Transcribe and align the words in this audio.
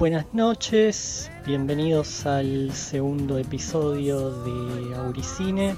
Buenas 0.00 0.32
noches, 0.32 1.30
bienvenidos 1.44 2.24
al 2.24 2.72
segundo 2.72 3.36
episodio 3.36 4.30
de 4.44 4.96
Auricine. 4.96 5.76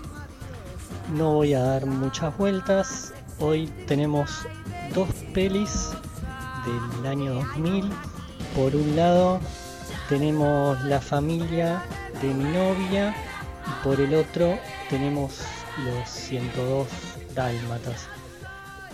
No 1.17 1.35
voy 1.35 1.55
a 1.55 1.61
dar 1.65 1.87
muchas 1.87 2.39
vueltas, 2.39 3.13
hoy 3.41 3.67
tenemos 3.89 4.47
dos 4.95 5.09
pelis 5.35 5.91
del 6.65 7.07
año 7.09 7.35
2000. 7.35 7.91
Por 8.55 8.77
un 8.77 8.95
lado 8.95 9.41
tenemos 10.09 10.81
La 10.85 11.01
familia 11.01 11.83
de 12.23 12.33
mi 12.33 12.45
novia 12.45 13.17
y 13.67 13.83
por 13.85 14.01
el 14.01 14.15
otro 14.15 14.57
tenemos 14.89 15.41
Los 15.85 16.09
102 16.09 16.87
Dálmatas. 17.35 18.07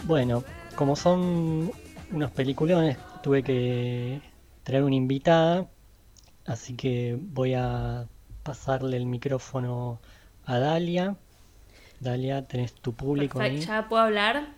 Bueno, 0.04 0.42
como 0.74 0.96
son 0.96 1.70
unos 2.12 2.30
peliculones, 2.30 2.96
tuve 3.23 3.42
que 3.42 4.23
traer 4.68 4.84
una 4.84 4.96
invitada, 4.96 5.66
así 6.45 6.76
que 6.76 7.16
voy 7.18 7.54
a 7.54 8.06
pasarle 8.42 8.98
el 8.98 9.06
micrófono 9.06 9.98
a 10.45 10.59
Dalia. 10.59 11.16
Dalia, 12.00 12.46
tenés 12.46 12.74
tu 12.74 12.92
público 12.92 13.38
Perfecto, 13.38 13.66
¿Ya 13.66 13.88
puedo 13.88 14.02
hablar? 14.02 14.48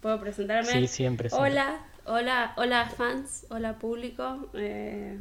¿Puedo 0.00 0.18
presentarme? 0.18 0.72
Sí, 0.72 0.86
siempre. 0.86 1.28
Hola, 1.32 1.84
hola, 2.06 2.54
hola 2.56 2.88
fans, 2.88 3.44
hola 3.50 3.78
público. 3.78 4.48
Eh, 4.54 5.18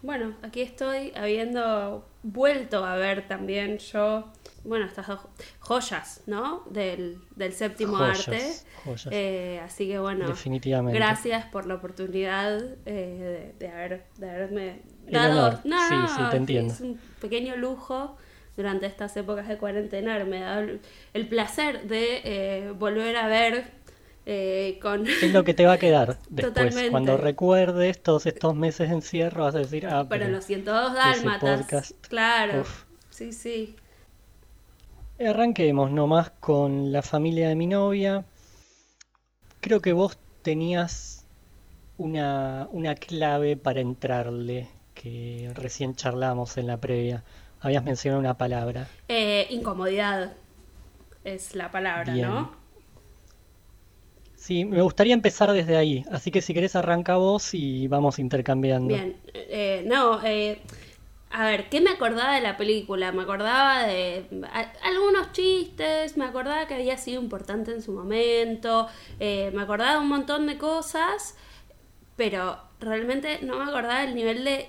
bueno, 0.00 0.36
aquí 0.40 0.62
estoy 0.62 1.12
habiendo 1.14 2.08
vuelto 2.22 2.86
a 2.86 2.96
ver 2.96 3.28
también 3.28 3.76
yo, 3.76 4.32
bueno, 4.64 4.86
estas 4.86 5.06
dos 5.06 5.20
joyas, 5.58 6.22
¿no? 6.26 6.64
Del, 6.70 7.18
del 7.36 7.52
séptimo 7.52 7.96
arte. 7.96 8.40
Eh, 9.10 9.60
así 9.64 9.88
que 9.88 9.98
bueno, 9.98 10.26
Definitivamente. 10.26 10.98
gracias 10.98 11.46
por 11.46 11.66
la 11.66 11.74
oportunidad 11.74 12.62
eh, 12.86 13.54
de, 13.58 13.68
haber, 13.68 14.04
de 14.18 14.30
haberme 14.30 14.82
dado... 15.08 15.60
No, 15.64 15.88
sí, 15.88 16.14
sí, 16.16 16.22
te 16.30 16.36
entiendo. 16.36 16.72
Es 16.72 16.80
un 16.80 16.98
pequeño 17.20 17.56
lujo 17.56 18.16
durante 18.56 18.86
estas 18.86 19.16
épocas 19.16 19.48
de 19.48 19.56
cuarentena, 19.56 20.22
me 20.24 20.40
da 20.40 20.66
el 21.14 21.28
placer 21.28 21.88
de 21.88 22.20
eh, 22.24 22.72
volver 22.72 23.16
a 23.16 23.26
ver 23.26 23.80
eh, 24.26 24.78
con... 24.82 25.06
Es 25.06 25.32
lo 25.32 25.44
que 25.44 25.54
te 25.54 25.66
va 25.66 25.74
a 25.74 25.78
quedar 25.78 26.18
después. 26.28 26.90
Cuando 26.90 27.16
recuerdes 27.16 28.02
todos 28.02 28.26
estos 28.26 28.54
meses 28.54 28.88
de 28.88 28.96
encierro, 28.96 29.44
vas 29.44 29.54
a 29.54 29.58
decir, 29.58 29.86
ah, 29.86 30.06
pero, 30.08 30.24
pero 30.24 30.28
los 30.28 30.44
102 30.44 30.94
dálmatas. 30.94 31.94
Claro. 32.08 32.64
Sí, 33.08 33.32
sí. 33.32 33.76
Arranquemos 35.20 35.90
nomás 35.90 36.30
con 36.40 36.92
la 36.92 37.02
familia 37.02 37.50
de 37.50 37.54
mi 37.54 37.66
novia. 37.66 38.24
Creo 39.60 39.82
que 39.82 39.92
vos 39.92 40.18
tenías 40.40 41.26
una, 41.98 42.66
una 42.72 42.94
clave 42.94 43.58
para 43.58 43.80
entrarle, 43.82 44.68
que 44.94 45.50
recién 45.54 45.94
charlamos 45.94 46.56
en 46.56 46.66
la 46.68 46.78
previa. 46.78 47.22
Habías 47.60 47.84
mencionado 47.84 48.18
una 48.18 48.38
palabra. 48.38 48.88
Eh, 49.08 49.46
incomodidad 49.50 50.32
es 51.24 51.54
la 51.54 51.70
palabra, 51.70 52.14
¿no? 52.14 52.52
Sí, 54.36 54.64
me 54.64 54.80
gustaría 54.80 55.12
empezar 55.12 55.52
desde 55.52 55.76
ahí, 55.76 56.02
así 56.10 56.30
que 56.30 56.40
si 56.40 56.54
querés 56.54 56.74
arranca 56.74 57.16
vos 57.16 57.52
y 57.52 57.88
vamos 57.88 58.18
intercambiando. 58.18 58.94
Bien, 58.94 59.16
eh, 59.34 59.84
no, 59.86 60.24
eh, 60.24 60.62
a 61.30 61.44
ver, 61.44 61.68
¿qué 61.68 61.80
me 61.80 61.90
acordaba 61.90 62.34
de 62.34 62.40
la 62.40 62.56
película? 62.56 63.12
Me 63.12 63.22
acordaba 63.22 63.84
de 63.86 64.26
algunos 64.82 65.32
chistes, 65.32 66.16
me 66.16 66.24
acordaba 66.24 66.66
que 66.66 66.74
había 66.74 66.96
sido 66.96 67.22
importante 67.22 67.70
en 67.70 67.82
su 67.82 67.92
momento, 67.92 68.88
eh, 69.20 69.50
me 69.54 69.62
acordaba 69.62 69.92
de 69.92 69.98
un 69.98 70.08
montón 70.08 70.46
de 70.48 70.58
cosas, 70.58 71.36
pero 72.16 72.58
realmente 72.80 73.38
no 73.42 73.58
me 73.58 73.70
acordaba 73.70 74.00
del 74.00 74.14
nivel 74.14 74.44
de... 74.44 74.68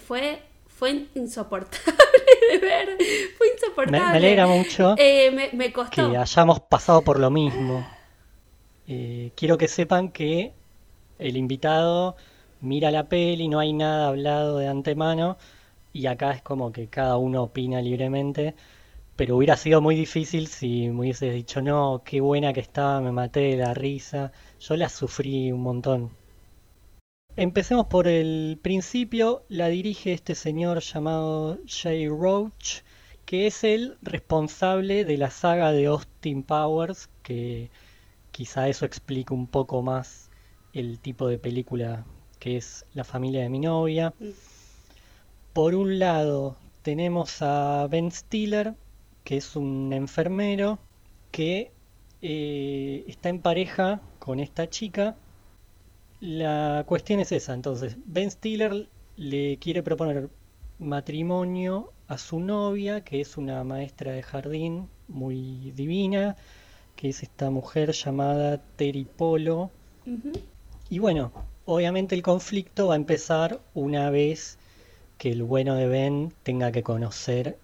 Fue 0.00 0.42
fue 0.66 1.06
insoportable 1.14 1.94
de 2.52 2.58
ver, 2.58 2.98
fue 3.38 3.46
insoportable. 3.54 4.00
Me, 4.00 4.16
alegra 4.16 4.46
mucho 4.46 4.96
me, 4.96 5.50
me, 5.52 5.72
costó. 5.72 6.10
que 6.10 6.16
hayamos 6.16 6.60
pasado 6.60 7.02
por 7.02 7.20
lo 7.20 7.30
mismo. 7.30 7.86
Eh, 8.88 9.30
quiero 9.36 9.56
que 9.56 9.68
sepan 9.68 10.10
que 10.10 10.52
el 11.18 11.36
invitado 11.36 12.16
mira 12.60 12.90
la 12.90 13.08
peli, 13.08 13.46
no 13.48 13.60
hay 13.60 13.72
nada 13.72 14.08
hablado 14.08 14.58
de 14.58 14.66
antemano 14.66 15.36
y 15.94 16.06
acá 16.06 16.32
es 16.32 16.42
como 16.42 16.72
que 16.72 16.88
cada 16.88 17.16
uno 17.16 17.44
opina 17.44 17.80
libremente. 17.80 18.54
Pero 19.16 19.36
hubiera 19.36 19.56
sido 19.56 19.80
muy 19.80 19.96
difícil 19.96 20.48
si 20.48 20.90
me 20.90 21.00
hubieses 21.00 21.32
dicho, 21.32 21.62
no, 21.62 22.02
qué 22.04 22.20
buena 22.20 22.52
que 22.52 22.60
estaba, 22.60 23.00
me 23.00 23.12
maté 23.12 23.40
de 23.40 23.56
la 23.56 23.72
risa. 23.72 24.32
Yo 24.60 24.76
la 24.76 24.90
sufrí 24.90 25.52
un 25.52 25.62
montón. 25.62 26.10
Empecemos 27.36 27.86
por 27.86 28.08
el 28.08 28.58
principio. 28.60 29.44
La 29.48 29.68
dirige 29.68 30.12
este 30.12 30.34
señor 30.34 30.80
llamado 30.80 31.58
Jay 31.66 32.08
Roach, 32.08 32.82
que 33.24 33.46
es 33.46 33.64
el 33.64 33.96
responsable 34.02 35.06
de 35.06 35.16
la 35.16 35.30
saga 35.30 35.72
de 35.72 35.86
Austin 35.86 36.42
Powers, 36.42 37.08
que 37.22 37.70
Quizá 38.34 38.68
eso 38.68 38.84
explique 38.84 39.32
un 39.32 39.46
poco 39.46 39.80
más 39.80 40.28
el 40.72 40.98
tipo 40.98 41.28
de 41.28 41.38
película 41.38 42.04
que 42.40 42.56
es 42.56 42.84
La 42.92 43.04
familia 43.04 43.42
de 43.42 43.48
mi 43.48 43.60
novia. 43.60 44.12
Mm. 44.18 44.30
Por 45.54 45.76
un 45.76 46.00
lado 46.00 46.56
tenemos 46.82 47.40
a 47.40 47.86
Ben 47.86 48.10
Stiller, 48.10 48.74
que 49.22 49.36
es 49.36 49.54
un 49.54 49.92
enfermero 49.92 50.80
que 51.30 51.70
eh, 52.22 53.04
está 53.06 53.28
en 53.28 53.38
pareja 53.38 54.00
con 54.18 54.40
esta 54.40 54.68
chica. 54.68 55.14
La 56.20 56.82
cuestión 56.88 57.20
es 57.20 57.30
esa, 57.30 57.54
entonces, 57.54 57.96
Ben 58.04 58.32
Stiller 58.32 58.88
le 59.16 59.56
quiere 59.58 59.84
proponer 59.84 60.28
matrimonio 60.80 61.92
a 62.08 62.18
su 62.18 62.40
novia, 62.40 63.02
que 63.04 63.20
es 63.20 63.36
una 63.36 63.62
maestra 63.62 64.10
de 64.10 64.24
jardín 64.24 64.88
muy 65.06 65.70
divina, 65.76 66.34
que 66.96 67.10
es 67.10 67.22
esta 67.22 67.50
mujer 67.50 67.92
llamada 67.92 68.60
Teripolo. 68.74 69.70
Y 70.90 70.98
bueno, 70.98 71.30
obviamente 71.64 72.16
el 72.16 72.22
conflicto 72.22 72.88
va 72.88 72.94
a 72.94 72.96
empezar 72.96 73.60
una 73.72 74.10
vez 74.10 74.58
que 75.24 75.32
el 75.32 75.42
bueno 75.42 75.74
de 75.76 75.88
Ben 75.88 76.34
tenga 76.42 76.70
que 76.70 76.82
conocer 76.82 77.56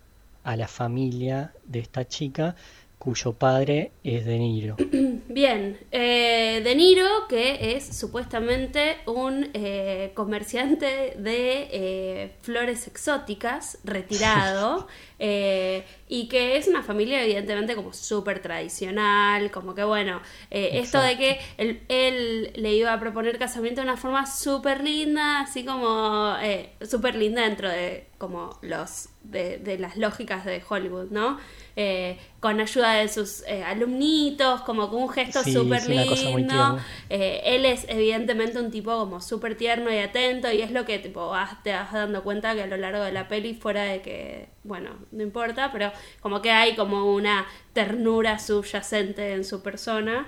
a 0.44 0.56
la 0.56 0.66
familia 0.66 1.53
de 1.65 1.81
esta 1.81 2.09
chica 2.09 2.56
cuyo 2.98 3.34
padre 3.34 3.93
es 4.03 4.25
De 4.25 4.38
Niro. 4.38 4.76
Bien, 5.28 5.78
eh, 5.93 6.62
De 6.65 6.75
Niro, 6.75 7.06
que 7.28 7.76
es 7.76 7.84
supuestamente 7.84 8.97
un 9.04 9.50
eh, 9.53 10.12
comerciante 10.15 11.16
de 11.19 11.69
eh, 11.71 12.32
flores 12.41 12.87
exóticas, 12.87 13.77
retirado, 13.84 14.88
y 15.20 16.28
que 16.28 16.56
es 16.56 16.66
una 16.66 16.82
familia 16.82 17.22
evidentemente 17.22 17.75
como 17.75 17.92
súper 17.92 18.41
tradicional, 18.41 19.50
como 19.50 19.75
que 19.75 19.84
bueno, 19.84 20.20
esto 20.50 21.00
de 21.00 21.16
que 21.16 21.41
él, 21.58 22.53
le 22.54 22.72
iba 22.75 22.92
a 22.92 22.98
proponer 22.98 23.38
casamiento 23.38 23.82
de 23.82 23.86
una 23.86 23.97
forma 23.97 24.26
súper 24.26 24.82
linda, 24.82 25.41
así 25.41 25.64
como 25.64 26.34
súper 26.82 27.16
linda 27.16 27.42
dentro 27.42 27.69
de 27.69 28.06
como 28.19 28.59
los 28.62 29.09
de, 29.22 29.59
de 29.59 29.78
las 29.78 29.97
lógicas 29.97 30.44
de 30.44 30.62
Hollywood, 30.69 31.10
¿no? 31.10 31.38
Eh, 31.76 32.19
con 32.41 32.60
ayuda 32.60 32.94
de 32.94 33.09
sus 33.09 33.42
eh, 33.47 33.62
alumnitos, 33.62 34.62
como 34.62 34.91
con 34.91 35.03
un 35.03 35.09
gesto 35.09 35.42
súper 35.42 35.88
lindo. 35.88 36.78
Eh, 37.09 37.41
él 37.44 37.65
es 37.65 37.86
evidentemente 37.89 38.59
un 38.59 38.71
tipo 38.71 38.91
como 38.98 39.21
súper 39.21 39.56
tierno 39.56 39.91
y 39.91 39.98
atento 39.98 40.50
y 40.53 40.62
es 40.62 40.72
lo 40.72 40.84
que 40.84 40.98
tipo 40.98 41.33
te 41.62 41.72
vas 41.72 41.92
dando 41.92 42.22
cuenta 42.22 42.54
que 42.54 42.62
a 42.62 42.66
lo 42.66 42.77
largo 42.77 43.03
de 43.03 43.12
la 43.12 43.28
peli, 43.28 43.54
fuera 43.54 43.84
de 43.84 44.03
que, 44.03 44.48
bueno, 44.65 44.91
no 45.12 45.22
importa, 45.22 45.71
pero 45.72 45.92
como 46.21 46.41
que 46.41 46.51
hay 46.51 46.77
como 46.77 47.12
una 47.12 47.47
ternura 47.72 48.39
subyacente 48.39 49.33
en 49.34 49.45
su 49.45 49.62
persona. 49.62 50.27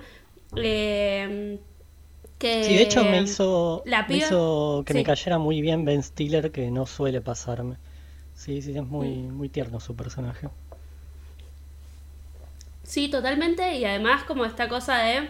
que 0.55 1.59
sí, 2.39 2.75
de 2.75 2.83
hecho 2.83 3.05
me 3.05 3.23
hizo, 3.23 3.85
hizo 4.09 4.83
que 4.87 4.95
me 4.95 5.05
cayera 5.05 5.39
muy 5.39 5.61
bien 5.61 5.85
Ben 5.85 6.03
Stiller, 6.03 6.51
que 6.51 6.71
no 6.71 6.87
suele 6.87 7.21
pasarme. 7.21 7.77
Sí, 8.35 8.61
sí, 8.63 8.77
es 8.77 8.85
muy, 8.85 9.09
mm. 9.09 9.37
muy 9.37 9.49
tierno 9.49 9.79
su 9.79 9.95
personaje. 9.95 10.49
Sí, 12.83 13.09
totalmente. 13.09 13.77
Y 13.77 13.85
además 13.85 14.25
como 14.25 14.45
esta 14.45 14.69
cosa 14.69 14.99
de... 14.99 15.29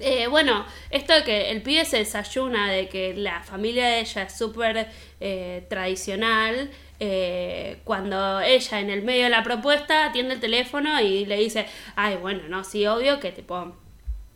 Eh, 0.00 0.26
bueno, 0.26 0.66
esto 0.90 1.12
de 1.14 1.22
que 1.22 1.50
el 1.50 1.62
pibe 1.62 1.84
se 1.84 1.98
desayuna, 1.98 2.70
de 2.70 2.88
que 2.88 3.14
la 3.14 3.42
familia 3.42 3.86
de 3.86 4.00
ella 4.00 4.22
es 4.24 4.36
súper 4.36 4.88
eh, 5.20 5.64
tradicional, 5.68 6.70
eh, 7.04 7.78
cuando 7.82 8.40
ella 8.40 8.78
en 8.78 8.88
el 8.88 9.02
medio 9.02 9.24
de 9.24 9.30
la 9.30 9.42
propuesta 9.42 10.04
atiende 10.04 10.34
el 10.34 10.40
teléfono 10.40 11.00
y 11.00 11.26
le 11.26 11.36
dice, 11.36 11.66
ay, 11.96 12.14
bueno, 12.14 12.42
no, 12.48 12.62
sí, 12.62 12.86
obvio 12.86 13.18
que 13.18 13.32
tipo, 13.32 13.74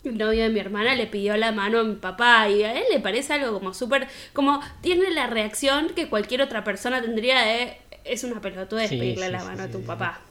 el 0.02 0.18
novio 0.18 0.42
de 0.42 0.48
mi 0.48 0.58
hermana 0.58 0.96
le 0.96 1.06
pidió 1.06 1.36
la 1.36 1.52
mano 1.52 1.78
a 1.78 1.84
mi 1.84 1.94
papá 1.94 2.48
y 2.48 2.64
a 2.64 2.72
él 2.72 2.82
le 2.90 2.98
parece 2.98 3.34
algo 3.34 3.52
como 3.52 3.72
súper, 3.72 4.08
como 4.32 4.60
tiene 4.80 5.12
la 5.12 5.28
reacción 5.28 5.90
que 5.90 6.08
cualquier 6.08 6.42
otra 6.42 6.64
persona 6.64 7.00
tendría 7.00 7.40
de, 7.40 7.76
es 8.02 8.24
una 8.24 8.40
pelotudez 8.40 8.90
pedirle 8.90 9.30
la 9.30 9.44
mano 9.44 9.62
a 9.62 9.68
tu 9.68 9.82
papá. 9.82 10.20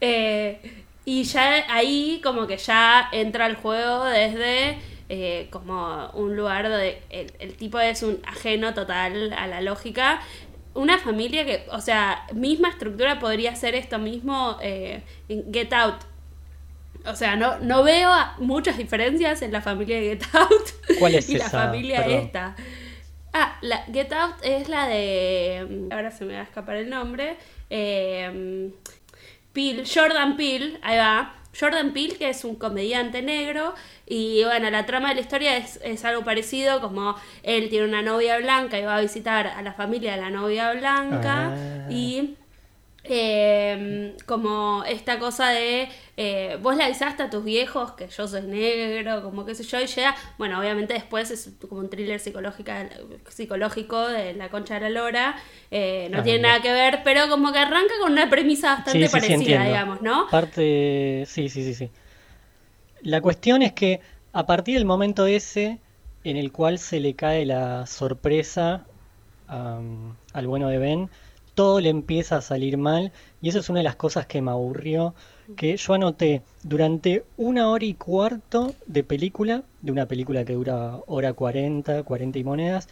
Eh, 0.00 0.60
y 1.04 1.24
ya 1.24 1.64
ahí 1.74 2.20
como 2.22 2.46
que 2.46 2.56
ya 2.56 3.08
entra 3.10 3.46
el 3.46 3.56
juego 3.56 4.04
desde 4.04 4.78
eh, 5.08 5.48
como 5.50 6.10
un 6.10 6.36
lugar 6.36 6.68
donde 6.68 7.00
el, 7.10 7.54
tipo 7.54 7.80
es 7.80 8.02
un 8.02 8.20
ajeno 8.26 8.74
total 8.74 9.32
a 9.32 9.46
la 9.46 9.60
lógica. 9.60 10.20
Una 10.74 10.98
familia 10.98 11.44
que, 11.46 11.64
o 11.70 11.80
sea, 11.80 12.26
misma 12.34 12.68
estructura 12.68 13.18
podría 13.18 13.56
ser 13.56 13.74
esto 13.74 13.98
mismo 13.98 14.58
eh, 14.62 15.02
en 15.28 15.52
Get 15.52 15.72
Out. 15.72 15.96
O 17.06 17.14
sea, 17.14 17.36
no, 17.36 17.58
no 17.60 17.82
veo 17.84 18.10
muchas 18.38 18.76
diferencias 18.76 19.40
en 19.42 19.52
la 19.52 19.62
familia 19.62 19.96
de 19.96 20.02
Get 20.10 20.24
Out 20.34 20.98
¿Cuál 20.98 21.14
es 21.16 21.28
y 21.30 21.36
esa? 21.36 21.44
la 21.44 21.64
familia 21.64 22.02
Perdón. 22.04 22.18
esta. 22.18 22.56
Ah, 23.32 23.56
la 23.62 23.78
Get 23.92 24.12
Out 24.12 24.36
es 24.42 24.68
la 24.68 24.86
de. 24.88 25.86
Ahora 25.90 26.10
se 26.10 26.24
me 26.26 26.34
va 26.34 26.40
a 26.40 26.44
escapar 26.44 26.76
el 26.76 26.90
nombre. 26.90 27.36
Eh, 27.70 28.70
Peele, 29.52 29.84
Jordan 29.86 30.36
Peele, 30.36 30.78
ahí 30.82 30.98
va. 30.98 31.34
Jordan 31.58 31.92
Peele, 31.92 32.16
que 32.16 32.28
es 32.30 32.44
un 32.44 32.54
comediante 32.56 33.22
negro, 33.22 33.74
y 34.06 34.44
bueno, 34.44 34.70
la 34.70 34.86
trama 34.86 35.08
de 35.10 35.16
la 35.16 35.20
historia 35.22 35.56
es, 35.56 35.80
es 35.82 36.04
algo 36.04 36.24
parecido, 36.24 36.80
como 36.80 37.16
él 37.42 37.68
tiene 37.68 37.86
una 37.86 38.02
novia 38.02 38.38
blanca 38.38 38.78
y 38.78 38.82
va 38.82 38.96
a 38.96 39.00
visitar 39.00 39.46
a 39.46 39.60
la 39.62 39.72
familia 39.72 40.12
de 40.14 40.20
la 40.20 40.30
novia 40.30 40.72
blanca, 40.72 41.52
Ah. 41.54 41.86
y 41.90 42.36
eh, 43.10 44.16
como 44.26 44.84
esta 44.84 45.18
cosa 45.18 45.48
de 45.50 45.88
eh, 46.16 46.58
vos 46.62 46.76
le 46.76 46.84
avisaste 46.84 47.22
a 47.22 47.30
tus 47.30 47.44
viejos 47.44 47.92
que 47.92 48.08
yo 48.08 48.26
soy 48.28 48.42
negro, 48.42 49.22
como 49.22 49.44
qué 49.46 49.54
sé 49.54 49.64
yo, 49.64 49.80
y 49.80 49.86
llega, 49.86 50.14
bueno, 50.38 50.58
obviamente 50.60 50.94
después 50.94 51.30
es 51.30 51.50
como 51.68 51.80
un 51.80 51.90
thriller 51.90 52.20
psicológica, 52.20 52.88
psicológico 53.28 54.06
de 54.08 54.34
la 54.34 54.50
concha 54.50 54.74
de 54.74 54.80
la 54.80 54.90
lora, 54.90 55.36
eh, 55.70 56.08
no 56.10 56.20
Ah, 56.20 56.22
tiene 56.22 56.40
bien. 56.40 56.48
nada 56.48 56.62
que 56.62 56.72
ver, 56.72 57.00
pero 57.04 57.28
como 57.28 57.52
que 57.52 57.58
arranca 57.58 57.94
con 58.00 58.12
una 58.12 58.28
premisa 58.30 58.74
bastante 58.74 58.98
Sí, 58.98 59.08
sí, 59.08 59.20
sí, 59.20 59.34
parecida, 59.36 59.64
digamos, 59.64 60.02
¿no? 60.02 60.26
Parte, 60.28 61.24
sí, 61.26 61.48
sí, 61.48 61.62
sí, 61.64 61.74
sí. 61.74 61.92
La 63.00 63.20
cuestión 63.20 63.62
es 63.62 63.72
que 63.72 64.00
a 64.32 64.46
partir 64.46 64.76
del 64.76 64.84
momento 64.84 65.26
ese 65.26 65.82
en 66.22 66.36
el 66.36 66.52
cual 66.52 66.78
se 66.78 67.00
le 67.00 67.16
cae 67.16 67.44
la 67.46 67.86
sorpresa 67.86 68.88
al 69.46 70.46
bueno 70.46 70.68
de 70.68 70.78
Ben, 70.78 71.10
todo 71.58 71.80
le 71.80 71.88
empieza 71.88 72.36
a 72.36 72.40
salir 72.40 72.78
mal 72.78 73.10
y 73.42 73.48
eso 73.48 73.58
es 73.58 73.68
una 73.68 73.80
de 73.80 73.84
las 73.84 73.96
cosas 73.96 74.26
que 74.26 74.40
me 74.40 74.52
aburrió, 74.52 75.16
que 75.56 75.76
yo 75.76 75.92
anoté 75.92 76.44
durante 76.62 77.24
una 77.36 77.68
hora 77.68 77.84
y 77.84 77.94
cuarto 77.94 78.76
de 78.86 79.02
película, 79.02 79.64
de 79.82 79.90
una 79.90 80.06
película 80.06 80.44
que 80.44 80.52
dura 80.52 81.00
hora 81.08 81.32
40, 81.32 82.04
40 82.04 82.38
y 82.38 82.44
monedas, 82.44 82.86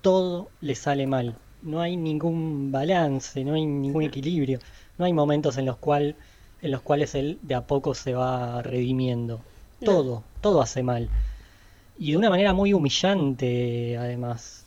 todo 0.00 0.48
le 0.60 0.76
sale 0.76 1.08
mal. 1.08 1.34
No 1.62 1.80
hay 1.80 1.96
ningún 1.96 2.70
balance, 2.70 3.42
no 3.42 3.54
hay 3.54 3.66
ningún 3.66 4.04
equilibrio, 4.04 4.60
no 4.96 5.06
hay 5.06 5.12
momentos 5.12 5.58
en 5.58 5.66
los 5.66 5.78
cual, 5.78 6.14
en 6.62 6.70
los 6.70 6.82
cuales 6.82 7.16
él 7.16 7.40
de 7.42 7.56
a 7.56 7.66
poco 7.66 7.94
se 7.94 8.14
va 8.14 8.62
redimiendo. 8.62 9.40
Todo, 9.84 10.22
todo 10.40 10.62
hace 10.62 10.84
mal. 10.84 11.08
Y 11.98 12.12
de 12.12 12.18
una 12.18 12.30
manera 12.30 12.52
muy 12.52 12.74
humillante, 12.74 13.98
además. 13.98 14.63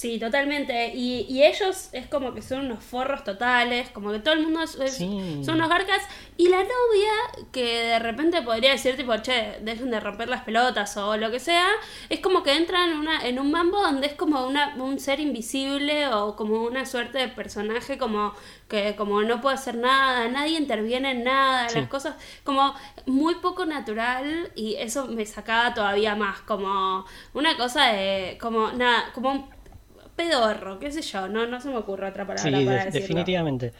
Sí, 0.00 0.18
totalmente. 0.18 0.92
Y, 0.94 1.26
y 1.28 1.42
ellos 1.42 1.90
es 1.92 2.06
como 2.06 2.32
que 2.32 2.40
son 2.40 2.64
unos 2.64 2.82
forros 2.82 3.22
totales, 3.22 3.90
como 3.90 4.10
que 4.12 4.18
todo 4.18 4.32
el 4.32 4.40
mundo 4.44 4.62
es- 4.62 4.76
es- 4.76 4.96
Sí. 4.96 5.42
son 5.44 5.56
unos 5.56 5.68
garcas. 5.68 6.00
Y 6.38 6.48
la 6.48 6.56
novia, 6.62 7.44
que 7.52 7.64
de 7.84 7.98
repente 7.98 8.40
podría 8.40 8.70
decir, 8.70 8.96
tipo, 8.96 9.14
che, 9.18 9.58
dejen 9.60 9.90
de 9.90 10.00
romper 10.00 10.30
las 10.30 10.42
pelotas 10.44 10.96
o 10.96 11.18
lo 11.18 11.30
que 11.30 11.38
sea, 11.38 11.66
es 12.08 12.20
como 12.20 12.42
que 12.42 12.56
entra 12.56 12.84
en, 12.86 12.96
una, 12.96 13.26
en 13.28 13.38
un 13.38 13.50
mambo 13.50 13.78
donde 13.82 14.06
es 14.06 14.14
como 14.14 14.46
una, 14.46 14.74
un 14.76 14.98
ser 14.98 15.20
invisible 15.20 16.06
o 16.08 16.34
como 16.34 16.62
una 16.62 16.86
suerte 16.86 17.18
de 17.18 17.28
personaje 17.28 17.98
como 17.98 18.32
que 18.68 18.96
como 18.96 19.20
no 19.22 19.42
puede 19.42 19.56
hacer 19.56 19.74
nada, 19.76 20.28
nadie 20.28 20.56
interviene 20.56 21.10
en 21.10 21.24
nada, 21.24 21.68
Sí. 21.68 21.78
las 21.78 21.88
cosas 21.90 22.14
como 22.42 22.74
muy 23.04 23.34
poco 23.34 23.66
natural 23.66 24.50
y 24.56 24.76
eso 24.76 25.08
me 25.08 25.26
sacaba 25.26 25.74
todavía 25.74 26.14
más 26.16 26.40
como 26.40 27.04
una 27.34 27.56
cosa 27.58 27.86
de 27.92 28.38
como 28.40 28.72
nada, 28.72 29.10
como 29.12 29.30
un 29.32 29.59
pedorro, 30.20 30.78
qué 30.80 30.90
sé 30.92 31.02
yo, 31.02 31.28
no, 31.28 31.46
no 31.46 31.60
se 31.60 31.68
me 31.68 31.76
ocurre 31.76 32.08
otra 32.08 32.26
palabra 32.26 32.50
Sí, 32.50 32.64
para 32.64 32.80
de- 32.80 32.84
decirlo. 32.86 33.00
definitivamente. 33.00 33.72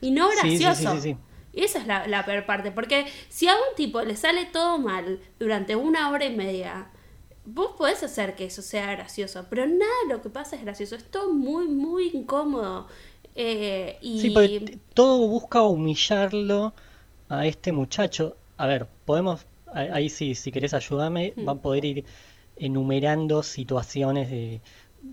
Y 0.00 0.10
no 0.10 0.28
Sí, 0.30 0.58
sí, 0.58 0.74
sí, 0.74 0.86
gracioso. 0.86 0.90
sí, 0.90 1.00
sí. 1.00 1.16
Y 1.52 1.64
esa 1.64 1.78
es 1.80 1.86
la, 1.86 2.06
la 2.06 2.24
peor 2.24 2.46
parte, 2.46 2.70
porque 2.72 3.06
si 3.28 3.48
a 3.48 3.54
un 3.54 3.74
tipo 3.76 4.02
le 4.02 4.16
sale 4.16 4.44
todo 4.46 4.78
mal 4.78 5.20
durante 5.40 5.74
una 5.76 6.10
hora 6.10 6.24
y 6.26 6.36
media, 6.36 6.90
vos 7.44 7.72
podés 7.76 8.02
hacer 8.02 8.34
que 8.36 8.44
eso 8.46 8.62
sea 8.62 8.90
gracioso, 8.92 9.46
pero 9.50 9.66
nada 9.66 9.90
de 10.06 10.14
lo 10.14 10.22
que 10.22 10.30
pasa 10.30 10.56
es 10.56 10.62
gracioso, 10.62 10.94
es 10.96 11.04
todo 11.10 11.32
muy, 11.32 11.66
muy 11.68 12.10
incómodo. 12.14 12.86
Eh, 13.34 13.98
y 14.02 14.20
Sí, 14.20 14.30
porque 14.30 14.78
todo 14.94 15.26
busca 15.28 15.62
humillarlo 15.62 16.74
a 17.28 17.46
este 17.46 17.72
muchacho. 17.72 18.36
A 18.56 18.66
ver, 18.66 18.88
podemos, 19.04 19.46
ahí 19.72 20.08
sí, 20.10 20.34
si 20.34 20.52
querés 20.52 20.74
ayudarme, 20.74 21.34
Mm. 21.36 21.48
va 21.48 21.52
a 21.52 21.62
poder 21.62 21.84
ir 21.84 22.04
enumerando 22.56 23.42
situaciones 23.42 24.30
de... 24.30 24.60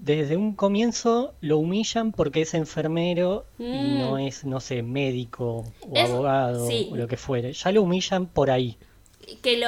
Desde 0.02 0.38
un 0.38 0.54
comienzo 0.54 1.34
lo 1.42 1.58
humillan 1.58 2.12
porque 2.12 2.42
es 2.42 2.54
enfermero 2.54 3.46
y 3.58 3.64
Mm. 3.64 4.00
no 4.00 4.18
es, 4.18 4.46
no 4.46 4.60
sé, 4.60 4.84
médico 4.84 5.66
o 5.82 5.96
Es- 5.96 6.10
abogado 6.10 6.68
sí. 6.68 6.90
o 6.92 6.96
lo 6.96 7.08
que 7.08 7.18
fuere. 7.18 7.54
Ya 7.54 7.72
lo 7.72 7.82
humillan 7.84 8.26
por 8.28 8.52
ahí. 8.52 8.78
que 9.42 9.58
lo 9.58 9.68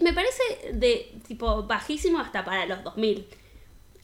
me 0.00 0.14
parece 0.14 0.42
de 0.72 1.12
tipo 1.28 1.62
bajísimo 1.64 2.18
hasta 2.20 2.42
para 2.42 2.64
los 2.64 2.82
2000 2.82 3.26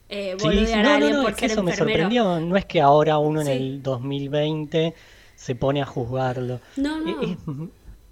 eh, 0.09 0.35
Sí, 0.39 0.47
no, 0.47 0.99
no, 0.99 1.09
no, 1.09 1.21
por 1.23 1.31
es 1.31 1.37
que 1.37 1.45
eso 1.47 1.63
me 1.63 1.75
sorprendió. 1.75 2.39
No 2.39 2.55
es 2.55 2.65
que 2.65 2.79
ahora 2.81 3.17
uno 3.17 3.41
en 3.41 3.47
el 3.47 3.81
2020 3.83 4.93
se 5.35 5.55
pone 5.55 5.81
a 5.81 5.85
juzgarlo. 5.85 6.59
No, 6.77 6.99
no. 6.99 7.21
Es, 7.21 7.29
es 7.31 7.37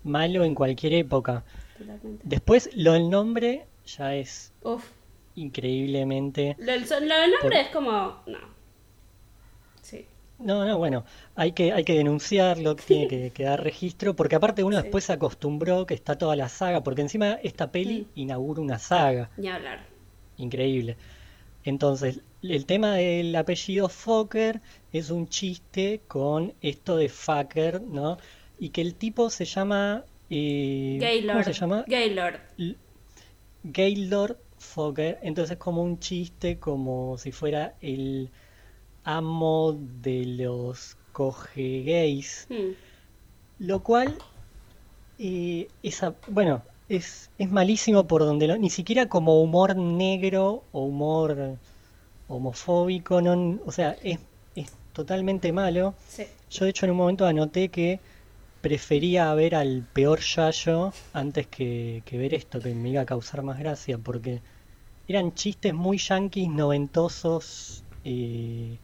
malo 0.04 0.44
en 0.44 0.56
cualquier 0.56 0.94
época. 0.94 1.44
Totalmente. 1.78 2.22
Después, 2.24 2.70
lo 2.76 2.94
del 2.94 3.10
nombre 3.10 3.66
ya 3.86 4.16
es 4.16 4.52
Uf. 4.64 4.84
Increíblemente. 5.38 6.56
Lo, 6.60 6.72
del 6.74 6.86
son- 6.86 7.08
lo 7.08 7.16
del 7.16 7.32
nombre 7.32 7.42
Por- 7.42 7.54
es 7.54 7.68
como. 7.70 7.92
No. 8.28 8.40
Sí. 9.82 10.06
No, 10.40 10.66
no, 10.66 10.78
bueno, 10.78 11.04
hay 11.36 11.54
que, 11.54 11.72
hay 11.72 11.84
que 11.84 11.94
denunciarlo, 11.94 12.76
que 12.76 12.84
tiene 12.84 13.08
que, 13.08 13.32
que 13.32 13.44
dar 13.44 13.64
registro, 13.64 14.16
porque 14.16 14.36
aparte 14.36 14.64
uno 14.64 14.78
Sí. 14.78 14.84
después 14.84 15.04
se 15.06 15.14
acostumbró 15.14 15.86
que 15.88 15.96
está 15.96 16.18
toda 16.18 16.36
la 16.36 16.48
saga, 16.50 16.84
porque 16.84 17.02
encima 17.02 17.40
esta 17.44 17.72
peli 17.72 18.02
Mm. 18.16 18.20
inaugura 18.20 18.62
una 18.62 18.78
saga. 18.78 19.32
Ni 19.38 19.48
hablar. 19.48 19.86
Increíble. 20.38 20.96
Entonces, 21.64 22.22
el 22.44 22.66
tema 22.66 22.94
del 22.96 23.36
apellido 23.36 23.90
Fokker 23.90 24.62
es 24.94 25.10
un 25.10 25.28
chiste 25.28 26.02
con 26.08 26.54
esto 26.62 26.96
de 26.98 27.10
fucker, 27.10 27.82
¿no? 27.82 28.18
Y 28.60 28.70
que 28.70 28.82
el 28.82 28.94
tipo 28.96 29.30
se 29.32 29.46
llama... 29.46 30.04
eh, 30.30 30.98
Gaylord. 31.02 31.34
¿Cómo 31.34 31.44
se 31.44 31.54
llama? 31.54 31.84
Gaylord. 31.88 32.40
L- 32.60 32.76
Gaylord 33.64 34.38
Entonces, 35.22 35.58
como 35.58 35.82
un 35.82 36.00
chiste, 36.00 36.60
como 36.60 37.18
si 37.18 37.32
fuera 37.32 37.76
el 37.82 38.30
amo 39.04 39.78
de 40.02 40.26
los 40.26 40.98
coge 41.12 41.84
gays. 41.84 42.48
Hmm. 42.50 42.74
Lo 43.60 43.82
cual, 43.82 44.16
eh, 45.18 45.68
esa, 45.82 46.14
bueno, 46.28 46.62
es, 46.90 47.30
es 47.38 47.50
malísimo 47.50 48.06
por 48.06 48.22
donde 48.22 48.48
lo, 48.48 48.58
ni 48.58 48.70
siquiera 48.70 49.08
como 49.08 49.42
humor 49.42 49.76
negro 49.76 50.64
o 50.72 50.84
humor 50.84 51.58
homofóbico, 52.28 53.22
no, 53.22 53.60
o 53.66 53.72
sea, 53.72 53.96
es, 54.04 54.20
es 54.56 54.72
totalmente 54.94 55.52
malo. 55.52 55.96
Sí. 56.08 56.24
Yo 56.52 56.66
de 56.66 56.72
hecho 56.72 56.86
en 56.86 56.92
un 56.92 56.98
momento 56.98 57.26
anoté 57.26 57.70
que 57.70 58.00
prefería 58.62 59.34
ver 59.34 59.56
al 59.56 59.88
peor 59.94 60.20
Yayo 60.20 60.94
antes 61.14 61.48
que, 61.48 62.04
que 62.06 62.18
ver 62.18 62.34
esto, 62.34 62.60
que 62.60 62.74
me 62.74 62.90
iba 62.90 63.02
a 63.02 63.06
causar 63.06 63.42
más 63.42 63.58
gracia, 63.60 63.98
porque 63.98 64.42
eran 65.08 65.34
chistes 65.34 65.74
muy 65.74 65.98
yanquis, 65.98 66.50
noventosos. 66.50 67.86
eh, 68.04 68.80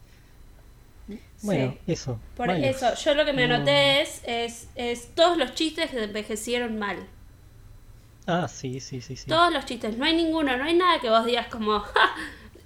bueno, 1.40 1.74
Sí. 1.74 1.80
eso. 1.86 2.18
Por 2.36 2.50
eso, 2.50 2.94
yo 2.94 3.14
lo 3.14 3.24
que 3.24 3.32
me 3.32 3.46
No. 3.46 3.54
anoté 3.54 4.00
es, 4.02 4.22
es, 4.24 4.68
es 4.74 5.14
todos 5.14 5.36
los 5.36 5.54
chistes 5.54 5.90
que 5.90 6.02
envejecieron 6.04 6.78
mal. 6.78 7.06
Ah, 8.26 8.48
sí, 8.48 8.80
sí, 8.80 9.00
sí, 9.00 9.16
sí. 9.16 9.30
Todos 9.30 9.52
los 9.52 9.64
chistes, 9.64 9.96
no 9.96 10.04
hay 10.04 10.14
ninguno, 10.14 10.56
no 10.56 10.64
hay 10.64 10.74
nada 10.74 11.00
que 11.00 11.08
vos 11.08 11.24
digas 11.24 11.46
como, 11.48 11.80
"Ja, 11.80 12.14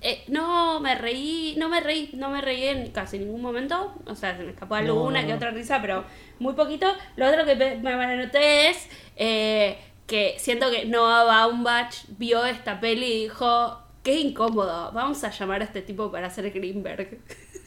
eh, 0.01 0.25
no 0.29 0.81
me 0.81 0.95
reí, 0.97 1.55
no 1.57 1.69
me 1.69 1.81
reí, 1.81 2.11
no 2.15 2.31
me 2.31 2.41
reí 2.41 2.65
en 2.67 2.91
casi 2.91 3.19
ningún 3.19 3.41
momento, 3.43 3.95
o 4.07 4.15
sea, 4.17 4.37
se 4.37 4.43
me 4.43 4.51
escapó 4.51 4.75
alguna 4.75 5.21
no, 5.23 5.27
que 5.27 5.35
otra 5.35 5.51
risa, 5.53 5.81
pero 5.81 6.05
muy 6.41 6.55
poquito. 6.55 6.87
Lo 7.17 7.29
otro 7.29 7.45
que 7.45 7.55
me, 7.55 7.77
me 7.77 7.93
anoté 7.93 8.71
es 8.71 8.89
eh, 9.17 9.79
que 10.09 10.37
siento 10.41 10.71
que 10.73 10.87
Noah 10.87 11.25
Baumbach 11.25 11.95
vio 12.19 12.45
esta 12.47 12.81
peli 12.81 13.07
y 13.07 13.23
dijo, 13.25 13.79
qué 14.03 14.21
incómodo, 14.21 14.93
vamos 14.93 15.23
a 15.25 15.31
llamar 15.31 15.63
a 15.63 15.67
este 15.67 15.83
tipo 15.83 16.11
para 16.13 16.29
hacer 16.29 16.51
Greenberg. 16.53 17.21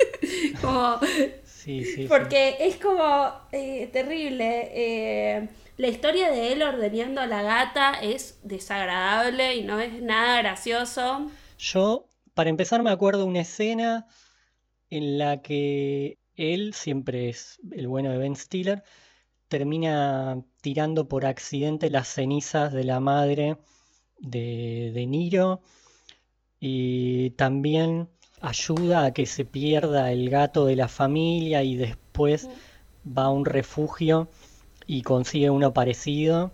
como, 0.62 1.00
Sí, 1.44 1.86
sí, 1.86 2.08
sí. 2.08 2.08
porque 2.08 2.58
es 2.62 2.78
como 2.78 3.32
eh, 3.52 3.90
terrible. 3.94 4.70
eh, 4.74 5.50
la 5.78 5.88
historia 5.88 6.32
de 6.32 6.54
él 6.54 6.64
ordeñando 6.64 7.22
a 7.22 7.28
la 7.28 7.42
gata 7.44 7.94
es 8.02 8.40
desagradable 8.44 9.56
y 9.56 9.64
no 9.64 9.80
es 9.80 10.02
nada 10.02 10.38
gracioso. 10.42 11.32
Yo, 11.58 12.10
para 12.34 12.50
empezar, 12.50 12.84
me 12.84 12.92
acuerdo 12.92 13.26
una 13.26 13.42
escena 13.42 14.08
en 14.90 15.18
la 15.18 15.42
que 15.42 16.20
él, 16.36 16.74
siempre 16.74 17.30
es 17.30 17.60
el 17.72 17.88
bueno 17.88 18.12
de 18.12 18.18
Ben 18.18 18.36
Stiller, 18.36 18.84
termina 19.52 20.42
tirando 20.62 21.10
por 21.10 21.26
accidente 21.26 21.90
las 21.90 22.08
cenizas 22.08 22.72
de 22.72 22.86
la 22.86 23.02
madre 23.02 23.58
de 24.18 24.92
De 24.94 25.06
Niro 25.06 25.62
y 26.62 27.32
también 27.32 28.08
ayuda 28.40 29.04
a 29.04 29.14
que 29.14 29.26
se 29.26 29.44
pierda 29.44 30.14
el 30.14 30.30
gato 30.30 30.66
de 30.66 30.78
la 30.78 30.88
familia 30.88 31.64
y 31.64 31.76
después 31.76 32.48
va 33.06 33.26
a 33.26 33.30
un 33.30 33.44
refugio 33.44 34.30
y 34.88 35.02
consigue 35.02 35.50
uno 35.50 35.74
parecido 35.74 36.54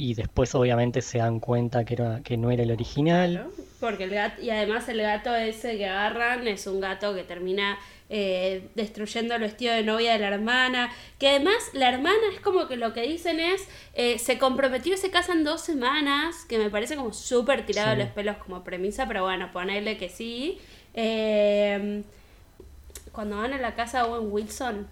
y 0.00 0.14
después 0.14 0.54
obviamente 0.54 1.02
se 1.02 1.18
dan 1.18 1.40
cuenta 1.40 1.84
que, 1.84 1.92
era, 1.92 2.20
que 2.22 2.38
no 2.38 2.50
era 2.50 2.62
el 2.62 2.70
original. 2.70 3.46
porque 3.80 4.04
el 4.04 4.10
gato, 4.10 4.40
y 4.40 4.48
además 4.48 4.88
el 4.88 5.02
gato 5.02 5.34
ese 5.36 5.76
que 5.76 5.86
agarran 5.86 6.48
es 6.48 6.66
un 6.66 6.80
gato 6.80 7.14
que 7.14 7.22
termina 7.22 7.78
eh, 8.08 8.66
destruyendo 8.74 9.34
el 9.34 9.42
vestido 9.42 9.74
de 9.74 9.82
novia 9.82 10.14
de 10.14 10.18
la 10.20 10.28
hermana, 10.28 10.90
que 11.18 11.28
además 11.28 11.56
la 11.74 11.90
hermana 11.90 12.18
es 12.32 12.40
como 12.40 12.66
que 12.66 12.76
lo 12.76 12.94
que 12.94 13.02
dicen 13.02 13.40
es, 13.40 13.68
eh, 13.92 14.18
se 14.18 14.38
comprometió 14.38 14.94
y 14.94 14.96
se 14.96 15.10
casan 15.10 15.44
dos 15.44 15.60
semanas, 15.60 16.46
que 16.48 16.58
me 16.58 16.70
parece 16.70 16.96
como 16.96 17.12
súper 17.12 17.66
tirado 17.66 17.94
los 17.94 18.08
pelos 18.08 18.38
como 18.38 18.64
premisa, 18.64 19.06
pero 19.06 19.24
bueno, 19.24 19.52
ponerle 19.52 19.98
que 19.98 20.08
sí. 20.08 20.58
Eh, 20.94 22.02
cuando 23.12 23.36
van 23.36 23.52
a 23.52 23.58
la 23.58 23.74
casa 23.74 24.06
Owen 24.06 24.32
Wilson. 24.32 24.88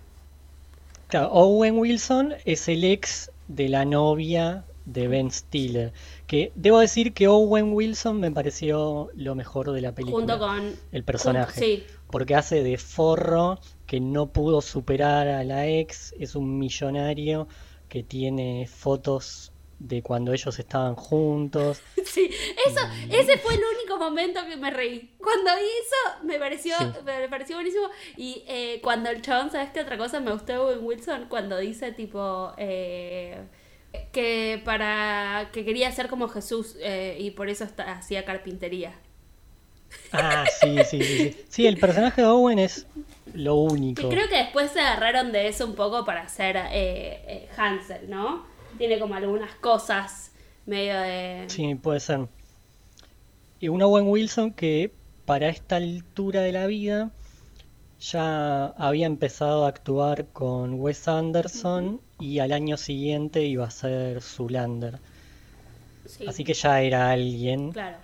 Claro, 1.08 1.30
Owen 1.32 1.78
Wilson 1.78 2.34
es 2.44 2.68
el 2.68 2.84
ex 2.84 3.30
de 3.48 3.70
la 3.70 3.86
novia 3.86 4.64
de 4.88 5.06
Ben 5.06 5.30
Stiller. 5.30 5.92
Que 6.26 6.52
debo 6.54 6.80
decir 6.80 7.12
que 7.12 7.28
Owen 7.28 7.72
Wilson 7.72 8.20
me 8.20 8.30
pareció 8.30 9.10
lo 9.14 9.34
mejor 9.34 9.72
de 9.72 9.80
la 9.80 9.94
película. 9.94 10.18
Junto 10.18 10.38
con 10.38 10.74
el 10.92 11.04
personaje. 11.04 11.86
Porque 12.10 12.34
hace 12.34 12.62
de 12.62 12.78
forro 12.78 13.60
que 13.86 14.00
no 14.00 14.32
pudo 14.32 14.60
superar 14.62 15.28
a 15.28 15.44
la 15.44 15.66
ex, 15.66 16.14
es 16.18 16.34
un 16.34 16.58
millonario 16.58 17.48
que 17.88 18.02
tiene 18.02 18.66
fotos 18.66 19.52
de 19.78 20.02
cuando 20.02 20.32
ellos 20.32 20.58
estaban 20.58 20.94
juntos. 20.94 21.82
Sí, 22.08 22.30
eso, 22.66 22.80
ese 23.10 23.38
fue 23.38 23.54
el 23.54 23.60
único 23.76 23.98
momento 23.98 24.40
que 24.48 24.56
me 24.56 24.70
reí. 24.70 25.14
Cuando 25.18 25.50
vi 25.56 25.66
eso 25.66 26.24
me 26.24 26.38
pareció, 26.38 26.74
me 27.04 27.28
pareció 27.28 27.56
buenísimo. 27.56 27.88
Y 28.16 28.44
eh, 28.48 28.80
cuando 28.82 29.10
el 29.10 29.20
chabón, 29.20 29.50
¿sabes 29.50 29.70
qué 29.70 29.82
otra 29.82 29.98
cosa 29.98 30.18
me 30.18 30.32
gustó 30.32 30.72
en 30.72 30.82
Wilson? 30.82 31.26
Cuando 31.28 31.58
dice 31.58 31.92
tipo 31.92 32.54
eh, 32.56 33.46
que 34.12 34.60
para 34.64 35.50
que 35.52 35.64
quería 35.64 35.90
ser 35.92 36.08
como 36.08 36.28
Jesús 36.28 36.76
eh, 36.80 37.16
y 37.18 37.32
por 37.32 37.48
eso 37.48 37.66
hacía 37.86 38.24
carpintería. 38.24 38.94
Ah, 40.12 40.44
sí, 40.60 40.76
sí, 40.84 41.02
sí, 41.02 41.36
sí. 41.48 41.66
el 41.66 41.78
personaje 41.78 42.20
de 42.20 42.26
Owen 42.28 42.58
es 42.58 42.86
lo 43.32 43.56
único. 43.56 44.08
creo 44.08 44.28
que 44.28 44.36
después 44.36 44.70
se 44.70 44.80
agarraron 44.80 45.32
de 45.32 45.48
eso 45.48 45.64
un 45.66 45.74
poco 45.74 46.04
para 46.04 46.22
hacer 46.22 46.56
Hansel, 47.56 48.10
¿no? 48.10 48.44
tiene 48.78 48.98
como 48.98 49.14
algunas 49.14 49.54
cosas 49.56 50.30
medio 50.64 50.98
de... 51.00 51.44
Sí, 51.48 51.74
puede 51.74 52.00
ser. 52.00 52.28
Y 53.60 53.68
un 53.68 53.82
Owen 53.82 54.06
Wilson 54.06 54.52
que 54.52 54.92
para 55.24 55.48
esta 55.48 55.76
altura 55.76 56.42
de 56.42 56.52
la 56.52 56.66
vida 56.66 57.10
ya 58.00 58.66
había 58.66 59.06
empezado 59.06 59.64
a 59.64 59.68
actuar 59.68 60.26
con 60.26 60.80
Wes 60.80 61.08
Anderson 61.08 62.00
y 62.18 62.38
al 62.40 62.52
año 62.52 62.76
siguiente 62.76 63.44
iba 63.44 63.66
a 63.66 63.70
ser 63.70 64.20
Zulander. 64.22 64.98
Así 66.26 66.44
que 66.44 66.54
ya 66.54 66.80
era 66.80 67.10
alguien. 67.10 67.72
Claro. 67.72 67.98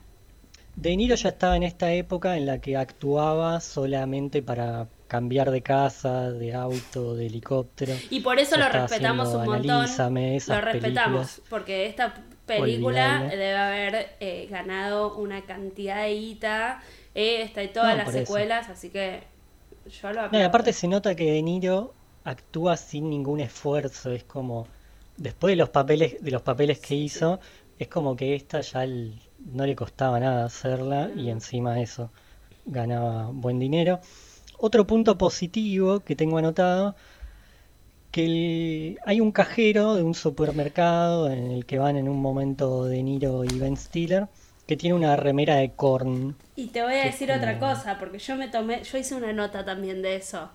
De 0.76 0.96
Niro 0.96 1.14
ya 1.14 1.28
estaba 1.28 1.56
en 1.56 1.62
esta 1.62 1.92
época 1.92 2.36
en 2.36 2.46
la 2.46 2.58
que 2.60 2.76
actuaba 2.76 3.60
solamente 3.60 4.42
para 4.42 4.88
cambiar 5.06 5.50
de 5.52 5.62
casa, 5.62 6.32
de 6.32 6.54
auto, 6.54 7.14
de 7.14 7.26
helicóptero. 7.26 7.94
Y 8.10 8.20
por 8.20 8.38
eso 8.38 8.56
lo 8.56 8.68
respetamos 8.68 9.28
un 9.28 9.44
montón. 9.44 9.86
Lo 10.48 10.60
respetamos, 10.60 11.42
porque 11.48 11.86
esta 11.86 12.14
película 12.46 13.22
debe 13.30 13.56
haber 13.56 14.16
eh, 14.20 14.48
ganado 14.50 15.16
una 15.16 15.42
cantidad 15.42 16.02
de 16.02 16.14
guita, 16.14 16.82
eh, 17.14 17.42
está 17.42 17.62
en 17.62 17.72
todas 17.72 17.96
las 17.96 18.12
secuelas, 18.12 18.68
así 18.68 18.90
que 18.90 19.22
yo 19.88 20.12
lo 20.12 20.30
no, 20.30 20.38
y 20.38 20.42
aparte 20.42 20.72
se 20.72 20.88
nota 20.88 21.14
que 21.14 21.30
De 21.30 21.42
Niro 21.42 21.94
actúa 22.24 22.76
sin 22.76 23.10
ningún 23.10 23.40
esfuerzo, 23.40 24.10
es 24.10 24.24
como 24.24 24.66
después 25.16 25.52
de 25.52 25.56
los 25.56 25.68
papeles 25.68 26.16
de 26.20 26.30
los 26.30 26.42
papeles 26.42 26.78
que 26.80 26.94
hizo, 26.94 27.40
es 27.78 27.88
como 27.88 28.16
que 28.16 28.34
esta 28.34 28.60
ya 28.60 28.86
no 28.86 29.66
le 29.66 29.76
costaba 29.76 30.18
nada 30.20 30.44
hacerla 30.46 31.10
y 31.14 31.30
encima 31.30 31.80
eso 31.80 32.10
ganaba 32.66 33.30
buen 33.32 33.58
dinero. 33.58 34.00
Otro 34.58 34.86
punto 34.86 35.18
positivo 35.18 36.00
que 36.00 36.16
tengo 36.16 36.38
anotado, 36.38 36.94
que 38.10 38.96
hay 39.04 39.20
un 39.20 39.32
cajero 39.32 39.94
de 39.94 40.02
un 40.02 40.14
supermercado 40.14 41.30
en 41.30 41.50
el 41.50 41.66
que 41.66 41.78
van 41.78 41.96
en 41.96 42.08
un 42.08 42.20
momento 42.20 42.84
De 42.84 43.02
Niro 43.02 43.44
y 43.44 43.58
Ben 43.58 43.76
Stiller, 43.76 44.28
que 44.66 44.76
tiene 44.76 44.94
una 44.94 45.16
remera 45.16 45.56
de 45.56 45.72
corn. 45.72 46.36
Y 46.56 46.68
te 46.68 46.82
voy 46.82 46.94
a 46.94 47.04
decir 47.04 47.30
otra 47.32 47.58
cosa, 47.58 47.98
porque 47.98 48.18
yo 48.18 48.36
me 48.36 48.48
tomé, 48.48 48.82
yo 48.84 48.96
hice 48.96 49.14
una 49.14 49.32
nota 49.32 49.64
también 49.64 50.00
de 50.00 50.16
eso. 50.16 50.48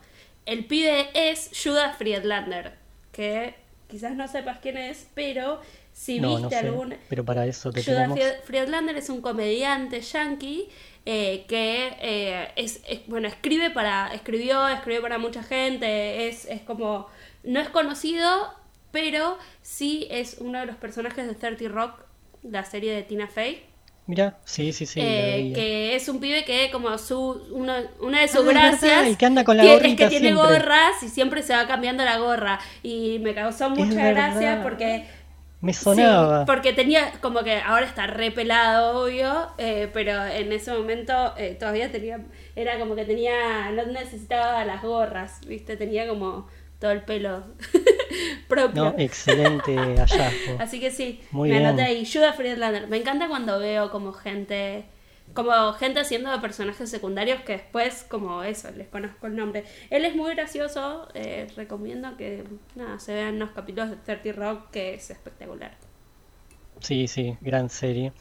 El 0.46 0.66
pibe 0.66 1.10
es 1.14 1.52
Judas 1.64 1.98
Friedlander, 1.98 2.74
que 3.12 3.56
quizás 3.88 4.16
no 4.16 4.28
sepas 4.28 4.60
quién 4.60 4.78
es, 4.78 5.08
pero 5.14 5.62
si 5.94 6.20
viste 6.20 6.56
algún... 6.56 6.96
Pero 7.10 7.26
para 7.26 7.46
eso 7.46 7.72
te 7.72 7.84
Judas 7.84 8.12
Friedlander 8.46 8.98
es 8.98 9.10
un 9.10 9.22
comediante 9.22 10.02
yankee 10.02 10.70
eh, 11.06 11.46
que 11.48 11.96
eh, 12.00 12.52
es, 12.56 12.82
bueno, 13.08 13.28
escribe 13.28 13.72
para, 13.72 14.14
escribió, 14.14 14.68
escribió 14.68 15.02
para 15.02 15.18
mucha 15.18 15.44
gente, 15.44 16.28
es, 16.28 16.46
es 16.46 16.62
como, 16.62 17.08
no 17.44 17.60
es 17.60 17.70
conocido, 17.70 18.54
pero 18.92 19.38
sí 19.62 20.08
es 20.12 20.38
uno 20.40 20.60
de 20.60 20.66
los 20.66 20.76
personajes 20.76 21.28
de 21.28 21.36
30 21.36 21.68
Rock, 21.70 22.02
la 22.44 22.64
serie 22.66 22.94
de 22.94 23.04
Tina 23.04 23.28
Fey. 23.28 23.69
Mira, 24.10 24.40
sí, 24.44 24.74
sí, 24.74 24.88
sí. 24.88 25.00
Eh, 25.04 25.52
que 25.54 25.96
es 25.96 26.10
un 26.10 26.20
pibe 26.20 26.44
que 26.44 26.72
como 26.72 26.98
su 26.98 27.44
una, 27.52 27.84
una 28.00 28.22
de 28.22 28.28
sus 28.28 28.40
ah, 28.40 28.50
gracias 28.50 29.08
y 29.08 29.16
que 29.16 29.28
anda 29.28 29.44
con 29.44 29.56
la 29.56 29.72
es 29.72 29.96
que 29.96 30.08
tiene 30.08 30.34
gorras 30.34 31.04
y 31.04 31.10
siempre 31.10 31.44
se 31.44 31.54
va 31.54 31.68
cambiando 31.68 32.04
la 32.04 32.18
gorra 32.18 32.60
y 32.82 33.20
me 33.20 33.36
causó 33.36 33.70
mucha 33.70 34.10
gracia 34.10 34.62
porque 34.64 35.06
me 35.62 35.74
sonaba. 35.74 36.46
porque 36.46 36.74
tenía, 36.74 37.12
como 37.22 37.44
que 37.44 37.58
ahora 37.58 37.86
está 37.86 38.08
repelado, 38.08 39.04
obvio, 39.04 39.50
eh, 39.60 39.92
pero 39.94 40.26
en 40.26 40.52
ese 40.54 40.72
momento 40.74 41.14
eh, 41.38 41.56
todavía 41.60 41.92
tenía, 41.92 42.20
era 42.56 42.80
como 42.80 42.96
que 42.96 43.06
tenía, 43.06 43.70
no 43.70 43.86
necesitaba 43.86 44.66
las 44.66 44.82
gorras, 44.82 45.42
¿viste? 45.46 45.78
Tenía 45.78 46.08
como 46.08 46.48
todo 46.80 46.92
el 46.92 47.04
pelo 47.04 47.44
propio. 48.48 48.86
No, 48.86 48.96
excelente 48.98 49.76
hallazgo. 49.76 50.58
Así 50.60 50.80
que 50.80 50.92
sí, 50.92 51.22
me 51.32 51.58
anoté 51.58 51.84
ahí. 51.84 52.06
Judah 52.06 52.34
Friedlander. 52.34 52.88
Me 52.88 52.98
encanta 52.98 53.28
cuando 53.28 53.60
veo 53.60 53.92
como 53.92 54.14
gente 54.14 54.86
como 55.34 55.74
gente 55.74 56.00
haciendo 56.00 56.32
de 56.32 56.40
personajes 56.40 56.90
secundarios 56.90 57.42
que 57.42 57.54
después, 57.54 58.06
como 58.10 58.44
eso, 58.44 58.70
les 58.72 58.88
conozco 58.88 59.28
el 59.28 59.36
nombre. 59.36 59.64
Él 59.90 60.06
es 60.06 60.16
muy 60.16 60.34
gracioso, 60.34 61.08
eh, 61.14 61.48
recomiendo 61.56 62.18
que 62.18 62.44
nada, 62.76 63.00
se 63.00 63.14
vean 63.14 63.40
los 63.40 63.52
capítulos 63.52 63.92
de 63.92 63.98
30 63.98 64.32
Rock, 64.34 64.72
que 64.72 64.96
es 64.96 65.10
espectacular. 65.12 65.78
Sí, 66.80 67.08
sí, 67.08 67.38
gran 67.42 67.70
serie. 67.70 68.12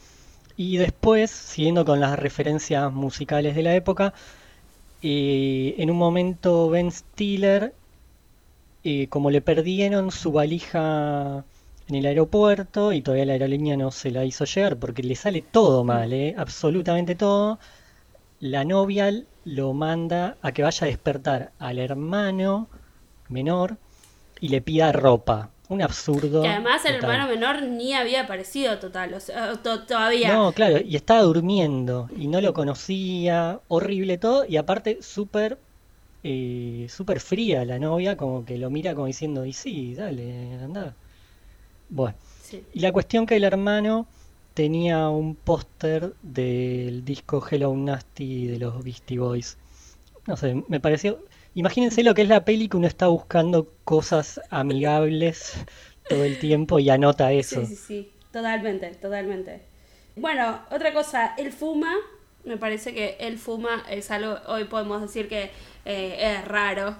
Y 0.55 0.77
después, 0.77 1.31
siguiendo 1.31 1.85
con 1.85 1.99
las 1.99 2.19
referencias 2.19 2.91
musicales 2.91 3.55
de 3.55 3.63
la 3.63 3.75
época, 3.75 4.13
eh, 5.01 5.75
en 5.77 5.89
un 5.89 5.97
momento 5.97 6.69
Ben 6.69 6.91
Stiller, 6.91 7.73
eh, 8.83 9.07
como 9.09 9.29
le 9.29 9.41
perdieron 9.41 10.11
su 10.11 10.31
valija 10.31 11.43
en 11.89 11.95
el 11.95 12.05
aeropuerto 12.05 12.93
y 12.93 13.01
todavía 13.01 13.25
la 13.25 13.33
aerolínea 13.33 13.75
no 13.75 13.91
se 13.91 14.11
la 14.11 14.23
hizo 14.23 14.45
llegar 14.45 14.77
porque 14.77 15.03
le 15.03 15.15
sale 15.15 15.41
todo 15.41 15.83
mal, 15.83 16.13
¿eh? 16.13 16.35
absolutamente 16.37 17.15
todo. 17.15 17.59
La 18.39 18.63
novia 18.63 19.11
lo 19.43 19.73
manda 19.73 20.37
a 20.41 20.51
que 20.53 20.63
vaya 20.63 20.85
a 20.85 20.89
despertar 20.89 21.51
al 21.59 21.79
hermano 21.79 22.69
menor 23.27 23.77
y 24.39 24.49
le 24.49 24.61
pida 24.61 24.91
ropa. 24.91 25.49
Un 25.67 25.83
absurdo. 25.83 26.41
Que 26.41 26.47
además 26.47 26.83
el 26.85 26.95
hermano 26.95 27.27
menor 27.27 27.61
ni 27.61 27.93
había 27.93 28.21
aparecido 28.21 28.79
total, 28.79 29.13
o 29.13 29.19
sea, 29.19 29.53
todavía. 29.61 30.33
No, 30.33 30.51
claro, 30.51 30.79
y 30.83 30.95
estaba 30.95 31.21
durmiendo 31.21 32.09
y 32.17 32.27
no 32.27 32.41
lo 32.41 32.55
conocía, 32.55 33.59
horrible 33.67 34.17
todo, 34.17 34.45
y 34.47 34.57
aparte 34.57 35.03
súper 35.03 35.59
eh, 36.23 36.87
súper 36.89 37.19
fría 37.19 37.65
la 37.65 37.79
novia, 37.79 38.17
como 38.17 38.45
que 38.45 38.57
lo 38.57 38.69
mira 38.69 38.93
como 38.93 39.07
diciendo, 39.07 39.45
y 39.45 39.53
sí, 39.53 39.95
dale, 39.95 40.53
anda. 40.61 40.95
Bueno, 41.89 42.15
y 42.73 42.79
la 42.79 42.91
cuestión 42.91 43.25
que 43.25 43.35
el 43.35 43.43
hermano 43.43 44.07
tenía 44.53 45.09
un 45.09 45.35
póster 45.35 46.13
del 46.21 47.05
disco 47.05 47.45
Hello 47.49 47.75
Nasty 47.75 48.47
de 48.47 48.59
los 48.59 48.83
Beastie 48.83 49.19
Boys. 49.19 49.57
No 50.27 50.37
sé, 50.37 50.63
me 50.67 50.79
pareció... 50.79 51.23
Imagínense 51.55 52.03
lo 52.03 52.13
que 52.13 52.21
es 52.21 52.29
la 52.29 52.45
peli 52.45 52.69
que 52.69 52.77
uno 52.77 52.85
está 52.85 53.07
buscando 53.07 53.73
cosas 53.83 54.39
amigables 54.49 55.53
todo 56.09 56.23
el 56.23 56.37
tiempo 56.39 56.79
y 56.79 56.89
anota 56.89 57.31
eso. 57.31 57.65
Sí, 57.65 57.75
sí, 57.75 57.75
sí, 57.75 58.11
totalmente, 58.31 58.89
totalmente. 58.91 59.61
Bueno, 60.15 60.59
otra 60.71 60.93
cosa, 60.93 61.33
él 61.37 61.51
fuma, 61.51 61.95
me 62.43 62.57
parece 62.57 62.93
que 62.93 63.17
él 63.19 63.37
fuma 63.37 63.83
es 63.89 64.11
algo, 64.11 64.37
hoy 64.47 64.65
podemos 64.65 65.01
decir 65.01 65.27
que 65.27 65.51
eh, 65.85 66.17
es 66.19 66.45
raro, 66.45 66.95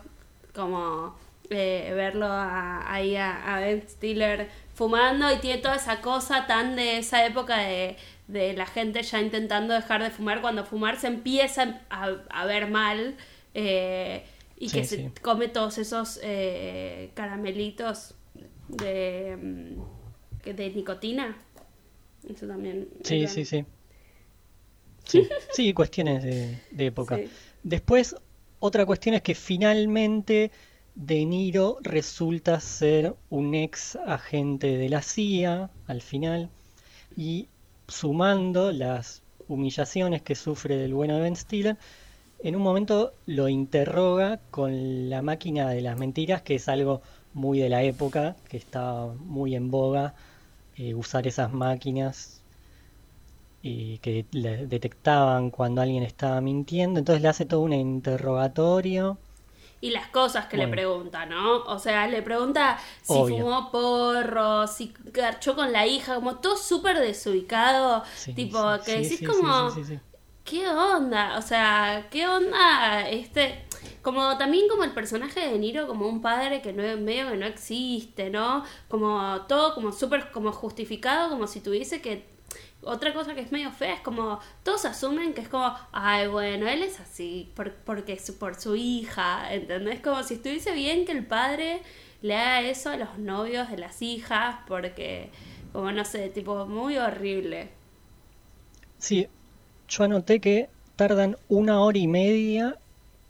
como 0.53 1.15
eh, 1.49 1.91
verlo 1.95 2.27
ahí 2.29 3.15
a, 3.15 3.55
a 3.55 3.59
Ben 3.59 3.83
Stiller 3.87 4.49
fumando 4.73 5.31
y 5.33 5.37
tiene 5.37 5.61
toda 5.61 5.75
esa 5.75 6.01
cosa 6.01 6.47
tan 6.47 6.75
de 6.75 6.99
esa 6.99 7.25
época 7.25 7.57
de, 7.57 7.97
de 8.27 8.53
la 8.53 8.65
gente 8.65 9.03
ya 9.03 9.21
intentando 9.21 9.73
dejar 9.73 10.03
de 10.03 10.09
fumar 10.09 10.41
cuando 10.41 10.65
fumar 10.65 10.99
se 10.99 11.07
empieza 11.07 11.81
a, 11.89 12.45
ver 12.45 12.69
mal 12.69 13.15
eh, 13.53 14.23
y 14.57 14.69
que 14.69 14.83
se 14.85 15.11
come 15.21 15.47
todos 15.47 15.77
esos 15.77 16.19
caramelitos 17.13 18.15
de, 18.67 19.37
mm, 19.37 20.53
de 20.55 20.69
nicotina. 20.69 21.37
Eso 22.27 22.47
también. 22.47 22.87
Sí, 23.03 23.27
sí, 23.27 23.45
sí. 23.45 23.65
Sí, 25.51 25.73
cuestiones 25.73 26.23
de, 26.23 26.85
época. 26.85 27.19
Después, 27.63 28.15
otra 28.59 28.85
cuestión 28.85 29.15
es 29.15 29.21
que 29.21 29.35
finalmente 29.35 30.51
De 30.95 31.25
Niro 31.25 31.77
resulta 31.81 32.59
ser 32.59 33.15
un 33.29 33.55
ex 33.55 33.95
agente 33.95 34.77
de 34.77 34.89
la 34.89 35.01
CIA 35.01 35.69
al 35.87 36.01
final 36.01 36.49
y 37.15 37.47
sumando 37.87 38.71
las 38.71 39.21
humillaciones 39.47 40.21
que 40.21 40.35
sufre 40.35 40.77
del 40.77 40.93
bueno 40.93 41.15
de 41.15 41.21
Ben 41.21 41.35
Stiller, 41.35 41.77
en 42.41 42.55
un 42.55 42.61
momento 42.61 43.13
lo 43.25 43.49
interroga 43.49 44.39
con 44.51 45.09
la 45.09 45.21
máquina 45.21 45.69
de 45.69 45.81
las 45.81 45.97
mentiras, 45.97 46.41
que 46.41 46.55
es 46.55 46.69
algo 46.69 47.01
muy 47.33 47.59
de 47.59 47.69
la 47.69 47.83
época, 47.83 48.35
que 48.47 48.57
está 48.57 49.07
muy 49.19 49.55
en 49.55 49.71
boga 49.71 50.13
eh, 50.77 50.93
usar 50.93 51.27
esas 51.27 51.51
máquinas 51.51 52.38
y 53.61 53.97
que 53.99 54.25
le 54.31 54.67
detectaban 54.67 55.49
cuando 55.51 55.81
alguien 55.81 56.03
estaba 56.03 56.41
mintiendo, 56.41 56.99
entonces 56.99 57.21
le 57.21 57.27
hace 57.27 57.45
todo 57.45 57.61
un 57.61 57.73
interrogatorio. 57.73 59.17
Y 59.81 59.91
las 59.91 60.07
cosas 60.07 60.47
que 60.47 60.57
le 60.57 60.67
pregunta, 60.67 61.25
¿no? 61.25 61.59
O 61.63 61.79
sea, 61.79 62.05
le 62.07 62.21
pregunta 62.21 62.77
si 63.01 63.13
fumó 63.13 63.71
porro, 63.71 64.67
si 64.67 64.93
garchó 65.05 65.55
con 65.55 65.71
la 65.71 65.87
hija, 65.87 66.15
como 66.15 66.35
todo 66.35 66.57
súper 66.57 66.99
desubicado, 66.99 68.03
tipo, 68.35 68.59
que 68.85 68.99
decís 68.99 69.25
como, 69.25 69.69
¿qué 70.43 70.67
onda? 70.67 71.37
O 71.37 71.41
sea, 71.41 72.07
¿qué 72.11 72.27
onda 72.27 73.07
este 73.09 73.65
como 74.01 74.37
también 74.37 74.67
como 74.67 74.83
el 74.83 74.91
personaje 74.91 75.39
de 75.39 75.57
Niro 75.57 75.87
como 75.87 76.07
un 76.07 76.21
padre 76.21 76.61
que 76.61 76.73
no 76.73 76.83
medio 77.01 77.29
que 77.29 77.37
no 77.37 77.45
existe, 77.45 78.29
¿no? 78.29 78.63
Como 78.87 79.41
todo 79.47 79.75
como 79.75 79.91
súper 79.91 80.31
como 80.31 80.51
justificado, 80.51 81.29
como 81.29 81.47
si 81.47 81.61
tuviese 81.61 82.01
que 82.01 82.38
otra 82.81 83.13
cosa 83.13 83.35
que 83.35 83.41
es 83.41 83.51
medio 83.51 83.71
fea 83.71 83.95
es 83.95 84.01
como 84.01 84.39
todos 84.63 84.85
asumen 84.85 85.33
que 85.33 85.41
es 85.41 85.49
como, 85.49 85.73
ay, 85.91 86.27
bueno, 86.27 86.67
él 86.67 86.83
es 86.83 86.99
así 86.99 87.51
por, 87.55 87.73
porque 87.73 88.13
es 88.13 88.31
por 88.31 88.55
su 88.55 88.75
hija, 88.75 89.53
¿entendés? 89.53 89.99
Como 89.99 90.23
si 90.23 90.35
estuviese 90.35 90.71
bien 90.71 91.05
que 91.05 91.11
el 91.11 91.25
padre 91.25 91.81
le 92.21 92.35
haga 92.35 92.61
eso 92.61 92.89
a 92.89 92.97
los 92.97 93.17
novios 93.17 93.69
de 93.69 93.77
las 93.77 94.01
hijas 94.01 94.57
porque, 94.67 95.29
como 95.73 95.91
no 95.91 96.05
sé, 96.05 96.29
tipo 96.29 96.65
muy 96.65 96.97
horrible. 96.97 97.69
Sí, 98.97 99.27
yo 99.87 100.03
anoté 100.03 100.39
que 100.39 100.69
tardan 100.95 101.37
una 101.47 101.81
hora 101.81 101.97
y 101.97 102.07
media 102.07 102.77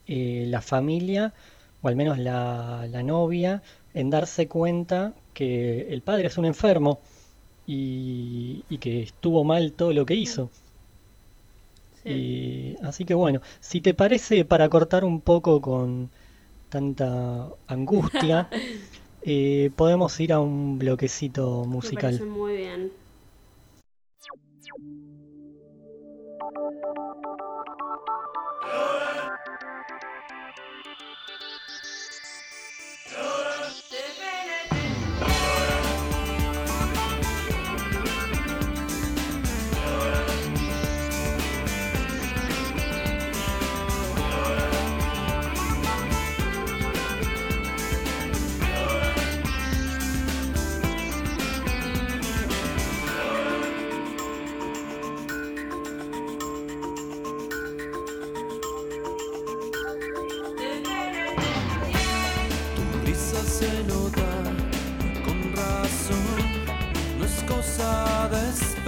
eh, 0.08 0.46
la 0.48 0.62
familia, 0.62 1.34
o 1.82 1.88
al 1.88 1.96
menos 1.96 2.18
la, 2.18 2.88
la 2.90 3.04
novia, 3.04 3.62
en 3.94 4.10
darse 4.10 4.48
cuenta 4.48 5.14
que 5.34 5.88
el 5.94 6.02
padre 6.02 6.28
es 6.28 6.38
un 6.38 6.46
enfermo 6.46 7.00
y, 7.72 8.78
que 8.80 9.04
estuvo 9.04 9.44
mal 9.44 9.74
todo 9.74 9.94
lo 9.94 10.06
que 10.06 10.16
hizo. 10.16 10.50
Así 12.82 13.06
que 13.06 13.14
bueno, 13.14 13.42
si 13.60 13.82
te 13.82 13.94
parece, 13.94 14.44
para 14.44 14.68
cortar 14.70 15.04
un 15.04 15.22
poco 15.22 15.62
con 15.62 16.10
tanta 16.70 17.48
angustia, 17.68 18.50
eh, 19.22 19.70
podemos 19.76 20.20
ir 20.20 20.34
a 20.34 20.40
un 20.40 20.80
bloquecito 20.80 21.66
musical. 21.66 22.20
Muy 22.26 22.58
bien. 22.58 22.92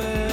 despair. 0.01 0.30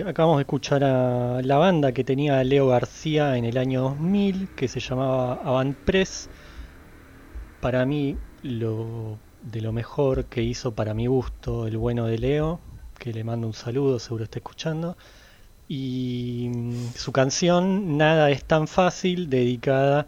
Eh, 0.00 0.04
acabamos 0.06 0.38
de 0.38 0.42
escuchar 0.42 0.82
a 0.84 1.42
la 1.42 1.58
banda 1.58 1.92
que 1.92 2.04
tenía 2.04 2.42
Leo 2.44 2.68
García 2.68 3.36
en 3.36 3.44
el 3.44 3.58
año 3.58 3.82
2000, 3.82 4.48
que 4.56 4.68
se 4.68 4.80
llamaba 4.80 5.34
Avant 5.44 5.76
Press. 5.76 6.28
Para 7.60 7.84
mí, 7.84 8.16
lo, 8.42 9.18
de 9.42 9.60
lo 9.60 9.72
mejor 9.72 10.24
que 10.26 10.42
hizo 10.42 10.74
para 10.74 10.94
mi 10.94 11.06
gusto 11.06 11.66
el 11.66 11.76
bueno 11.76 12.06
de 12.06 12.18
Leo, 12.18 12.60
que 12.98 13.12
le 13.12 13.24
mando 13.24 13.46
un 13.46 13.52
saludo, 13.52 13.98
seguro 13.98 14.24
está 14.24 14.38
escuchando. 14.38 14.96
Y 15.68 16.50
mm, 16.50 16.94
su 16.94 17.12
canción 17.12 17.98
Nada 17.98 18.30
es 18.30 18.44
tan 18.44 18.68
fácil, 18.68 19.28
dedicada 19.28 20.06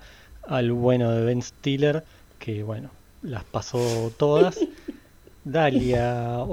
al 0.49 0.73
bueno 0.73 1.11
de 1.11 1.25
Ben 1.25 1.43
Stiller, 1.43 2.05
que 2.39 2.63
bueno, 2.63 2.91
las 3.23 3.45
pasó 3.45 4.13
todas. 4.17 4.59
Dalia 5.45 6.45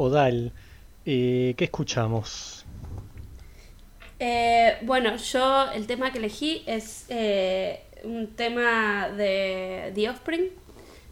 eh, 1.06 1.54
¿qué 1.58 1.63
escuchamos? 1.65 2.59
Eh, 4.19 4.77
bueno, 4.82 5.15
yo 5.17 5.71
el 5.71 5.88
tema 5.88 6.12
que 6.12 6.17
elegí 6.17 6.63
es 6.65 7.05
eh, 7.10 7.82
un 8.03 8.27
tema 8.36 9.10
de 9.10 9.91
The 9.95 10.10
Offspring, 10.10 10.49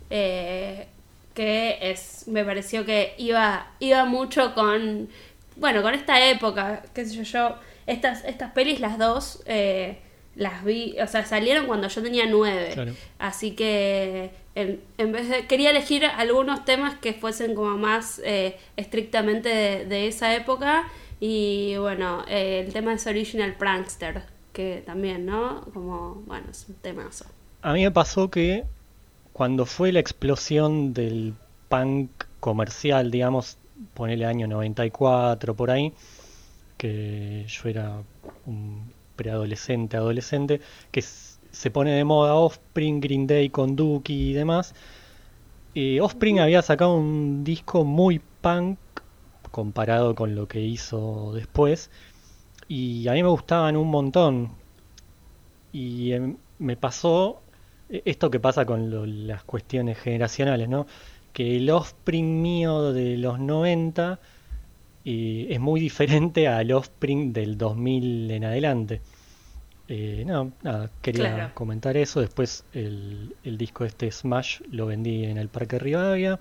eh, 0.10 0.88
que 1.34 1.78
es, 1.82 2.28
me 2.28 2.44
pareció 2.44 2.86
que 2.86 3.14
iba, 3.18 3.72
iba 3.80 4.06
mucho 4.06 4.54
con, 4.54 5.08
bueno, 5.56 5.82
con 5.82 5.94
esta 5.94 6.26
época, 6.30 6.84
qué 6.94 7.06
sé 7.06 7.16
yo, 7.16 7.24
yo, 7.24 7.56
estas, 7.86 8.26
estas 8.26 8.52
pelis 8.52 8.80
las 8.80 8.98
dos 8.98 9.42
eh, 9.46 10.00
las 10.36 10.64
vi, 10.64 10.96
o 11.02 11.08
sea, 11.08 11.26
salieron 11.26 11.66
cuando 11.66 11.88
yo 11.88 12.02
tenía 12.02 12.26
nueve, 12.26 12.72
Claro. 12.74 12.94
así 13.20 13.52
que 13.52 14.32
en, 14.56 14.82
en 14.98 15.12
vez 15.12 15.30
de, 15.30 15.46
quería 15.48 15.70
elegir 15.70 16.06
algunos 16.06 16.66
temas 16.66 16.96
que 16.98 17.14
fuesen 17.14 17.56
como 17.56 17.78
más 17.78 18.20
eh, 18.26 18.58
estrictamente 18.76 19.50
de, 19.50 19.86
de 19.86 20.08
esa 20.08 20.36
época 20.36 20.88
y 21.20 21.78
bueno, 21.78 22.24
eh, 22.28 22.64
el 22.66 22.74
tema 22.74 22.94
es 22.94 23.08
Original 23.08 23.56
Prankster, 23.56 24.24
que 24.54 24.84
también, 24.86 25.26
¿no? 25.26 25.62
Como, 25.74 26.24
bueno, 26.26 26.48
es 26.52 26.68
un 26.70 26.76
temazo. 26.76 27.26
A 27.62 27.74
mí 27.74 27.84
me 27.84 27.92
pasó 27.92 28.30
que 28.30 28.66
cuando 29.34 29.66
fue 29.66 29.92
la 29.92 30.00
explosión 30.00 30.94
del 30.94 31.34
punk 31.70 32.10
comercial, 32.40 33.12
digamos, 33.12 33.58
ponele 33.94 34.26
año 34.26 34.48
94 34.48 35.56
por 35.56 35.72
ahí, 35.72 35.94
que 36.78 37.46
yo 37.48 37.70
era 37.70 38.02
un 38.46 38.92
preadolescente, 39.16 39.98
adolescente, 39.98 40.62
que 40.92 41.02
se 41.02 41.72
pone 41.72 41.92
de 41.92 42.04
moda 42.04 42.36
Offspring, 42.36 43.02
Green 43.02 43.28
Day 43.28 43.50
con 43.50 43.76
Dookie 43.76 44.30
y 44.30 44.34
demás. 44.34 44.76
Eh, 45.76 46.00
Offspring 46.02 46.40
había 46.40 46.62
sacado 46.62 46.96
un 46.96 47.44
disco 47.44 47.84
muy 47.84 48.22
punk 48.42 48.80
comparado 49.62 50.14
con 50.14 50.36
lo 50.36 50.48
que 50.48 50.62
hizo 50.62 51.34
después 51.34 51.90
y 52.68 53.08
a 53.08 53.14
mí 53.14 53.24
me 53.24 53.30
gustaban 53.30 53.76
un 53.76 53.88
montón. 53.90 54.52
Y 55.72 56.12
em, 56.14 56.38
me 56.60 56.76
pasó 56.78 57.42
eh, 57.90 58.04
esto 58.06 58.30
que 58.30 58.40
pasa 58.40 58.66
con 58.66 58.90
lo- 58.92 59.06
las 59.08 59.44
cuestiones 59.44 59.98
generacionales, 59.98 60.70
¿no? 60.70 60.86
Que 61.34 61.58
el 61.58 61.70
Offspring 61.72 62.42
mío 62.42 62.94
de 62.94 63.18
los 63.18 63.40
90 63.40 64.20
eh, 65.06 65.48
es 65.50 65.60
muy 65.60 65.80
diferente 65.80 66.48
al 66.48 66.72
Offspring 66.72 67.34
del 67.34 67.58
2000 67.58 68.30
en 68.32 68.44
adelante. 68.46 69.02
Eh, 69.90 70.24
no, 70.28 70.52
nada, 70.64 70.92
quería 71.02 71.34
Claro. 71.36 71.52
comentar 71.56 71.96
eso. 71.98 72.20
Después 72.22 72.64
el, 72.74 73.36
el 73.44 73.58
disco 73.58 73.86
este 73.86 74.12
Smash 74.12 74.62
lo 74.72 74.86
vendí 74.86 75.24
en 75.26 75.38
el 75.38 75.48
Parque 75.50 75.80
Rivadavia. 75.80 76.40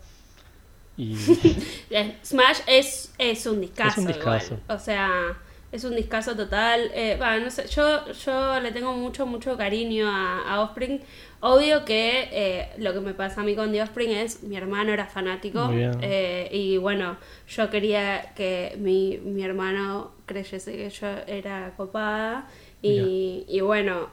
Y 0.97 1.15
Eh, 1.91 2.17
Smash 2.25 2.61
es, 2.67 3.13
es 3.19 3.47
un 3.47 3.61
discazo. 3.61 4.01
Es 4.01 4.07
un 4.07 4.07
discazo. 4.07 4.55
igual. 4.55 4.63
O 4.69 4.79
sea, 4.79 5.37
es 5.73 5.85
un 5.85 5.95
discazo 5.95 6.35
total. 6.37 6.91
Eh, 6.95 7.19
no 7.43 7.51
sé, 7.51 7.67
yo, 7.69 8.11
yo 8.13 8.61
le 8.61 8.73
tengo 8.73 8.93
mucho, 8.93 9.27
mucho 9.27 9.57
cariño 9.57 10.09
a, 10.09 10.43
a 10.43 10.61
Offspring. 10.63 11.01
Obvio 11.41 11.85
que 11.85 12.29
eh, 12.33 12.69
lo 12.79 12.93
que 12.93 13.01
me 13.01 13.15
pasa 13.15 13.43
a 13.43 13.45
mí 13.45 13.55
con 13.55 13.71
The 13.73 13.83
Offspring 13.83 14.11
es 14.11 14.43
mi 14.43 14.57
hermano 14.57 14.93
era 14.93 15.07
fanático. 15.07 15.71
Eh, 15.73 16.49
y 16.51 16.77
bueno, 16.79 17.19
yo 17.49 17.71
quería 17.71 18.33
que 18.35 18.77
mi, 18.79 19.19
mi 19.19 19.43
hermano 19.45 20.13
creyese 20.25 20.73
que 20.77 20.91
yo 20.91 21.09
era 21.27 21.75
copada. 21.77 22.49
Y, 22.83 23.45
y 23.49 23.61
bueno, 23.63 24.11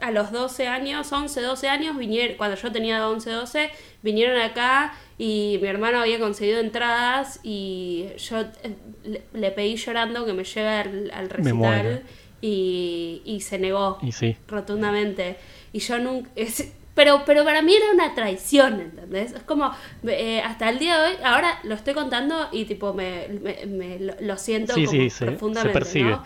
a 0.00 0.10
los 0.12 0.30
12 0.30 0.68
años, 0.68 1.10
11, 1.10 1.40
12 1.40 1.68
años, 1.68 1.96
vinieron, 1.96 2.36
cuando 2.36 2.56
yo 2.56 2.70
tenía 2.70 3.08
11, 3.08 3.30
12, 3.30 3.70
vinieron 4.02 4.40
acá 4.40 4.94
y 5.18 5.58
mi 5.62 5.68
hermano 5.68 6.00
había 6.00 6.18
conseguido 6.18 6.60
entradas 6.60 7.40
y 7.42 8.06
yo 8.18 8.40
eh, 8.40 8.76
le, 9.04 9.22
le 9.32 9.50
pedí 9.50 9.76
llorando 9.76 10.26
que 10.26 10.32
me 10.34 10.44
lleve 10.44 10.68
al, 10.68 11.10
al 11.14 11.30
recital 11.30 12.02
y, 12.40 13.22
y 13.24 13.40
se 13.40 13.58
negó 13.58 13.98
Y 14.02 14.12
sí. 14.12 14.36
rotundamente. 14.48 15.36
Y 15.72 15.78
yo 15.80 15.98
nunca... 15.98 16.30
es- 16.36 16.72
pero, 16.94 17.24
pero 17.26 17.44
para 17.44 17.60
mí 17.60 17.74
era 17.76 17.90
una 17.92 18.14
traición, 18.14 18.80
¿entendés? 18.80 19.32
Es 19.32 19.42
como, 19.42 19.70
eh, 20.04 20.40
hasta 20.40 20.70
el 20.70 20.78
día 20.78 20.98
de 20.98 21.10
hoy, 21.10 21.16
ahora 21.24 21.58
lo 21.64 21.74
estoy 21.74 21.92
contando 21.92 22.48
y 22.52 22.64
tipo 22.64 22.94
me, 22.94 23.28
me- 23.28 23.66
me 23.66 23.98
lo, 24.20 24.38
siento 24.38 24.74
Sí, 24.74 24.86
como 24.86 25.02
sí, 25.02 25.10
se- 25.10 25.18
se 25.18 25.26
profundamente, 25.26 25.74
percibe. 25.74 26.10
¿no? 26.10 26.22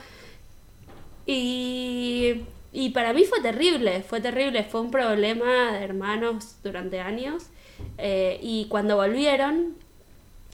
Y, 1.26 2.42
Y 2.72 2.90
para 2.90 3.12
mí 3.12 3.24
fue 3.24 3.40
terrible, 3.40 4.02
fue 4.02 4.20
terrible, 4.20 4.62
fue 4.64 4.80
un 4.80 4.90
problema 4.92 5.72
de 5.72 5.84
hermanos 5.84 6.56
durante 6.62 7.00
años. 7.00 7.46
Eh, 7.98 8.38
y 8.42 8.66
cuando 8.66 8.96
volvieron, 8.96 9.76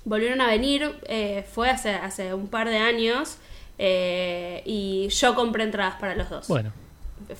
volvieron 0.04 0.40
a 0.40 0.46
venir, 0.46 0.94
eh, 1.08 1.44
fue 1.50 1.68
hace, 1.70 1.90
hace 1.90 2.34
un 2.34 2.48
par 2.48 2.68
de 2.68 2.78
años, 2.78 3.38
eh, 3.78 4.62
y 4.64 5.08
yo 5.08 5.34
compré 5.34 5.64
entradas 5.64 5.96
para 6.00 6.14
los 6.14 6.30
dos. 6.30 6.48
Bueno, 6.48 6.72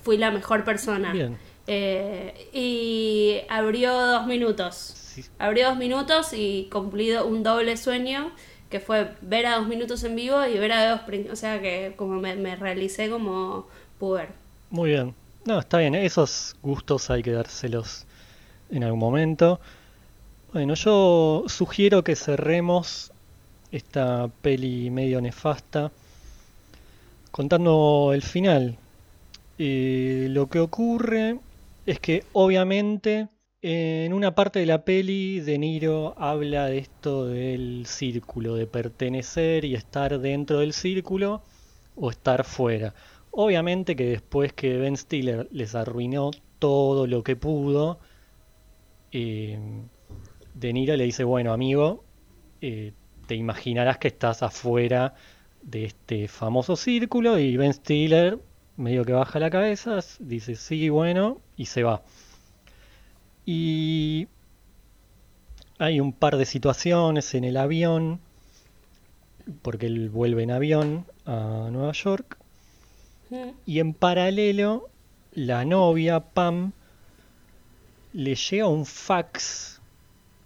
Fui 0.03 0.17
la 0.17 0.31
mejor 0.31 0.65
persona. 0.65 1.13
Bien. 1.13 1.37
Eh, 1.67 2.49
y 2.53 3.41
abrió 3.49 3.93
dos 3.93 4.27
minutos. 4.27 4.75
sí, 4.75 5.25
Abrió 5.39 5.69
dos 5.69 5.77
minutos 5.77 6.33
y 6.33 6.69
cumplido 6.73 7.27
un 7.27 7.43
doble 7.43 7.77
sueño, 7.77 8.33
que 8.71 8.81
fue 8.81 9.13
ver 9.21 9.47
a 9.47 9.57
dos 9.59 9.69
minutos 9.69 10.03
en 10.05 10.17
vivo 10.17 10.45
y 10.47 10.59
ver 10.59 10.73
a 10.73 10.91
dos... 10.91 11.01
O 11.31 11.37
sea 11.37 11.61
que 11.61 11.95
como 11.97 12.21
me, 12.21 12.35
me 12.37 12.57
realicé 12.57 13.11
como 13.11 13.67
puber. 13.99 14.31
muy 14.71 14.91
bien. 14.91 15.15
No, 15.45 15.61
está 15.61 15.79
bien, 15.79 15.95
esos 15.95 16.57
gustos 16.63 17.09
hay 17.11 17.23
que 17.23 17.31
dárselos 17.31 18.07
en 18.71 18.83
algún 18.83 18.99
momento. 18.99 19.61
Bueno, 20.57 20.73
yo 20.73 21.45
sugiero 21.49 22.03
que 22.03 22.17
cerremos 22.17 23.13
esta 23.73 24.29
peli 24.41 24.89
medio 24.89 25.21
nefasta 25.21 25.93
contando 27.31 28.13
el 28.15 28.23
final. 28.23 28.79
Eh, 29.59 30.29
lo 30.31 30.49
que 30.49 30.61
ocurre 30.61 31.41
es 31.85 32.01
que 32.01 32.25
obviamente 32.33 33.29
en 33.61 34.15
una 34.15 34.35
parte 34.35 34.59
de 34.61 34.65
la 34.65 34.83
peli 34.83 35.41
De 35.41 35.59
Niro 35.59 36.15
habla 36.17 36.69
de 36.69 36.79
esto 36.79 37.27
del 37.27 37.85
círculo, 37.85 38.55
de 38.55 38.67
pertenecer 38.67 39.67
y 39.67 39.75
estar 39.75 40.19
dentro 40.21 40.61
del 40.61 40.73
círculo 40.73 41.43
o 41.97 42.11
estar 42.11 42.45
fuera. 42.45 42.95
Obviamente 43.31 43.95
que 43.95 44.07
después 44.07 44.55
que 44.55 44.79
Ben 44.79 44.97
Stiller 44.97 45.49
les 45.53 45.75
arruinó 45.75 46.31
todo 46.59 47.07
lo 47.07 47.23
que 47.23 47.37
pudo, 47.37 47.99
eh, 49.13 49.59
De 50.59 50.73
Niro 50.73 50.97
le 50.97 51.05
dice, 51.05 51.25
bueno 51.25 51.53
amigo, 51.53 52.05
eh, 52.61 52.93
te 53.27 53.35
imaginarás 53.35 53.99
que 53.99 54.09
estás 54.09 54.43
afuera 54.43 55.15
de 55.63 55.85
este 55.85 56.29
famoso 56.29 56.77
círculo 56.77 57.39
y 57.39 57.57
Ben 57.57 57.75
Stiller 57.75 58.39
medio 58.77 59.05
que 59.05 59.13
baja 59.13 59.39
la 59.39 59.51
cabeza, 59.51 59.99
dice 60.19 60.55
sí, 60.55 60.89
bueno, 60.89 61.41
y 61.57 61.67
se 61.67 61.83
va. 61.83 62.03
Y 63.45 64.29
hay 65.79 66.01
un 66.01 66.13
par 66.13 66.37
de 66.37 66.45
situaciones 66.45 67.35
en 67.35 67.45
el 67.45 67.57
avión, 67.57 68.21
porque 69.63 69.87
él 69.87 70.11
vuelve 70.11 70.43
en 70.43 70.51
avión 70.51 71.07
a 71.25 71.69
Nueva 71.71 71.93
York, 71.93 72.39
Mm. 73.31 73.49
y 73.67 73.81
en 73.81 73.93
paralelo 73.93 74.89
la 75.33 75.65
novia 75.65 76.21
Pam 76.21 76.71
le 78.13 78.37
llega 78.37 78.69
un 78.69 78.87
fax 78.87 79.76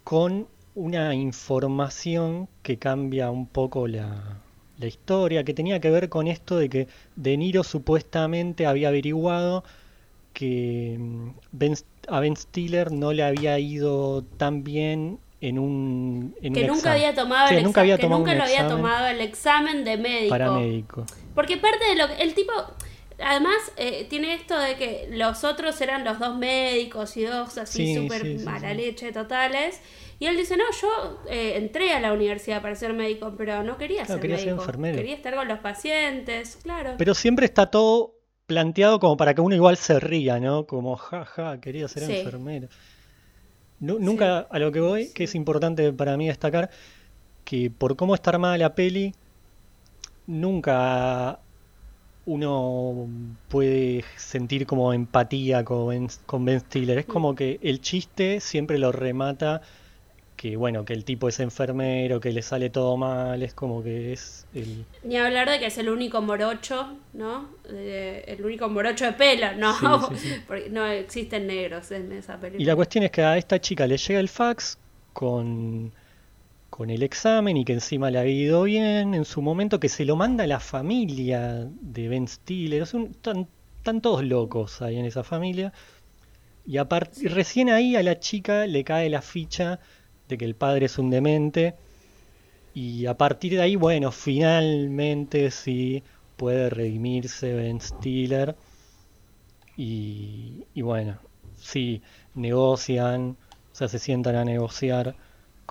con 0.05 0.47
una 0.75 1.15
información 1.15 2.49
que 2.63 2.79
cambia 2.79 3.31
un 3.31 3.47
poco 3.47 3.87
la, 3.89 4.39
la 4.79 4.87
historia, 4.87 5.45
que 5.45 5.55
tenía 5.55 5.81
que 5.81 5.91
ver 5.91 6.09
con 6.09 6.27
esto 6.27 6.57
de 6.57 6.69
que 6.69 6.89
De 7.17 7.37
Niro 7.37 7.65
supuestamente 7.65 8.67
había 8.67 8.89
averiguado 8.89 9.65
que 10.33 10.97
mm, 10.99 11.29
Ben- 11.53 11.75
a 12.09 12.21
Ben 12.21 12.37
Stiller 12.37 12.93
no 12.93 13.13
le 13.13 13.23
había 13.25 13.59
ido 13.59 14.23
tan 14.39 14.63
bien 14.65 15.19
en 15.41 15.59
un, 15.59 16.35
en 16.43 16.53
Que 16.55 16.61
un 16.63 16.67
nunca 16.69 16.79
examen. 16.79 16.99
había 17.03 17.15
tomado 17.15 17.49
Sí, 17.49 17.55
el 17.55 17.63
nunca 17.65 17.81
que 17.83 18.09
nunca 18.19 18.33
un 18.33 18.39
lo 18.39 18.45
había 18.45 18.69
tomado 18.69 19.07
el 19.07 19.21
examen 19.21 19.85
de 19.85 19.97
médico. 19.97 20.31
paramédico. 20.31 21.07
Porque 21.35 21.57
parte 21.57 21.85
de 21.87 21.97
lo 21.97 22.09
que 22.09 22.23
el 22.23 22.35
tipo 22.35 22.53
además 23.23 23.57
eh, 23.77 24.07
tiene 24.09 24.35
esto 24.35 24.59
de 24.59 24.77
que 24.77 25.09
los 25.13 25.45
otros 25.45 25.81
eran 25.81 26.05
los 26.05 26.19
dos 26.19 26.37
médicos 26.37 27.17
y 27.17 27.25
dos 27.25 27.59
así 27.59 27.87
Sí, 27.87 27.95
súper 27.95 28.23
sí, 28.23 28.39
sí, 28.39 28.45
mala 28.45 28.75
leche 28.75 29.13
totales 29.13 29.81
y 30.19 30.27
él 30.27 30.37
dice 30.37 30.57
no 30.57 30.65
yo 30.81 31.21
eh, 31.29 31.57
entré 31.57 31.93
a 31.93 32.01
la 32.01 32.13
universidad 32.13 32.63
para 32.63 32.75
ser 32.77 32.93
médico 32.93 33.35
pero 33.37 33.63
no 33.63 33.79
quería 33.79 34.05
Claro, 34.07 34.21
ser 34.21 34.23
quería 34.23 34.39
ser 34.39 34.49
enfermero. 34.49 34.97
quería 34.97 35.15
estar 35.15 35.35
con 35.35 35.49
los 35.49 35.59
pacientes 35.61 36.57
claro 36.63 36.93
Pero 36.99 37.15
siempre 37.15 37.47
está 37.47 37.67
todo 37.71 38.15
planteado 38.47 39.01
como 39.01 39.17
para 39.17 39.35
que 39.35 39.41
uno 39.41 39.55
igual 39.55 39.77
se 39.77 39.99
ría, 40.01 40.39
¿no? 40.41 40.67
Como, 40.67 40.97
jaja, 40.97 41.61
quería 41.61 41.89
ser 41.89 42.03
Sí. 42.05 42.13
enfermero. 42.17 42.69
Nu- 43.81 43.99
nunca, 43.99 44.41
a 44.55 44.59
lo 44.59 44.71
que 44.73 44.81
voy, 44.81 45.11
que 45.15 45.25
es 45.25 45.35
importante 45.35 45.93
para 45.93 46.17
mí 46.17 46.29
destacar, 46.29 46.71
que 47.45 47.71
por 47.71 47.97
cómo 47.97 48.15
está 48.15 48.31
armada 48.33 48.59
la 48.59 48.75
peli, 48.75 49.15
nunca 50.27 51.41
uno 52.31 53.09
puede 53.49 54.05
sentir 54.17 54.65
como 54.65 54.93
empatía 54.93 55.65
con 55.65 55.89
Ben, 55.89 56.09
con 56.27 56.45
Ben 56.45 56.61
Stiller. 56.61 56.99
Es 56.99 57.07
como 57.07 57.35
que 57.35 57.59
el 57.63 57.81
chiste 57.81 58.39
siempre 58.41 58.79
lo 58.79 58.93
remata 58.93 59.63
que, 60.37 60.57
bueno, 60.57 60.85
que 60.85 60.93
el 60.95 61.05
tipo 61.05 61.29
es 61.29 61.39
enfermero, 61.41 62.21
que 62.21 62.33
le 62.33 62.41
sale 62.41 62.71
todo 62.71 62.97
mal, 62.97 63.43
es 63.43 63.53
como 63.53 63.83
que 63.83 64.13
es 64.13 64.47
el... 64.55 64.87
ni 65.03 65.17
hablar 65.19 65.51
de 65.51 65.59
que 65.59 65.67
es 65.67 65.77
el 65.77 65.91
único 65.91 66.23
morocho 66.23 66.97
no 67.13 67.51
Eh, 67.69 68.25
el 68.27 68.43
único 68.43 68.69
morocho 68.69 69.05
de 69.05 69.13
pelo 69.13 69.53
no 69.57 69.75
Sí, 69.75 70.17
sí, 70.17 70.29
sí. 70.29 70.41
porque 70.47 70.71
no 70.71 70.87
existen 70.87 71.47
negros 71.47 71.91
en 71.91 72.13
esa 72.13 72.39
película 72.39 72.63
Y 72.63 72.65
la 72.65 72.77
cuestión 72.77 73.05
es 73.05 73.11
que 73.11 73.23
a 73.23 73.37
esta 73.37 73.61
chica 73.61 73.87
le 73.87 73.99
llega 73.99 74.21
el 74.21 74.29
fax 74.29 74.79
con, 75.13 75.93
con 76.71 76.91
el 76.91 77.03
examen 77.03 77.57
y 77.57 77.65
que 77.65 77.73
encima 77.75 78.11
le 78.11 78.19
había 78.19 78.35
ido 78.35 78.63
bien 78.65 79.15
en 79.15 79.25
su 79.25 79.43
momento, 79.43 79.81
que 79.81 79.89
se 79.89 80.05
lo 80.05 80.17
manda 80.17 80.45
a 80.45 80.47
la 80.47 80.61
familia 80.61 81.69
de 81.81 82.09
Ben 82.09 82.29
Stiller. 82.29 82.83
Es 82.83 82.95
un- 82.95 83.11
están, 83.11 83.49
están 83.79 84.01
todos 84.01 84.25
locos 84.25 84.83
ahí 84.83 84.97
en 84.99 85.05
esa 85.07 85.25
familia. 85.25 85.73
Y 87.17 87.29
recién 87.29 87.69
ahí 87.71 87.97
a 87.97 88.03
la 88.03 88.19
chica 88.19 88.67
le 88.67 88.83
cae 88.85 89.11
la 89.11 89.23
ficha 89.23 89.79
de 90.29 90.39
que 90.39 90.45
el 90.47 90.55
padre 90.55 90.87
es 90.87 90.99
un 90.99 91.11
demente. 91.11 91.75
Y 92.75 93.07
a 93.07 93.17
partir 93.17 93.53
de 93.55 93.63
ahí, 93.63 93.77
bueno, 93.77 94.13
finalmente 94.13 95.51
sí 95.53 96.03
puede 96.37 96.71
redimirse 96.71 97.55
Ben 97.55 97.81
Stiller. 97.81 98.57
Y, 99.77 100.65
y 100.75 100.83
bueno, 100.83 101.19
sí, 101.57 102.03
negocian, 102.35 103.37
o 103.73 103.75
sea, 103.75 103.89
se 103.89 103.99
sientan 103.99 104.37
a 104.37 104.45
negociar 104.45 105.17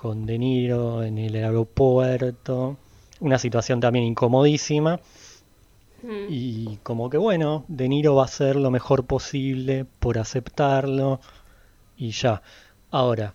con 0.02 0.26
De 0.26 0.36
Niro 0.38 1.02
en 1.02 1.18
el 1.18 1.34
aeropuerto. 1.36 2.78
Una 3.20 3.38
situación 3.38 3.80
también 3.80 4.04
incomodísima. 4.06 5.00
Mm. 6.02 6.26
Y 6.28 6.78
como 6.82 7.10
que 7.10 7.18
bueno, 7.18 7.64
De 7.68 7.88
Niro 7.88 8.14
va 8.14 8.22
a 8.22 8.24
hacer 8.26 8.56
lo 8.56 8.70
mejor 8.70 9.06
posible 9.06 9.84
por 9.84 10.18
aceptarlo. 10.18 11.20
Y 11.96 12.10
ya. 12.12 12.42
Ahora, 12.90 13.34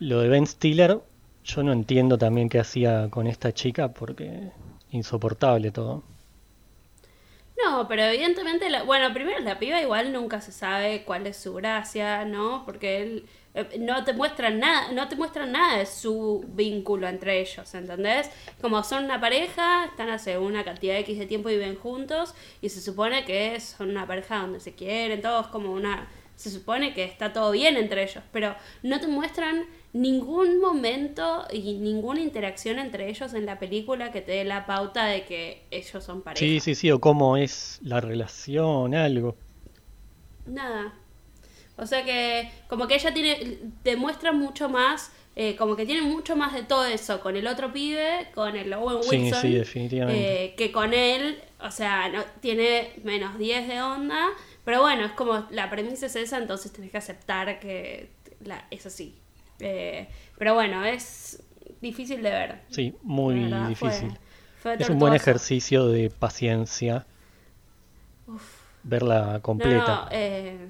lo 0.00 0.20
de 0.20 0.28
Ben 0.30 0.46
Stiller, 0.46 1.00
yo 1.44 1.62
no 1.64 1.72
entiendo 1.72 2.18
también 2.18 2.48
qué 2.50 2.60
hacía 2.60 3.08
con 3.10 3.26
esta 3.28 3.52
chica 3.54 3.92
porque 3.92 4.52
insoportable 4.92 5.72
todo. 5.72 6.04
No, 7.62 7.86
pero 7.88 8.02
evidentemente, 8.02 8.70
la- 8.70 8.82
bueno, 8.84 9.12
primero 9.12 9.38
la 9.40 9.58
piba 9.58 9.80
igual 9.80 10.12
nunca 10.12 10.40
se 10.40 10.52
sabe 10.52 11.04
cuál 11.04 11.26
es 11.26 11.36
su 11.36 11.54
gracia, 11.54 12.24
¿no? 12.24 12.64
Porque 12.64 13.02
él 13.02 13.26
no 13.78 14.04
te 14.04 14.12
muestran 14.12 14.60
nada, 14.60 14.92
no 14.92 15.08
te 15.08 15.16
muestran 15.16 15.52
nada 15.52 15.78
de 15.78 15.86
su 15.86 16.44
vínculo 16.54 17.08
entre 17.08 17.40
ellos, 17.40 17.74
¿entendés? 17.74 18.30
Como 18.60 18.82
son 18.84 19.04
una 19.04 19.20
pareja, 19.20 19.86
están 19.86 20.08
hace 20.08 20.38
una 20.38 20.64
cantidad 20.64 20.94
de 20.94 21.00
X 21.00 21.18
de 21.18 21.26
tiempo 21.26 21.50
y 21.50 21.54
viven 21.54 21.76
juntos 21.76 22.34
y 22.62 22.68
se 22.68 22.80
supone 22.80 23.24
que 23.24 23.58
son 23.60 23.90
una 23.90 24.06
pareja 24.06 24.38
donde 24.38 24.60
se 24.60 24.74
quieren, 24.74 25.20
todos 25.20 25.48
como 25.48 25.72
una 25.72 26.08
se 26.40 26.50
supone 26.50 26.94
que 26.94 27.04
está 27.04 27.34
todo 27.34 27.50
bien 27.50 27.76
entre 27.76 28.02
ellos, 28.02 28.24
pero 28.32 28.54
no 28.82 28.98
te 28.98 29.06
muestran 29.06 29.66
ningún 29.92 30.58
momento 30.58 31.44
y 31.52 31.74
ninguna 31.74 32.20
interacción 32.20 32.78
entre 32.78 33.10
ellos 33.10 33.34
en 33.34 33.44
la 33.44 33.58
película 33.58 34.10
que 34.10 34.22
te 34.22 34.32
dé 34.32 34.44
la 34.44 34.64
pauta 34.64 35.04
de 35.04 35.24
que 35.26 35.64
ellos 35.70 36.02
son 36.02 36.22
pareja. 36.22 36.38
Sí, 36.38 36.60
sí, 36.60 36.74
sí, 36.74 36.90
o 36.90 36.98
cómo 36.98 37.36
es 37.36 37.78
la 37.82 38.00
relación, 38.00 38.94
algo. 38.94 39.36
Nada. 40.46 40.94
O 41.80 41.86
sea 41.86 42.04
que 42.04 42.50
como 42.68 42.86
que 42.86 42.94
ella 42.96 43.12
tiene, 43.14 43.58
demuestra 43.84 44.32
mucho 44.32 44.68
más, 44.68 45.12
eh, 45.36 45.56
como 45.56 45.76
que 45.76 45.86
tiene 45.86 46.02
mucho 46.02 46.36
más 46.36 46.52
de 46.52 46.62
todo 46.62 46.84
eso 46.84 47.20
con 47.20 47.36
el 47.36 47.46
otro 47.46 47.72
pibe, 47.72 48.28
con 48.34 48.54
el 48.56 48.72
Owen 48.72 49.02
Sí, 49.02 49.16
Wilson, 49.22 49.40
sí, 49.42 49.54
definitivamente. 49.54 50.44
eh, 50.44 50.54
que 50.56 50.70
con 50.72 50.92
él, 50.92 51.40
o 51.60 51.70
sea, 51.70 52.08
no, 52.10 52.22
tiene 52.40 52.92
menos 53.04 53.38
10 53.38 53.66
de 53.68 53.80
onda, 53.82 54.28
pero 54.64 54.82
bueno, 54.82 55.04
es 55.06 55.12
como 55.12 55.46
la 55.50 55.70
premisa 55.70 56.06
es 56.06 56.16
esa, 56.16 56.38
entonces 56.38 56.72
tenés 56.72 56.90
que 56.90 56.98
aceptar 56.98 57.58
que 57.60 58.10
la, 58.44 58.66
es 58.70 58.86
así. 58.86 59.16
Eh, 59.60 60.08
pero 60.38 60.54
bueno, 60.54 60.84
es 60.84 61.42
difícil 61.80 62.22
de 62.22 62.30
ver. 62.30 62.60
Sí, 62.70 62.94
muy 63.02 63.36
verdad, 63.40 63.68
difícil. 63.68 64.18
fue 64.62 64.74
Es 64.74 64.88
un 64.90 64.98
buen 64.98 65.14
ejercicio 65.14 65.86
de 65.88 66.10
paciencia 66.10 67.06
verla 68.82 69.32
No, 69.34 69.42
completa. 69.42 70.02
no, 70.04 70.08
eh, 70.10 70.68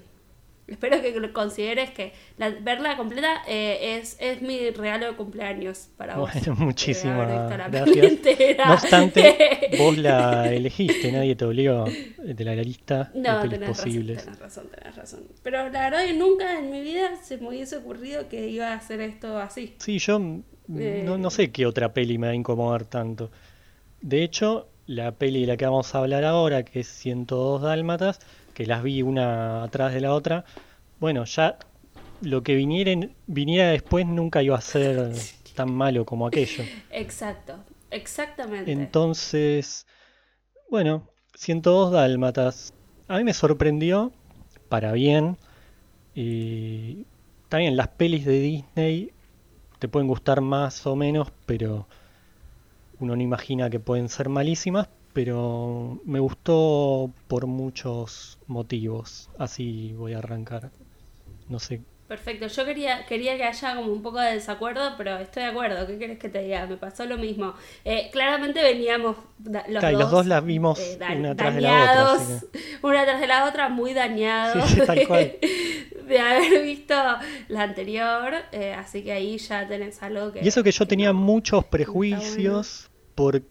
espero 0.74 1.00
que 1.02 1.32
consideres 1.32 1.90
que 1.90 2.12
la- 2.38 2.50
verla 2.50 2.96
completa 2.96 3.42
eh, 3.48 3.98
es, 4.00 4.16
es 4.20 4.40
mi 4.42 4.70
regalo 4.70 5.06
de 5.06 5.16
cumpleaños 5.16 5.88
para 5.96 6.16
vos. 6.16 6.30
Bueno, 6.32 6.54
muchísimas 6.58 7.28
gracias. 7.50 8.58
No 8.66 8.72
obstante, 8.74 9.70
vos 9.78 9.96
la 9.98 10.52
elegiste, 10.52 11.12
nadie 11.12 11.36
te 11.36 11.44
obligó 11.44 11.84
de 12.18 12.44
la 12.44 12.54
lista 12.56 13.10
No, 13.14 13.42
de 13.42 13.48
tenés 13.48 13.68
razón, 13.68 13.84
posibles. 13.84 14.24
tenés 14.24 14.38
razón, 14.38 14.68
tenés 14.74 14.96
razón. 14.96 15.20
Pero 15.42 15.68
la 15.70 15.90
verdad 15.90 16.04
que 16.04 16.14
nunca 16.14 16.58
en 16.58 16.70
mi 16.70 16.80
vida 16.82 17.10
se 17.22 17.38
me 17.38 17.48
hubiese 17.48 17.76
ocurrido 17.76 18.28
que 18.28 18.48
iba 18.48 18.68
a 18.68 18.74
hacer 18.74 19.00
esto 19.00 19.38
así. 19.38 19.74
Sí, 19.78 19.98
yo 19.98 20.20
Eh. 20.78 21.02
no, 21.04 21.18
no 21.18 21.30
sé 21.30 21.50
qué 21.50 21.66
otra 21.66 21.92
peli 21.92 22.16
me 22.18 22.28
va 22.28 22.32
a 22.32 22.36
incomodar 22.36 22.84
tanto. 22.84 23.30
De 24.00 24.22
hecho, 24.22 24.68
la 24.86 25.12
peli 25.12 25.42
de 25.42 25.46
la 25.48 25.56
que 25.56 25.64
vamos 25.64 25.94
a 25.94 25.98
hablar 25.98 26.24
ahora, 26.24 26.64
que 26.64 26.80
es 26.80 26.88
102 26.88 27.62
Dálmatas, 27.62 28.20
que 28.54 28.66
las 28.66 28.82
vi 28.82 29.02
una 29.02 29.62
atrás 29.62 29.92
de 29.94 30.00
la 30.00 30.12
otra, 30.12 30.44
bueno, 30.98 31.24
ya 31.24 31.58
lo 32.22 32.42
que 32.42 32.54
vinieren, 32.54 33.14
viniera 33.26 33.70
después 33.70 34.06
nunca 34.06 34.42
iba 34.42 34.56
a 34.56 34.60
ser 34.60 35.12
tan 35.54 35.72
malo 35.72 36.04
como 36.04 36.26
aquello. 36.26 36.64
Exacto, 36.90 37.56
exactamente. 37.90 38.70
Entonces, 38.70 39.86
bueno, 40.70 41.08
102 41.34 41.92
Dálmatas. 41.92 42.74
A 43.08 43.16
mí 43.18 43.24
me 43.24 43.34
sorprendió, 43.34 44.12
para 44.68 44.92
bien. 44.92 45.36
Y 46.14 47.06
también 47.48 47.76
las 47.76 47.88
pelis 47.88 48.24
de 48.24 48.40
Disney 48.40 49.12
te 49.78 49.88
pueden 49.88 50.06
gustar 50.06 50.40
más 50.40 50.86
o 50.86 50.94
menos, 50.96 51.32
pero 51.46 51.86
uno 52.98 53.16
no 53.16 53.22
imagina 53.22 53.70
que 53.70 53.80
pueden 53.80 54.08
ser 54.08 54.28
malísimas. 54.28 54.88
Pero 55.12 56.00
me 56.04 56.20
gustó 56.20 57.10
por 57.26 57.46
muchos 57.46 58.38
motivos. 58.46 59.28
Así 59.38 59.92
voy 59.94 60.12
a 60.14 60.18
arrancar. 60.18 60.70
No 61.48 61.58
sé. 61.58 61.82
Perfecto, 62.06 62.48
yo 62.48 62.64
quería, 62.64 63.06
quería 63.06 63.36
que 63.36 63.44
haya 63.44 63.76
como 63.76 63.92
un 63.92 64.02
poco 64.02 64.18
de 64.18 64.32
desacuerdo, 64.34 64.94
pero 64.96 65.16
estoy 65.18 65.44
de 65.44 65.48
acuerdo. 65.50 65.86
¿Qué 65.86 65.96
quieres 65.96 66.18
que 66.18 66.28
te 66.28 66.42
diga? 66.42 66.66
Me 66.66 66.76
pasó 66.76 67.04
lo 67.06 67.16
mismo. 67.18 67.54
Eh, 67.84 68.08
claramente 68.12 68.60
veníamos 68.62 69.16
los, 69.44 69.62
Claro, 69.64 69.90
dos, 69.92 70.00
los 70.02 70.10
dos 70.10 70.26
las 70.26 70.44
vimos 70.44 70.78
eh, 70.80 70.96
da- 70.98 71.12
una 71.12 71.36
tras 71.36 71.54
de 71.54 71.60
la 71.60 71.70
otra, 71.70 72.40
una 72.82 73.04
tras 73.04 73.20
de 73.20 73.26
la 73.28 73.44
otra, 73.48 73.68
muy 73.68 73.94
dañados 73.94 74.68
Sí, 74.70 74.80
sí, 74.80 74.86
tal 74.86 75.06
cual. 75.06 75.36
de 76.08 76.18
haber 76.18 76.62
visto 76.64 76.94
la 77.46 77.62
anterior. 77.62 78.34
eh, 78.50 78.74
así 78.74 79.04
que 79.04 79.12
ahí 79.12 79.38
ya 79.38 79.68
tenés 79.68 80.02
algo 80.02 80.32
que. 80.32 80.44
Y 80.44 80.48
eso 80.48 80.64
que 80.64 80.72
yo 80.72 80.84
que 80.84 80.88
tenía 80.88 81.12
no. 81.12 81.20
muchos 81.20 81.64
prejuicios 81.66 82.90
porque 83.14 83.44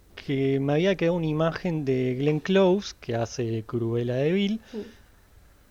me 0.60 0.74
había 0.74 0.96
quedado 0.96 1.16
una 1.18 1.26
imagen 1.28 1.86
de 1.86 2.16
Glenn 2.16 2.40
Close, 2.40 2.94
que 3.00 3.16
hace 3.16 3.64
Cruella 3.66 4.16
de 4.16 4.32
Mm. 4.74 4.78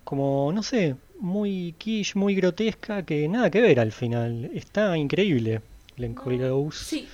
como, 0.05 0.51
no 0.55 0.62
sé, 0.62 0.96
muy 1.20 1.74
quiche, 1.78 2.18
muy 2.18 2.34
grotesca, 2.34 3.03
que 3.05 3.28
nada 3.28 3.51
que 3.51 3.61
ver 3.61 3.80
al 3.80 3.92
final. 3.92 4.51
Está 4.55 4.96
increíble 4.96 5.61
Glenn 5.96 6.14
Close. 6.14 6.84
Sí. 6.84 7.09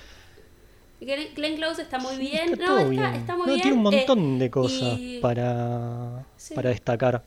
Glenn 1.01 1.55
Close 1.57 1.81
está 1.81 1.99
muy 1.99 2.13
Sí, 2.15 2.19
bien. 2.21 2.53
está 2.53 2.65
no, 2.65 2.77
está, 2.79 2.89
bien. 2.89 3.13
está 3.15 3.35
muy 3.35 3.47
No, 3.47 3.53
bien. 3.53 3.61
tiene 3.61 3.77
un 3.77 3.93
eh, 3.93 3.97
montón 3.97 4.39
de 4.39 4.49
cosas 4.49 4.97
y- 4.99 5.19
para, 5.21 6.25
Sí. 6.37 6.53
para 6.55 6.69
destacar. 6.69 7.23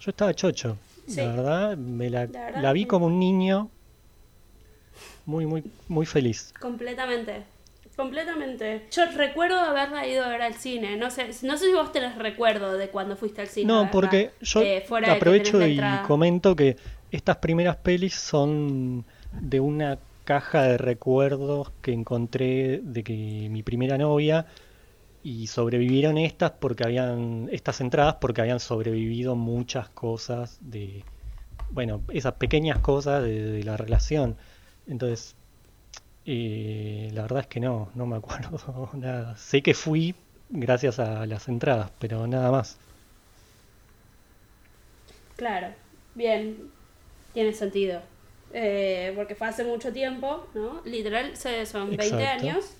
Yo 0.00 0.10
estaba 0.10 0.34
chocho, 0.34 0.76
la 1.16 1.26
verdad, 1.34 1.76
me 1.78 2.10
la, 2.10 2.26
La 2.26 2.44
verdad 2.46 2.62
la 2.62 2.72
vi 2.72 2.82
que- 2.82 2.88
como 2.88 3.06
un 3.06 3.18
niño 3.18 3.70
muy, 5.26 5.46
muy, 5.46 5.64
muy 5.88 6.06
feliz. 6.06 6.52
Completamente. 6.60 7.42
Completamente. 7.96 8.86
Yo 8.90 9.04
recuerdo 9.14 9.58
haberla 9.58 10.06
ido 10.06 10.24
a 10.24 10.28
ver 10.28 10.42
al 10.42 10.54
cine. 10.54 10.96
No 10.96 11.10
sé, 11.10 11.28
no 11.42 11.56
sé 11.56 11.66
si 11.66 11.72
vos 11.72 11.92
tenés 11.92 12.16
recuerdo 12.16 12.76
de 12.76 12.88
cuando 12.88 13.16
fuiste 13.16 13.40
al 13.40 13.48
cine. 13.48 13.66
No, 13.66 13.90
porque 13.90 14.32
yo 14.40 14.62
eh, 14.62 14.84
fuera 14.86 15.12
aprovecho 15.12 15.64
y 15.66 15.80
comento 16.06 16.56
que 16.56 16.76
estas 17.12 17.36
primeras 17.36 17.76
pelis 17.76 18.14
son 18.14 19.04
de 19.32 19.60
una 19.60 19.98
caja 20.24 20.62
de 20.62 20.78
recuerdos 20.78 21.70
que 21.82 21.92
encontré 21.92 22.80
de 22.82 23.04
que 23.04 23.48
mi 23.50 23.62
primera 23.62 23.98
novia 23.98 24.46
y 25.22 25.46
sobrevivieron 25.46 26.18
estas 26.18 26.52
porque 26.52 26.84
habían 26.84 27.48
estas 27.52 27.80
entradas 27.80 28.16
porque 28.20 28.40
habían 28.40 28.60
sobrevivido 28.60 29.36
muchas 29.36 29.88
cosas 29.90 30.58
de 30.60 31.04
bueno, 31.70 32.02
esas 32.12 32.34
pequeñas 32.34 32.78
cosas 32.78 33.22
de, 33.22 33.44
de 33.44 33.62
la 33.64 33.76
relación. 33.76 34.36
Entonces, 34.86 35.36
eh, 36.26 37.10
la 37.12 37.22
verdad 37.22 37.40
es 37.40 37.46
que 37.48 37.60
no, 37.60 37.90
no 37.94 38.06
me 38.06 38.16
acuerdo 38.16 38.90
nada. 38.94 39.36
Sé 39.36 39.62
que 39.62 39.74
fui 39.74 40.14
gracias 40.48 40.98
a 40.98 41.26
las 41.26 41.48
entradas, 41.48 41.90
pero 41.98 42.26
nada 42.26 42.50
más. 42.50 42.78
Claro, 45.36 45.68
bien, 46.14 46.70
tiene 47.32 47.52
sentido. 47.52 48.00
Eh, 48.52 49.12
porque 49.16 49.34
fue 49.34 49.48
hace 49.48 49.64
mucho 49.64 49.92
tiempo, 49.92 50.46
¿no? 50.54 50.80
Literal, 50.84 51.36
son 51.66 51.96
20 51.96 52.22
Exacto. 52.22 52.22
años. 52.22 52.76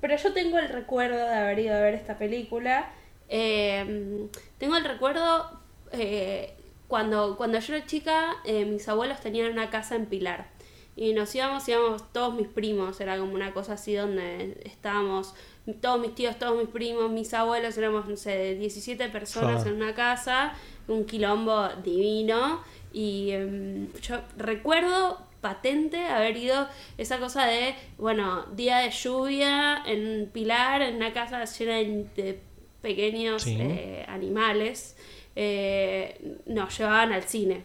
Pero 0.00 0.16
yo 0.16 0.32
tengo 0.32 0.58
el 0.58 0.68
recuerdo 0.68 1.16
de 1.16 1.34
haber 1.34 1.58
ido 1.60 1.76
a 1.76 1.80
ver 1.80 1.94
esta 1.94 2.18
película. 2.18 2.92
Eh, 3.28 4.28
tengo 4.58 4.76
el 4.76 4.84
recuerdo 4.84 5.60
eh, 5.92 6.54
cuando, 6.88 7.36
cuando 7.36 7.58
yo 7.58 7.74
era 7.74 7.86
chica, 7.86 8.34
eh, 8.44 8.64
mis 8.64 8.88
abuelos 8.88 9.20
tenían 9.20 9.50
una 9.52 9.70
casa 9.70 9.94
en 9.96 10.06
Pilar. 10.06 10.48
Y 10.94 11.14
nos 11.14 11.34
íbamos, 11.34 11.66
íbamos 11.68 12.12
todos 12.12 12.34
mis 12.34 12.48
primos, 12.48 13.00
era 13.00 13.16
como 13.18 13.32
una 13.34 13.52
cosa 13.54 13.74
así 13.74 13.94
donde 13.94 14.60
estábamos 14.64 15.34
todos 15.80 16.00
mis 16.00 16.14
tíos, 16.14 16.38
todos 16.38 16.58
mis 16.58 16.68
primos, 16.68 17.10
mis 17.10 17.32
abuelos, 17.32 17.78
éramos, 17.78 18.06
no 18.08 18.16
sé, 18.16 18.56
17 18.56 19.08
personas 19.08 19.64
en 19.64 19.74
una 19.74 19.94
casa, 19.94 20.52
un 20.88 21.04
quilombo 21.06 21.68
divino. 21.82 22.60
Y 22.92 23.30
em, 23.30 23.90
yo 24.02 24.18
recuerdo 24.36 25.18
patente 25.40 26.04
haber 26.06 26.36
ido 26.36 26.68
esa 26.98 27.18
cosa 27.18 27.46
de, 27.46 27.74
bueno, 27.96 28.44
día 28.54 28.78
de 28.78 28.90
lluvia 28.90 29.82
en 29.86 30.28
Pilar, 30.32 30.82
en 30.82 30.96
una 30.96 31.12
casa 31.14 31.44
llena 31.46 31.76
de, 31.76 32.06
de 32.16 32.40
pequeños 32.82 33.42
Sí. 33.42 33.56
eh, 33.58 34.04
animales, 34.08 34.96
eh, 35.36 36.38
nos 36.46 36.76
llevaban 36.76 37.12
al 37.12 37.22
cine. 37.22 37.64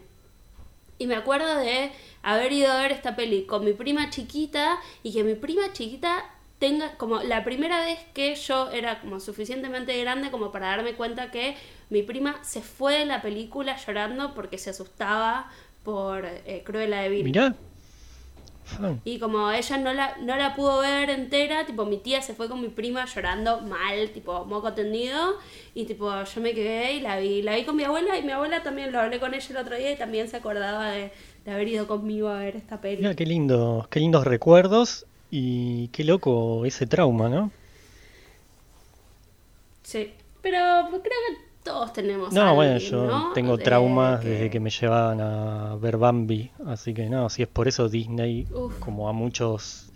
Y 1.00 1.06
me 1.06 1.14
acuerdo 1.14 1.58
de 1.58 1.92
haber 2.22 2.52
ido 2.52 2.70
a 2.72 2.82
ver 2.82 2.92
esta 2.92 3.16
peli 3.16 3.44
con 3.44 3.64
mi 3.64 3.72
prima 3.72 4.10
chiquita 4.10 4.78
y 5.02 5.12
que 5.12 5.24
mi 5.24 5.34
prima 5.34 5.72
chiquita 5.72 6.24
tenga 6.58 6.96
como 6.96 7.22
la 7.22 7.44
primera 7.44 7.80
vez 7.84 7.98
que 8.14 8.34
yo 8.34 8.70
era 8.70 9.00
como 9.00 9.20
suficientemente 9.20 9.98
grande 10.00 10.30
como 10.30 10.50
para 10.50 10.68
darme 10.68 10.94
cuenta 10.94 11.30
que 11.30 11.56
mi 11.90 12.02
prima 12.02 12.42
se 12.42 12.62
fue 12.62 12.98
de 12.98 13.06
la 13.06 13.22
película 13.22 13.76
llorando 13.76 14.34
porque 14.34 14.58
se 14.58 14.70
asustaba 14.70 15.50
por 15.84 16.26
eh, 16.26 16.62
Cruella 16.64 17.00
de 17.00 17.08
Vil. 17.08 17.24
Mirá. 17.24 17.54
Y 19.04 19.18
como 19.18 19.50
ella 19.50 19.78
no 19.78 19.94
la, 19.94 20.16
no 20.18 20.36
la 20.36 20.54
pudo 20.54 20.80
ver 20.80 21.10
entera, 21.10 21.64
tipo 21.64 21.86
mi 21.86 21.96
tía 21.96 22.20
se 22.20 22.34
fue 22.34 22.48
con 22.48 22.60
mi 22.60 22.68
prima 22.68 23.06
llorando 23.06 23.62
mal, 23.62 24.10
tipo 24.10 24.44
moco 24.44 24.74
tendido, 24.74 25.38
y 25.74 25.86
tipo 25.86 26.22
yo 26.22 26.40
me 26.40 26.52
quedé 26.52 26.92
y 26.94 27.00
la 27.00 27.18
vi, 27.18 27.42
la 27.42 27.56
vi 27.56 27.64
con 27.64 27.76
mi 27.76 27.84
abuela 27.84 28.18
y 28.18 28.22
mi 28.22 28.32
abuela 28.32 28.62
también 28.62 28.92
lo 28.92 29.00
hablé 29.00 29.18
con 29.18 29.34
ella 29.34 29.46
el 29.48 29.56
otro 29.56 29.76
día 29.76 29.92
y 29.92 29.96
también 29.96 30.28
se 30.28 30.36
acordaba 30.36 30.90
de, 30.90 31.10
de 31.48 31.54
haber 31.54 31.68
ido 31.68 31.86
conmigo 31.86 32.28
a 32.28 32.40
ver 32.40 32.56
esta 32.56 32.78
peli. 32.78 32.98
Mirá 32.98 33.14
qué 33.14 33.24
lindo, 33.24 33.86
qué 33.90 34.00
lindos 34.00 34.26
recuerdos 34.26 35.06
y 35.30 35.88
qué 35.88 36.04
loco 36.04 36.66
ese 36.66 36.86
trauma, 36.86 37.30
¿no? 37.30 37.50
Sí, 39.82 40.12
pero 40.42 40.58
creo 40.90 41.00
que 41.00 41.38
todos 41.64 41.92
tenemos 41.94 42.34
No, 42.34 42.54
bueno, 42.54 42.76
yo 42.76 43.06
¿no? 43.06 43.32
tengo 43.32 43.56
De 43.56 43.64
traumas 43.64 44.20
que- 44.20 44.28
desde 44.28 44.50
que 44.50 44.60
me 44.60 44.68
llevaban 44.68 45.22
a 45.22 45.76
ver 45.76 45.96
Bambi, 45.96 46.50
así 46.66 46.92
que 46.92 47.08
no, 47.08 47.30
si 47.30 47.42
es 47.42 47.48
por 47.48 47.66
eso 47.66 47.88
Disney, 47.88 48.46
Uf. 48.52 48.78
como 48.78 49.08
a 49.08 49.12
muchos 49.14 49.90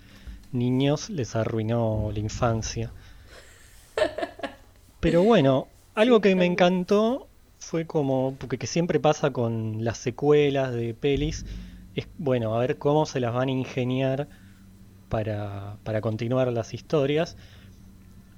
niños, 0.53 1.11
les 1.11 1.37
arruinó 1.37 2.11
la 2.13 2.19
infancia. 2.19 2.91
Pero 5.01 5.23
bueno, 5.23 5.69
algo 5.95 6.21
que 6.23 6.35
me 6.35 6.47
encantó 6.47 7.27
fue 7.63 7.87
como, 7.87 8.35
porque 8.39 8.59
que 8.59 8.67
siempre 8.67 9.01
pasa 9.01 9.33
con 9.33 9.85
las 9.85 9.99
secuelas 9.99 10.75
de 10.75 10.95
pelis, 10.95 11.47
es 11.95 12.09
bueno, 12.19 12.55
a 12.55 12.59
ver 12.61 12.79
cómo 12.79 13.07
se 13.07 13.21
las 13.21 13.33
van 13.33 13.49
a 13.49 13.53
ingeniar 13.53 14.29
para, 15.09 15.79
para 15.85 16.01
continuar 16.01 16.53
las 16.53 16.75
historias. 16.75 17.37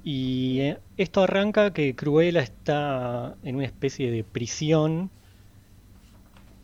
Y 0.05 0.61
eh, 0.61 0.79
esto 0.99 1.23
arranca 1.23 1.73
que 1.73 1.97
Cruella 1.97 2.43
está 2.43 3.37
en 3.43 3.57
una 3.57 3.65
especie 3.65 4.11
de 4.11 4.23
prisión, 4.23 5.11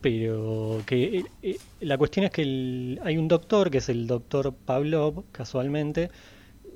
pero 0.02 0.82
que 0.86 1.18
eh, 1.18 1.24
eh, 1.42 1.56
la 1.80 1.96
cuestión 1.96 2.26
es 2.26 2.30
que 2.30 2.98
hay 3.02 3.16
un 3.16 3.28
doctor, 3.28 3.70
que 3.70 3.78
es 3.78 3.88
el 3.88 4.06
doctor 4.06 4.54
Pavlov, 4.54 5.24
casualmente, 5.32 6.10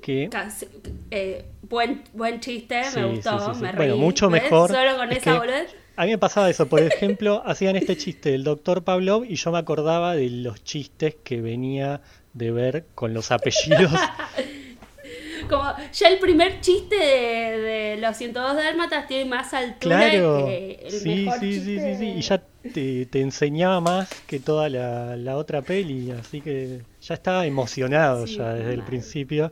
que... 0.05 0.29
Casi- 0.29 0.67
eh, 1.11 1.45
buen, 1.63 2.03
buen 2.13 2.39
chiste, 2.39 2.83
Sí, 2.83 2.99
me 2.99 3.05
gustó, 3.05 3.39
sí, 3.39 3.45
sí, 3.47 3.55
sí. 3.55 3.61
me 3.63 3.71
reí. 3.71 3.87
Bueno, 3.89 3.97
mucho 3.97 4.29
¿ves? 4.29 4.43
mejor. 4.43 4.71
Solo 4.71 4.97
con 4.97 5.11
Es 5.11 5.17
esa 5.19 5.39
boludez. 5.39 5.75
A 5.97 6.05
mí 6.05 6.11
me 6.11 6.17
pasaba 6.17 6.49
eso, 6.49 6.67
por 6.67 6.79
ejemplo, 6.93 7.41
hacían 7.45 7.75
este 7.75 7.95
chiste 7.97 8.31
del 8.31 8.43
doctor 8.43 8.83
Pavlov 8.83 9.23
y 9.25 9.35
yo 9.35 9.51
me 9.51 9.57
acordaba 9.57 10.15
de 10.15 10.29
los 10.29 10.63
chistes 10.63 11.15
que 11.23 11.41
venía 11.41 12.01
de 12.33 12.51
ver 12.51 12.85
con 12.95 13.13
los 13.13 13.31
apellidos. 13.31 13.91
Como 15.49 15.63
ya 15.93 16.07
el 16.09 16.17
primer 16.19 16.59
chiste 16.61 16.95
de, 16.95 17.57
de 17.59 17.97
los 17.97 18.17
102 18.17 18.55
dálmatas 18.55 19.07
tiene 19.07 19.25
más 19.29 19.53
altura 19.53 19.97
Claro, 19.97 20.45
que 20.47 20.79
el 20.83 20.91
sí, 20.91 21.25
mejor 21.25 21.39
sí, 21.39 21.53
sí, 21.53 21.65
chiste 21.65 21.93
sí, 21.93 21.95
sí, 21.99 22.05
y 22.17 22.21
ya 22.21 22.43
te, 22.73 23.05
te 23.05 23.21
enseñaba 23.21 23.79
más 23.79 24.09
que 24.25 24.39
toda 24.39 24.69
la, 24.69 25.15
la 25.17 25.37
otra 25.37 25.61
peli, 25.61 26.09
así 26.11 26.41
que 26.41 26.81
ya 27.01 27.13
estaba 27.13 27.45
emocionado 27.45 28.25
Sí, 28.25 28.37
ya 28.37 28.53
desde 28.53 28.73
el 28.73 28.83
principio. 28.83 29.51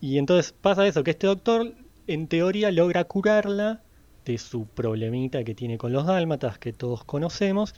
Y 0.00 0.18
entonces 0.18 0.52
pasa 0.52 0.86
eso, 0.86 1.04
que 1.04 1.10
este 1.12 1.26
doctor 1.26 1.72
en 2.06 2.26
teoría 2.26 2.70
logra 2.70 3.04
curarla 3.04 3.80
de 4.24 4.38
su 4.38 4.66
problemita 4.66 5.44
que 5.44 5.54
tiene 5.54 5.78
con 5.78 5.92
los 5.92 6.06
dálmatas 6.06 6.58
que 6.58 6.72
todos 6.72 7.04
conocemos, 7.04 7.74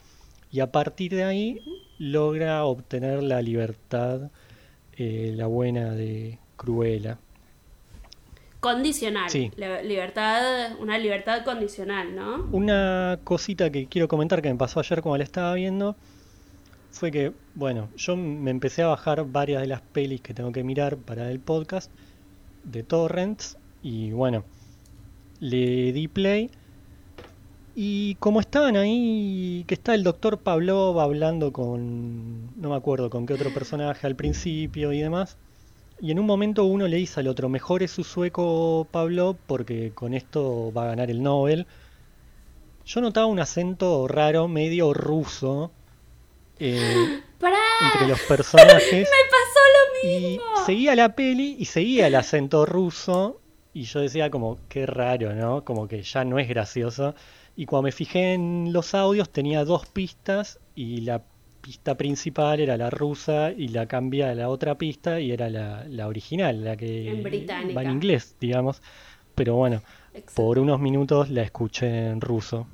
y 0.51 0.59
a 0.59 0.71
partir 0.71 1.15
de 1.15 1.23
ahí 1.23 1.59
logra 1.97 2.63
obtener 2.65 3.23
la 3.23 3.41
libertad, 3.41 4.29
eh, 4.97 5.33
la 5.35 5.47
buena 5.47 5.91
de 5.91 6.37
Cruella. 6.57 7.17
Condicional. 8.59 9.29
Sí. 9.29 9.51
La- 9.57 9.81
libertad, 9.81 10.77
una 10.79 10.97
libertad 10.97 11.43
condicional, 11.43 12.15
¿no? 12.15 12.47
Una 12.51 13.19
cosita 13.23 13.69
que 13.71 13.87
quiero 13.87 14.07
comentar 14.07 14.41
que 14.41 14.49
me 14.49 14.55
pasó 14.57 14.79
ayer 14.79 15.01
cuando 15.01 15.17
la 15.17 15.23
estaba 15.25 15.53
viendo 15.55 15.95
fue 16.91 17.11
que, 17.11 17.33
bueno, 17.55 17.89
yo 17.97 18.15
me 18.15 18.51
empecé 18.51 18.83
a 18.83 18.87
bajar 18.87 19.25
varias 19.25 19.61
de 19.61 19.67
las 19.67 19.81
pelis 19.81 20.21
que 20.21 20.33
tengo 20.33 20.51
que 20.51 20.63
mirar 20.63 20.95
para 20.97 21.29
el 21.29 21.39
podcast 21.39 21.91
de 22.63 22.83
Torrents 22.83 23.57
y 23.81 24.11
bueno, 24.11 24.43
le 25.39 25.91
di 25.91 26.07
play 26.07 26.49
y 27.75 28.15
como 28.15 28.39
estaban 28.39 28.77
ahí, 28.77 29.65
que 29.67 29.73
está 29.73 29.95
el 29.95 30.03
doctor 30.03 30.37
Pavlov 30.37 30.99
hablando 30.99 31.51
con, 31.51 32.59
no 32.59 32.69
me 32.69 32.75
acuerdo 32.75 33.09
con 33.09 33.25
qué 33.25 33.33
otro 33.33 33.51
personaje 33.51 34.05
al 34.05 34.15
principio 34.15 34.93
y 34.93 34.99
demás, 34.99 35.37
y 35.99 36.11
en 36.11 36.19
un 36.19 36.25
momento 36.25 36.65
uno 36.65 36.87
le 36.87 36.97
dice 36.97 37.19
al 37.19 37.27
otro, 37.27 37.49
mejor 37.49 37.81
es 37.81 37.91
su 37.91 38.03
sueco 38.03 38.87
Pavlov 38.91 39.37
porque 39.47 39.91
con 39.95 40.13
esto 40.13 40.71
va 40.71 40.83
a 40.83 40.87
ganar 40.87 41.09
el 41.09 41.23
Nobel. 41.23 41.65
Yo 42.85 42.99
notaba 43.01 43.25
un 43.27 43.39
acento 43.39 44.07
raro, 44.07 44.47
medio 44.47 44.93
ruso, 44.93 45.71
eh, 46.59 47.21
entre 47.93 48.07
los 48.07 48.19
personajes. 48.21 48.91
¡Me 48.91 49.31
pasó 49.31 49.32
lo 49.32 49.32
Y 50.03 50.39
seguía 50.65 50.95
la 50.95 51.15
peli 51.15 51.55
y 51.57 51.65
seguía 51.65 52.07
el 52.07 52.15
acento 52.15 52.65
ruso. 52.65 53.39
Y 53.73 53.83
yo 53.83 54.01
decía 54.01 54.29
como, 54.29 54.59
qué 54.69 54.85
raro, 54.85 55.33
¿no? 55.33 55.63
Como 55.63 55.87
que 55.87 56.03
ya 56.03 56.23
no 56.23 56.37
es 56.39 56.47
gracioso. 56.47 57.15
Y 57.55 57.65
cuando 57.65 57.83
me 57.83 57.91
fijé 57.91 58.33
en 58.33 58.73
los 58.73 58.93
audios 58.93 59.29
tenía 59.29 59.63
dos 59.65 59.85
pistas 59.87 60.59
y 60.75 61.01
la 61.01 61.23
pista 61.61 61.95
principal 61.95 62.59
era 62.59 62.75
la 62.77 62.89
rusa 62.89 63.51
y 63.51 63.69
la 63.69 63.87
cambia 63.87 64.31
a 64.31 64.35
la 64.35 64.49
otra 64.49 64.77
pista 64.77 65.19
y 65.21 65.31
era 65.31 65.49
la, 65.49 65.85
la 65.87 66.07
original, 66.07 66.63
la 66.63 66.75
que 66.75 67.09
En 67.09 67.23
va 67.75 67.83
en 67.83 67.91
inglés, 67.91 68.35
digamos. 68.39 68.81
Pero 69.33 69.55
bueno, 69.55 69.81
Exacto. 70.13 70.33
por 70.35 70.59
unos 70.59 70.79
minutos 70.79 71.29
la 71.29 71.41
escuché 71.41 72.07
en 72.09 72.21
ruso. 72.21 72.67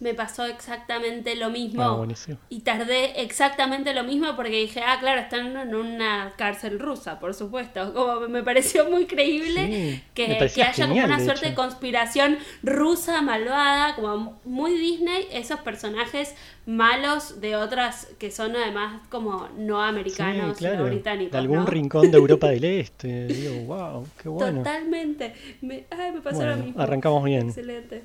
Me 0.00 0.14
pasó 0.14 0.44
exactamente 0.44 1.34
lo 1.34 1.50
mismo. 1.50 1.82
Ah, 1.82 1.96
buenísimo. 1.96 2.38
Y 2.48 2.60
tardé 2.60 3.20
exactamente 3.22 3.92
lo 3.94 4.04
mismo 4.04 4.36
porque 4.36 4.60
dije, 4.60 4.80
ah, 4.86 4.98
claro, 5.00 5.20
están 5.20 5.56
en 5.56 5.74
una 5.74 6.32
cárcel 6.36 6.78
rusa, 6.78 7.18
por 7.18 7.34
supuesto. 7.34 7.92
Como 7.92 8.28
me 8.28 8.42
pareció 8.44 8.88
muy 8.88 9.06
creíble 9.06 9.66
Sí, 9.66 10.02
que, 10.14 10.50
que 10.54 10.62
haya 10.62 10.86
como 10.88 11.04
una 11.04 11.18
de 11.18 11.24
suerte 11.24 11.46
de 11.48 11.54
conspiración 11.54 12.38
rusa 12.62 13.22
malvada, 13.22 13.96
como 13.96 14.40
muy 14.44 14.72
Disney, 14.78 15.26
esos 15.32 15.60
personajes 15.60 16.34
malos 16.66 17.40
de 17.40 17.56
otras 17.56 18.08
que 18.18 18.30
son 18.30 18.54
además 18.54 19.00
como 19.08 19.48
no 19.56 19.82
americanos, 19.82 20.58
Sí, 20.58 20.64
claro, 20.64 20.80
no 20.80 20.84
británicos. 20.90 21.32
de 21.32 21.38
algún 21.38 21.58
¿no? 21.60 21.66
rincón 21.66 22.10
de 22.10 22.18
Europa 22.18 22.48
del 22.50 22.64
Este. 22.64 23.26
Digo, 23.26 23.54
wow, 23.66 24.06
qué 24.22 24.28
bueno. 24.28 24.58
Totalmente. 24.58 25.34
Me, 25.60 25.86
ay, 25.90 26.12
me 26.12 26.20
pasó 26.20 26.36
Bueno, 26.36 26.56
lo 26.56 26.62
mismo. 26.62 26.80
arrancamos 26.82 27.24
bien. 27.24 27.48
Excelente. 27.48 28.04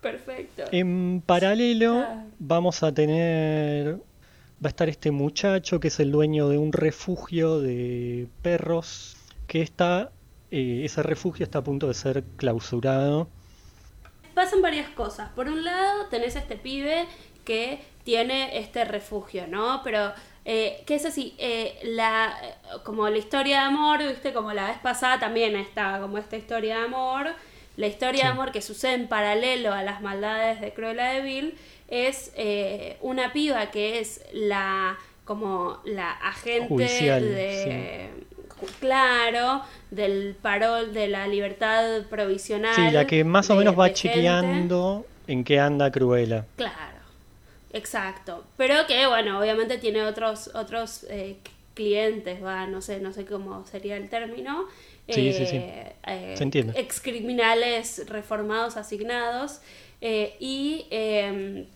Perfecto. 0.00 0.62
En 0.70 1.22
paralelo 1.26 2.08
Ah. 2.08 2.24
vamos 2.38 2.82
a 2.82 2.92
tener, 2.94 3.96
va 3.96 4.66
a 4.66 4.68
estar 4.68 4.88
este 4.88 5.10
muchacho 5.10 5.80
que 5.80 5.88
es 5.88 5.98
el 6.00 6.12
dueño 6.12 6.48
de 6.48 6.58
un 6.58 6.72
refugio 6.72 7.60
de 7.60 8.28
perros, 8.42 9.16
que 9.48 9.62
está, 9.62 10.12
eh, 10.50 10.82
ese 10.84 11.02
refugio 11.02 11.44
está 11.44 11.58
a 11.60 11.64
punto 11.64 11.88
de 11.88 11.94
ser 11.94 12.24
clausurado. 12.36 13.28
pasan 14.34 14.62
varias 14.62 14.88
cosas. 14.90 15.30
Por 15.30 15.48
un 15.48 15.64
lado, 15.64 16.06
tenés 16.10 16.36
este 16.36 16.56
pibe 16.56 17.06
que 17.44 17.80
tiene 18.04 18.58
este 18.58 18.84
refugio, 18.84 19.46
¿no? 19.48 19.80
Pero 19.82 20.12
eh, 20.44 20.82
que 20.86 20.94
es 20.94 21.04
así, 21.04 21.34
eh, 21.38 21.78
la, 21.82 22.34
como 22.84 23.08
la 23.08 23.18
historia 23.18 23.60
de 23.60 23.66
amor, 23.66 23.98
viste, 23.98 24.32
como 24.32 24.52
la 24.52 24.68
vez 24.68 24.78
pasada 24.78 25.18
también 25.18 25.56
está 25.56 25.98
como 26.00 26.18
esta 26.18 26.36
historia 26.36 26.78
de 26.78 26.84
amor. 26.84 27.26
La 27.78 27.86
historia 27.86 28.24
de 28.24 28.30
amor 28.30 28.50
que 28.52 28.60
sucede 28.60 28.94
en 28.94 29.06
paralelo 29.08 29.72
a 29.72 29.82
las 29.82 30.02
maldades 30.02 30.60
de 30.60 30.72
Cruella 30.74 31.12
de 31.12 31.20
Vil 31.22 31.54
es 31.88 32.32
eh, 32.36 32.98
una 33.00 33.32
piba 33.32 33.70
que 33.70 34.00
es 34.00 34.20
la 34.32 34.98
como 35.24 35.78
la 35.84 36.10
agente 36.10 36.66
Judicial, 36.68 37.22
de 37.22 38.10
claro 38.80 39.62
del 39.90 40.34
parol 40.42 40.92
de 40.92 41.06
la 41.08 41.28
libertad 41.28 42.02
provisional 42.10 42.74
Sí, 42.74 42.90
la 42.90 43.06
que 43.06 43.22
más 43.24 43.48
o 43.50 43.52
de- 43.54 43.58
menos 43.60 43.78
va 43.78 43.84
gente. 43.86 44.00
chequeando 44.00 45.06
en 45.28 45.44
qué 45.44 45.60
anda 45.60 45.90
Cruella. 45.92 46.46
Claro, 46.56 46.98
exacto. 47.72 48.44
Pero 48.56 48.86
que, 48.86 49.06
bueno, 49.06 49.38
obviamente 49.38 49.78
tiene 49.78 50.02
otros, 50.02 50.50
otros 50.54 51.04
eh, 51.10 51.36
clientes, 51.78 52.36
va, 52.42 52.66
no 52.66 52.80
sé, 52.82 52.94
no 53.00 53.12
sé 53.12 53.24
cómo 53.24 53.64
sería 53.66 53.96
el 53.96 54.08
término. 54.08 54.64
Sí, 55.08 55.32
sí, 55.32 55.46
sí. 55.46 55.56
eh, 55.56 56.34
Se 56.36 56.42
entiende. 56.42 56.72
Excriminales 56.78 58.04
reformados, 58.08 58.76
asignados. 58.76 59.60
eh, 60.00 60.36
y 60.40 60.86
eh, 60.90 61.66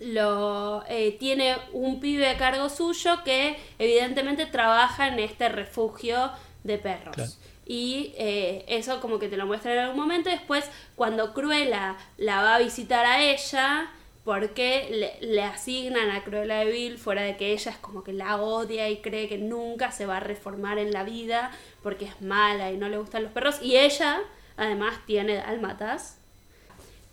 lo 0.00 0.82
eh, 0.88 1.16
tiene 1.18 1.56
un 1.72 2.00
pibe 2.00 2.28
a 2.28 2.36
cargo 2.36 2.68
suyo 2.68 3.22
que 3.24 3.56
evidentemente 3.78 4.46
trabaja 4.46 5.08
en 5.08 5.18
este 5.18 5.48
refugio 5.48 6.30
de 6.64 6.78
perros. 6.78 7.14
Claro. 7.16 7.30
Y 7.66 8.12
eh, 8.18 8.64
eso 8.68 9.00
como 9.00 9.18
que 9.18 9.28
te 9.28 9.36
lo 9.36 9.46
muestra 9.46 9.72
en 9.72 9.78
algún 9.80 10.00
momento. 10.00 10.28
Después, 10.30 10.64
cuando 10.96 11.32
Cruella 11.32 11.96
la 12.18 12.42
va 12.42 12.56
a 12.56 12.58
visitar 12.58 13.04
a 13.06 13.22
ella, 13.22 13.90
porque 14.24 14.88
le, 14.90 15.26
le 15.26 15.42
asignan 15.42 16.10
a 16.10 16.24
Cruella 16.24 16.60
de 16.60 16.64
Vil, 16.66 16.98
fuera 16.98 17.22
de 17.22 17.36
que 17.36 17.52
ella 17.52 17.70
es 17.70 17.78
como 17.78 18.02
que 18.02 18.12
la 18.12 18.36
odia 18.40 18.88
y 18.88 19.02
cree 19.02 19.28
que 19.28 19.38
nunca 19.38 19.92
se 19.92 20.06
va 20.06 20.16
a 20.16 20.20
reformar 20.20 20.78
en 20.78 20.92
la 20.92 21.04
vida 21.04 21.50
porque 21.82 22.06
es 22.06 22.20
mala 22.22 22.72
y 22.72 22.78
no 22.78 22.88
le 22.88 22.96
gustan 22.96 23.22
los 23.22 23.32
perros. 23.32 23.60
Y 23.60 23.76
ella, 23.76 24.20
además, 24.56 24.98
tiene 25.06 25.36
dálmatas. 25.36 26.18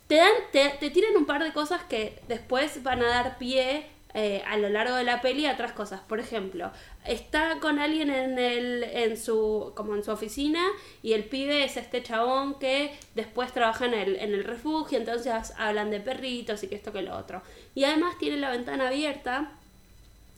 Te, 0.08 0.16
dan, 0.16 0.32
te, 0.52 0.70
te 0.80 0.90
tiran 0.90 1.18
un 1.18 1.26
par 1.26 1.44
de 1.44 1.52
cosas 1.54 1.84
que 1.84 2.20
después 2.28 2.82
van 2.84 3.02
a 3.02 3.08
dar 3.08 3.38
pie 3.38 3.86
eh, 4.14 4.44
a 4.46 4.58
lo 4.58 4.68
largo 4.68 4.96
de 4.96 5.06
la 5.06 5.22
peli 5.22 5.46
a 5.46 5.54
otras 5.54 5.72
cosas. 5.72 6.02
Por 6.02 6.20
ejemplo, 6.20 6.72
está 7.06 7.58
con 7.60 7.80
alguien 7.80 8.10
en 8.10 8.38
el, 8.38 8.84
en 8.84 9.18
su, 9.18 9.72
como 9.76 9.96
en 9.96 10.04
su 10.04 10.12
oficina 10.12 10.66
y 11.02 11.14
el 11.14 11.24
pibe 11.24 11.64
es 11.64 11.78
este 11.78 12.04
chabón 12.04 12.60
que 12.60 12.92
después 13.16 13.52
trabaja 13.52 13.86
en 13.86 13.94
el, 13.94 14.16
en 14.18 14.34
el 14.34 14.44
refugio, 14.44 14.98
entonces 14.98 15.34
hablan 15.58 15.90
de 15.92 16.00
perritos 16.00 16.64
y 16.64 16.68
que 16.68 16.76
esto 16.76 16.92
que 16.94 17.02
lo 17.02 17.18
otro. 17.18 17.42
Y 17.76 17.84
además 17.84 18.18
tiene 18.20 18.38
la 18.38 18.52
ventana 18.52 18.88
abierta 18.88 19.52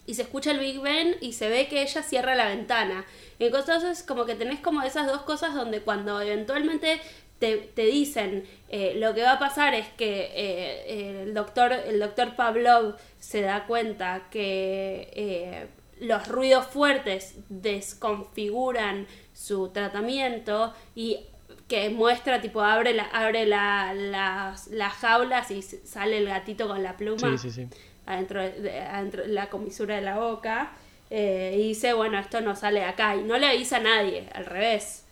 y 0.06 0.16
se 0.16 0.24
escucha 0.24 0.52
el 0.52 0.60
Big 0.60 0.80
Ben 0.82 1.16
y 1.22 1.34
se 1.34 1.50
ve 1.50 1.68
que 1.68 1.82
ella 1.82 2.04
cierra 2.04 2.36
la 2.36 2.48
ventana. 2.48 3.06
Entonces 3.40 4.04
como 4.04 4.26
que 4.26 4.36
tenés 4.36 4.60
como 4.60 4.82
esas 4.84 5.08
dos 5.08 5.22
cosas 5.22 5.54
donde 5.54 5.82
cuando 5.82 6.22
eventualmente 6.22 7.00
te, 7.40 7.58
te 7.58 7.86
dicen 7.86 8.46
eh, 8.70 8.94
lo 8.96 9.14
que 9.14 9.24
va 9.24 9.34
a 9.34 9.40
pasar 9.40 9.74
es 9.74 9.88
que 9.90 10.32
eh, 10.34 11.24
el 11.24 11.34
doctor 11.34 11.74
el 11.74 12.00
doctor 12.00 12.36
Pavlov 12.36 12.96
se 13.20 13.42
da 13.42 13.66
cuenta 13.66 14.28
que 14.30 15.10
eh, 15.14 15.68
los 16.04 16.28
ruidos 16.28 16.68
fuertes 16.68 17.36
desconfiguran 17.50 19.08
su 19.34 19.70
tratamiento 19.70 20.74
y 20.96 21.20
que 21.68 21.90
muestra 21.90 22.42
tipo 22.42 22.62
abre 22.62 22.94
la 22.94 23.04
abre 23.06 23.46
la, 23.46 23.94
las, 23.94 24.68
las 24.68 24.94
jaulas 24.94 25.50
y 25.52 25.62
sale 25.62 26.18
el 26.18 26.28
gatito 26.28 26.68
con 26.68 26.84
la 26.84 26.98
pluma 26.98 27.38
Sí, 27.38 27.50
sí, 27.50 27.52
sí. 27.52 27.68
adentro 28.06 28.42
de, 28.42 28.52
de- 28.62 28.82
adentro 28.82 29.24
de 29.24 29.30
la 29.30 29.50
comisura 29.50 29.96
de 29.96 30.02
la 30.02 30.18
boca 30.20 30.72
eh, 31.10 31.56
y 31.60 31.68
dice, 31.70 31.94
bueno, 31.94 32.18
esto 32.20 32.42
no 32.42 32.56
sale 32.56 32.80
de 32.82 32.86
acá 32.88 33.16
y 33.16 33.24
no 33.24 33.38
le 33.38 33.46
avisa 33.48 33.78
a 33.78 33.82
nadie, 33.82 34.28
al 34.34 34.46
revés. 34.48 35.06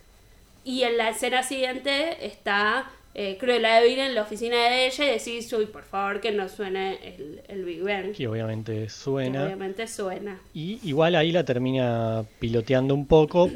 Y 0.63 0.81
en 0.83 0.97
la 0.97 1.09
escena 1.09 1.43
siguiente 1.43 2.25
está 2.25 2.89
eh, 3.13 3.37
Cruella 3.39 3.79
de 3.81 3.87
Vil 3.87 3.99
en 3.99 4.15
la 4.15 4.21
oficina 4.23 4.55
de 4.69 4.87
ella 4.87 5.05
y 5.05 5.09
decís, 5.17 5.51
uy, 5.53 5.65
por 5.65 5.83
favor 5.83 6.21
que 6.21 6.31
no 6.31 6.47
suene 6.49 6.97
el, 7.15 7.41
el 7.47 7.65
Big 7.65 7.83
Ben. 7.83 8.13
Que 8.13 8.27
obviamente 8.27 8.83
Que 8.83 8.89
suena. 8.89 9.45
obviamente 9.45 9.87
suena. 9.87 10.39
Y 10.53 10.79
igual 10.87 11.15
ahí 11.15 11.31
la 11.31 11.43
termina 11.43 12.23
piloteando 12.39 12.93
un 12.95 13.05
poco 13.05 13.49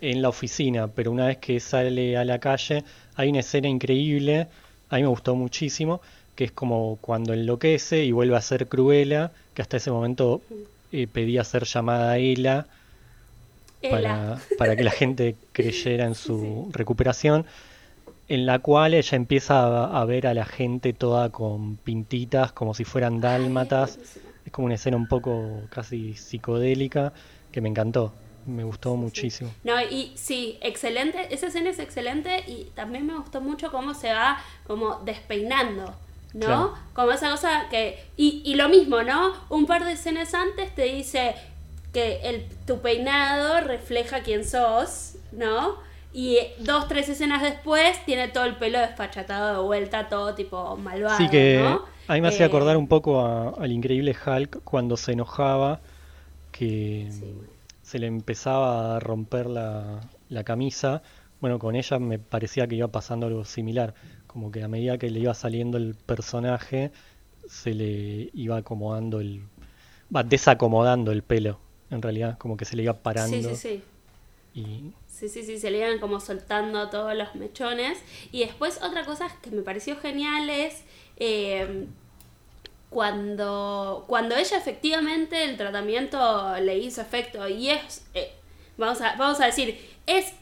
en 0.00 0.22
la 0.22 0.28
oficina, 0.28 0.88
pero 0.88 1.10
una 1.12 1.26
vez 1.26 1.38
que 1.38 1.60
sale 1.60 2.16
a 2.16 2.24
la 2.24 2.38
calle 2.38 2.84
hay 3.16 3.28
una 3.30 3.40
escena 3.40 3.68
increíble, 3.68 4.48
a 4.90 4.96
mí 4.96 5.02
me 5.02 5.08
gustó 5.08 5.34
muchísimo, 5.34 6.00
que 6.34 6.44
es 6.44 6.52
como 6.52 6.98
cuando 7.00 7.32
enloquece 7.32 8.04
y 8.04 8.12
vuelve 8.12 8.36
a 8.36 8.40
ser 8.40 8.66
Cruella, 8.68 9.30
que 9.54 9.62
hasta 9.62 9.76
ese 9.76 9.90
momento 9.90 10.42
eh, 10.92 11.06
pedía 11.06 11.44
ser 11.44 11.64
llamada 11.64 12.18
Ela. 12.18 12.66
para, 13.90 14.38
para 14.58 14.76
que 14.76 14.82
la 14.84 14.90
gente 14.90 15.36
creyera 15.52 16.06
en 16.06 16.14
su 16.14 16.68
recuperación, 16.72 17.44
en 18.28 18.46
la 18.46 18.58
cual 18.58 18.94
ella 18.94 19.16
empieza 19.16 19.84
a, 19.84 20.00
a 20.00 20.04
ver 20.04 20.26
a 20.26 20.34
la 20.34 20.44
gente 20.44 20.92
toda 20.92 21.30
con 21.30 21.76
pintitas, 21.76 22.52
como 22.52 22.74
si 22.74 22.84
fueran 22.84 23.20
dálmatas. 23.20 23.98
Es 24.44 24.52
como 24.52 24.66
una 24.66 24.74
escena 24.74 24.96
un 24.96 25.08
poco 25.08 25.62
casi 25.70 26.14
psicodélica 26.14 27.12
que 27.50 27.60
me 27.60 27.68
encantó, 27.68 28.12
me 28.46 28.64
gustó 28.64 28.96
muchísimo. 28.96 29.50
No, 29.62 29.80
y 29.80 30.12
sí, 30.16 30.58
excelente, 30.60 31.32
esa 31.34 31.46
escena 31.46 31.70
es 31.70 31.78
excelente 31.78 32.44
y 32.46 32.70
también 32.74 33.06
me 33.06 33.16
gustó 33.16 33.40
mucho 33.40 33.70
cómo 33.70 33.94
se 33.94 34.12
va 34.12 34.38
como 34.66 34.96
despeinando, 35.04 35.94
¿no? 36.34 36.46
Claro. 36.46 36.74
Como 36.94 37.12
esa 37.12 37.30
cosa 37.30 37.68
que... 37.70 38.04
Y, 38.16 38.42
y 38.44 38.56
lo 38.56 38.68
mismo, 38.68 39.02
¿no? 39.02 39.32
Un 39.50 39.66
par 39.66 39.84
de 39.84 39.92
escenas 39.92 40.34
antes 40.34 40.74
te 40.74 40.82
dice 40.82 41.34
que 41.92 42.20
el, 42.24 42.44
tu 42.66 42.80
peinado 42.80 43.60
refleja 43.60 44.20
quién 44.20 44.44
sos, 44.44 45.14
¿no? 45.32 45.76
Y 46.14 46.38
dos, 46.60 46.88
tres 46.88 47.08
escenas 47.10 47.42
después 47.42 48.02
tiene 48.06 48.28
todo 48.28 48.44
el 48.44 48.56
pelo 48.56 48.78
despachatado 48.78 49.60
de 49.60 49.66
vuelta, 49.66 50.08
todo 50.08 50.34
tipo 50.34 50.76
malvado, 50.76 51.26
Sí 51.26 51.28
que 51.28 51.56
¿no? 51.60 51.84
a 52.06 52.14
mí 52.14 52.20
me 52.20 52.28
hacía 52.28 52.46
Eh, 52.46 52.48
acordar 52.48 52.76
un 52.76 52.88
poco 52.88 53.20
a- 53.20 53.50
al 53.50 53.72
increíble 53.72 54.14
Hulk 54.26 54.62
cuando 54.64 54.96
se 54.96 55.12
enojaba, 55.12 55.80
que 56.52 57.08
Sí, 57.10 57.34
se 57.82 57.98
le 57.98 58.06
empezaba 58.08 58.96
a 58.96 59.00
romper 59.00 59.46
la, 59.48 60.00
la 60.28 60.44
camisa. 60.44 61.02
Bueno, 61.40 61.58
con 61.58 61.76
ella 61.76 61.98
me 61.98 62.18
parecía 62.18 62.66
que 62.68 62.76
iba 62.76 62.88
pasando 62.88 63.26
algo 63.26 63.44
similar, 63.44 63.94
como 64.26 64.50
que 64.52 64.62
a 64.64 64.68
medida 64.68 64.98
que 64.98 65.10
le 65.10 65.20
iba 65.20 65.34
saliendo 65.34 65.78
el 65.78 65.96
personaje, 65.96 66.92
se 67.48 67.74
le 67.74 68.30
iba 68.34 68.58
acomodando 68.58 69.20
el, 69.20 69.48
va, 70.14 70.22
desacomodando 70.24 71.12
el 71.12 71.22
pelo, 71.24 71.60
en 71.90 72.02
realidad, 72.02 72.38
como 72.38 72.56
que 72.56 72.64
se 72.66 72.76
le 72.76 72.84
iba 72.84 72.94
parando 73.02 73.50
Sí, 73.50 73.56
sí, 73.56 73.78
sí. 73.78 73.84
Sí, 74.54 75.28
sí, 75.28 75.42
sí, 75.44 75.58
se 75.58 75.70
le 75.70 75.78
iban 75.78 75.98
como 75.98 76.20
soltando 76.20 76.88
todos 76.90 77.14
los 77.14 77.34
mechones. 77.34 77.98
Y 78.32 78.40
después 78.40 78.80
otra 78.82 79.04
cosa 79.04 79.28
que 79.42 79.50
me 79.50 79.62
pareció 79.62 79.96
genial 79.96 80.48
es 80.50 80.84
eh, 81.16 81.86
cuando, 82.90 84.04
cuando 84.06 84.36
ella 84.36 84.56
efectivamente 84.56 85.44
el 85.44 85.56
tratamiento 85.56 86.56
le 86.60 86.78
hizo 86.78 87.00
efecto 87.00 87.48
y 87.48 87.70
es, 87.70 88.06
eh, 88.14 88.32
vamos, 88.76 89.00
a, 89.00 89.16
vamos 89.16 89.40
a 89.40 89.46
decir, 89.46 89.78
es 90.06 90.32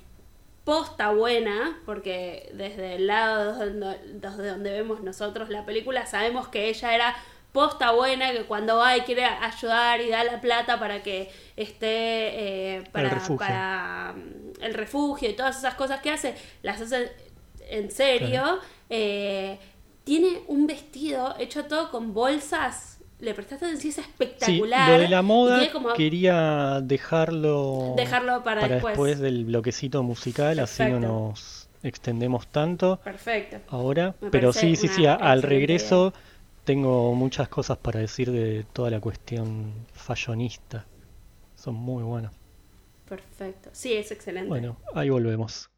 posta 0.64 1.10
buena, 1.12 1.80
porque 1.86 2.50
desde 2.54 2.96
el 2.96 3.06
lado 3.08 3.54
donde 3.54 4.72
vemos 4.72 5.02
nosotros 5.02 5.48
la 5.48 5.64
película 5.66 6.06
sabemos 6.06 6.48
que 6.48 6.68
ella 6.68 6.94
era 6.94 7.16
posta 7.52 7.92
buena, 7.92 8.32
que 8.32 8.44
cuando 8.44 8.78
va 8.78 8.96
y 8.96 9.02
quiere 9.02 9.24
ayudar 9.24 10.00
y 10.00 10.08
da 10.08 10.24
la 10.24 10.40
plata 10.40 10.78
para 10.80 11.02
que 11.02 11.30
esté 11.56 12.76
eh, 12.78 12.84
para, 12.92 14.14
mm, 14.16 14.62
el 14.62 14.74
refugio 14.74 15.28
y 15.28 15.34
todas 15.34 15.58
esas 15.58 15.74
cosas 15.74 16.00
que 16.00 16.10
hace, 16.10 16.34
las 16.62 16.80
hace 16.80 17.12
en 17.68 17.90
serio. 17.90 18.58
eh, 18.90 19.58
tiene 20.04 20.40
un 20.48 20.66
vestido 20.66 21.34
hecho 21.38 21.64
todo 21.66 21.90
con 21.90 22.12
bolsas. 22.12 22.98
Le 23.20 23.34
prestaste 23.34 23.66
atención, 23.66 23.90
es 23.90 23.94
Sí, 23.94 24.00
espectacular. 24.00 24.90
lo 24.90 24.98
de 24.98 25.08
la 25.08 25.22
moda 25.22 25.70
como- 25.72 25.92
quería 25.94 26.80
dejarlo, 26.82 27.94
Dejarlo 27.96 28.42
para 28.42 28.66
después. 28.66 29.20
del 29.20 29.44
bloquecito 29.44 30.02
musical, 30.02 30.58
así 30.58 30.82
no 30.84 30.98
nos 31.00 31.68
extendemos 31.84 32.48
tanto 32.48 32.98
Perfecto. 33.04 33.58
ahora. 33.68 34.14
Me 34.20 34.30
Pero 34.30 34.52
sí, 34.52 34.74
sí, 34.76 34.88
sí, 34.88 35.06
al 35.06 35.42
regreso 35.42 36.12
tengo 36.64 37.14
muchas 37.14 37.48
cosas 37.48 37.78
para 37.78 38.00
decir 38.00 38.30
de 38.30 38.64
toda 38.72 38.90
la 38.90 39.00
cuestión 39.00 39.86
fashionista. 39.92 40.86
Son 41.54 41.74
muy 41.74 42.02
buenos. 42.02 42.32
Perfecto. 43.08 43.70
Sí, 43.72 43.92
es 43.92 44.10
excelente. 44.10 44.48
Bueno, 44.48 44.76
ahí 44.94 45.10
volvemos. 45.10 45.68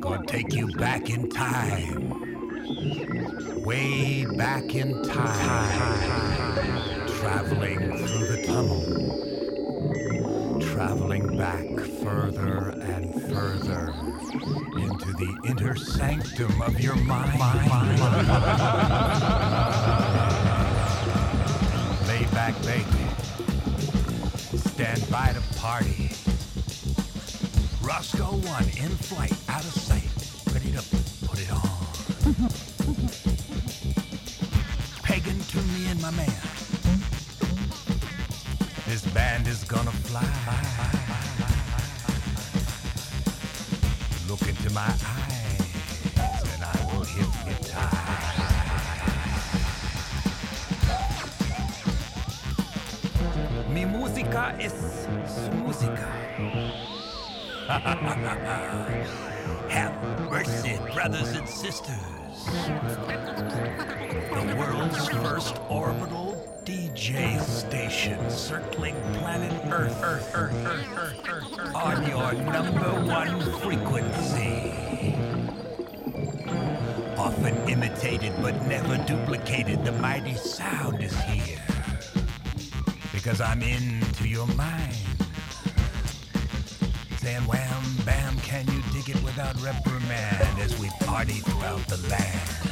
Gonna 0.00 0.24
take 0.26 0.52
you 0.52 0.68
back 0.76 1.08
in 1.08 1.28
time. 1.28 2.10
Way 3.64 4.26
back 4.36 4.74
in 4.74 5.02
time. 5.04 7.01
Traveling 7.22 7.96
through 7.98 8.26
the 8.26 8.42
tunnel. 8.44 8.82
Traveling 10.60 11.38
back 11.38 11.64
further 12.02 12.70
and 12.82 13.14
further 13.32 13.94
into 14.76 15.12
the 15.12 15.38
inner 15.46 15.76
sanctum 15.76 16.60
of 16.60 16.80
your 16.80 16.96
mind. 16.96 17.38
Lay 22.08 22.24
back, 22.32 22.60
baby. 22.62 23.06
Stand 24.58 25.08
by 25.08 25.32
to 25.32 25.40
party. 25.60 26.10
Roscoe 27.84 28.34
One 28.34 28.64
in 28.64 28.90
flight, 28.98 29.32
out 29.48 29.62
of 29.62 29.70
sight, 29.70 30.10
ready 30.52 30.72
to 30.72 30.82
put 31.28 31.40
it 31.40 31.52
on. 31.52 31.60
Pagan 35.04 35.38
to 35.38 35.58
me 35.58 35.86
and 35.88 36.02
my 36.02 36.10
man. 36.10 36.41
This 38.92 39.08
band 39.14 39.48
is 39.48 39.64
gonna 39.64 39.90
fly. 39.90 40.20
Look 44.28 44.46
into 44.46 44.70
my 44.74 44.82
eyes 44.82 46.42
and 46.52 46.62
I 46.62 46.84
will 46.92 47.02
hypnotize. 47.02 47.88
Mi 53.70 53.86
música 53.86 54.54
es 54.60 54.74
su 55.24 55.50
música. 55.52 56.06
Have 59.70 59.94
mercy, 60.30 60.78
brothers 60.92 61.30
and 61.30 61.48
sisters. 61.48 61.96
The 64.34 64.54
world's 64.58 65.08
first 65.08 65.56
orbital 65.70 66.31
DJ 66.64 67.40
station 67.40 68.30
circling 68.30 68.94
planet 69.14 69.52
Earth, 69.72 70.00
Earth, 70.00 70.30
Earth, 70.32 70.54
Earth, 70.64 70.88
Earth, 70.96 71.28
Earth, 71.28 71.58
Earth, 71.58 71.74
on 71.74 72.06
your 72.06 72.32
number 72.34 73.12
one 73.12 73.40
frequency. 73.60 74.72
Often 77.18 77.56
imitated 77.68 78.32
but 78.40 78.54
never 78.68 78.96
duplicated, 79.08 79.84
the 79.84 79.90
mighty 79.92 80.34
sound 80.34 81.02
is 81.02 81.18
here. 81.22 81.58
Because 83.12 83.40
I'm 83.40 83.62
into 83.62 84.28
your 84.28 84.46
mind. 84.48 84.94
Saying 87.16 87.42
wham, 87.42 87.82
bam, 88.06 88.36
can 88.38 88.66
you 88.68 88.80
dig 88.92 89.16
it 89.16 89.22
without 89.24 89.60
reprimand 89.60 90.60
as 90.60 90.78
we 90.78 90.90
party 91.00 91.40
throughout 91.40 91.86
the 91.88 91.96
land? 92.08 92.62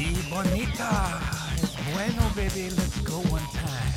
Si 0.00 0.16
bonita, 0.30 1.29
bueno, 1.92 2.30
baby, 2.34 2.70
let's 2.70 3.00
go 3.02 3.18
one 3.30 3.42
time. 3.52 3.92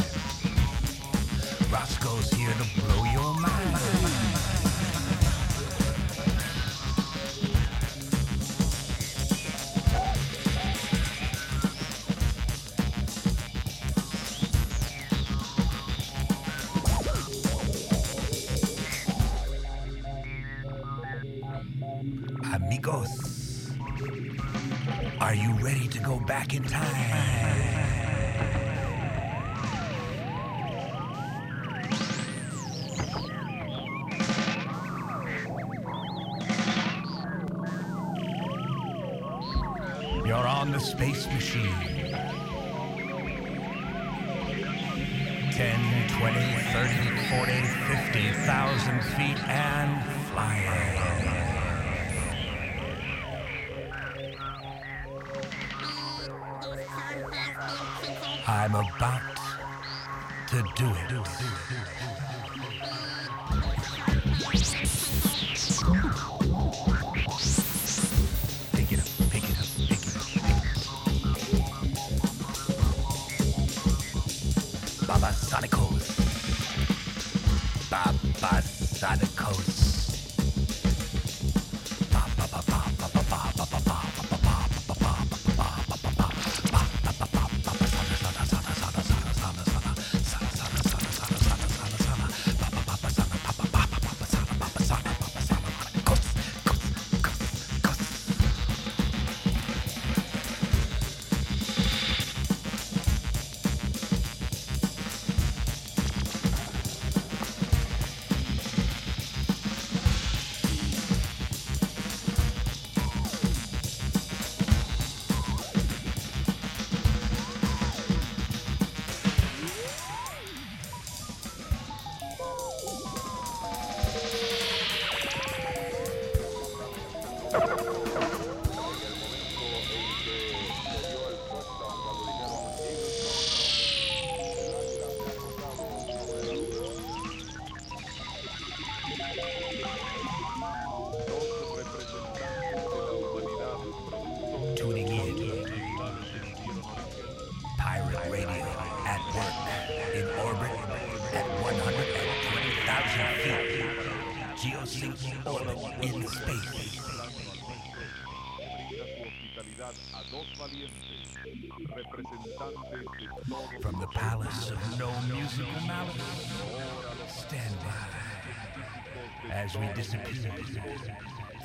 Roscoe's 1.72 2.32
here 2.32 2.54
to 2.54 2.82
blow 2.82 3.04
your 3.06 3.34
mind. 3.39 4.43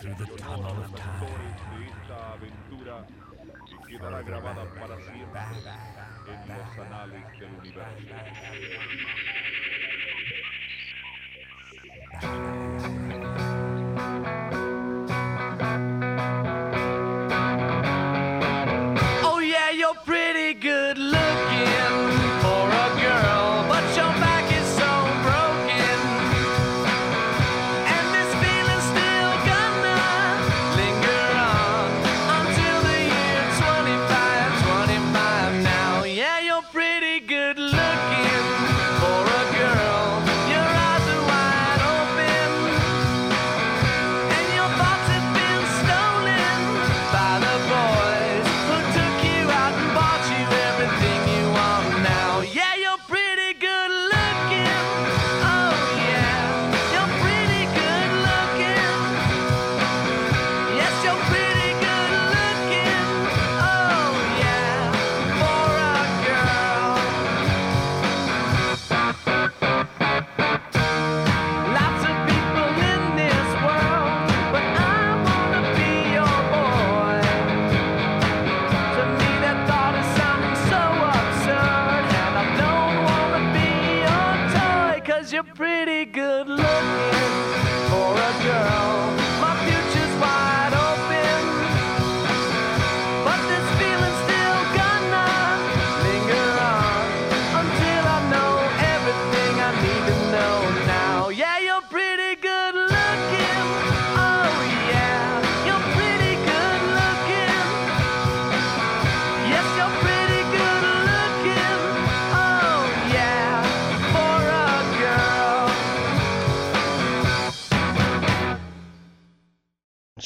Through 0.00 0.14
the 0.14 0.26
tunnel 0.36 0.66
of 0.66 0.94
time. 0.94 1.26
quedará 3.88 4.22
grabada 4.22 4.64
para 4.78 4.96
siempre. 5.00 5.40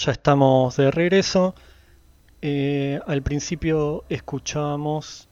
Ya 0.05 0.11
estamos 0.11 0.77
de 0.79 0.91
regreso. 0.91 1.55
Eh, 2.41 2.99
al 3.07 3.23
principio 3.23 4.03
escuchábamos 4.09 5.29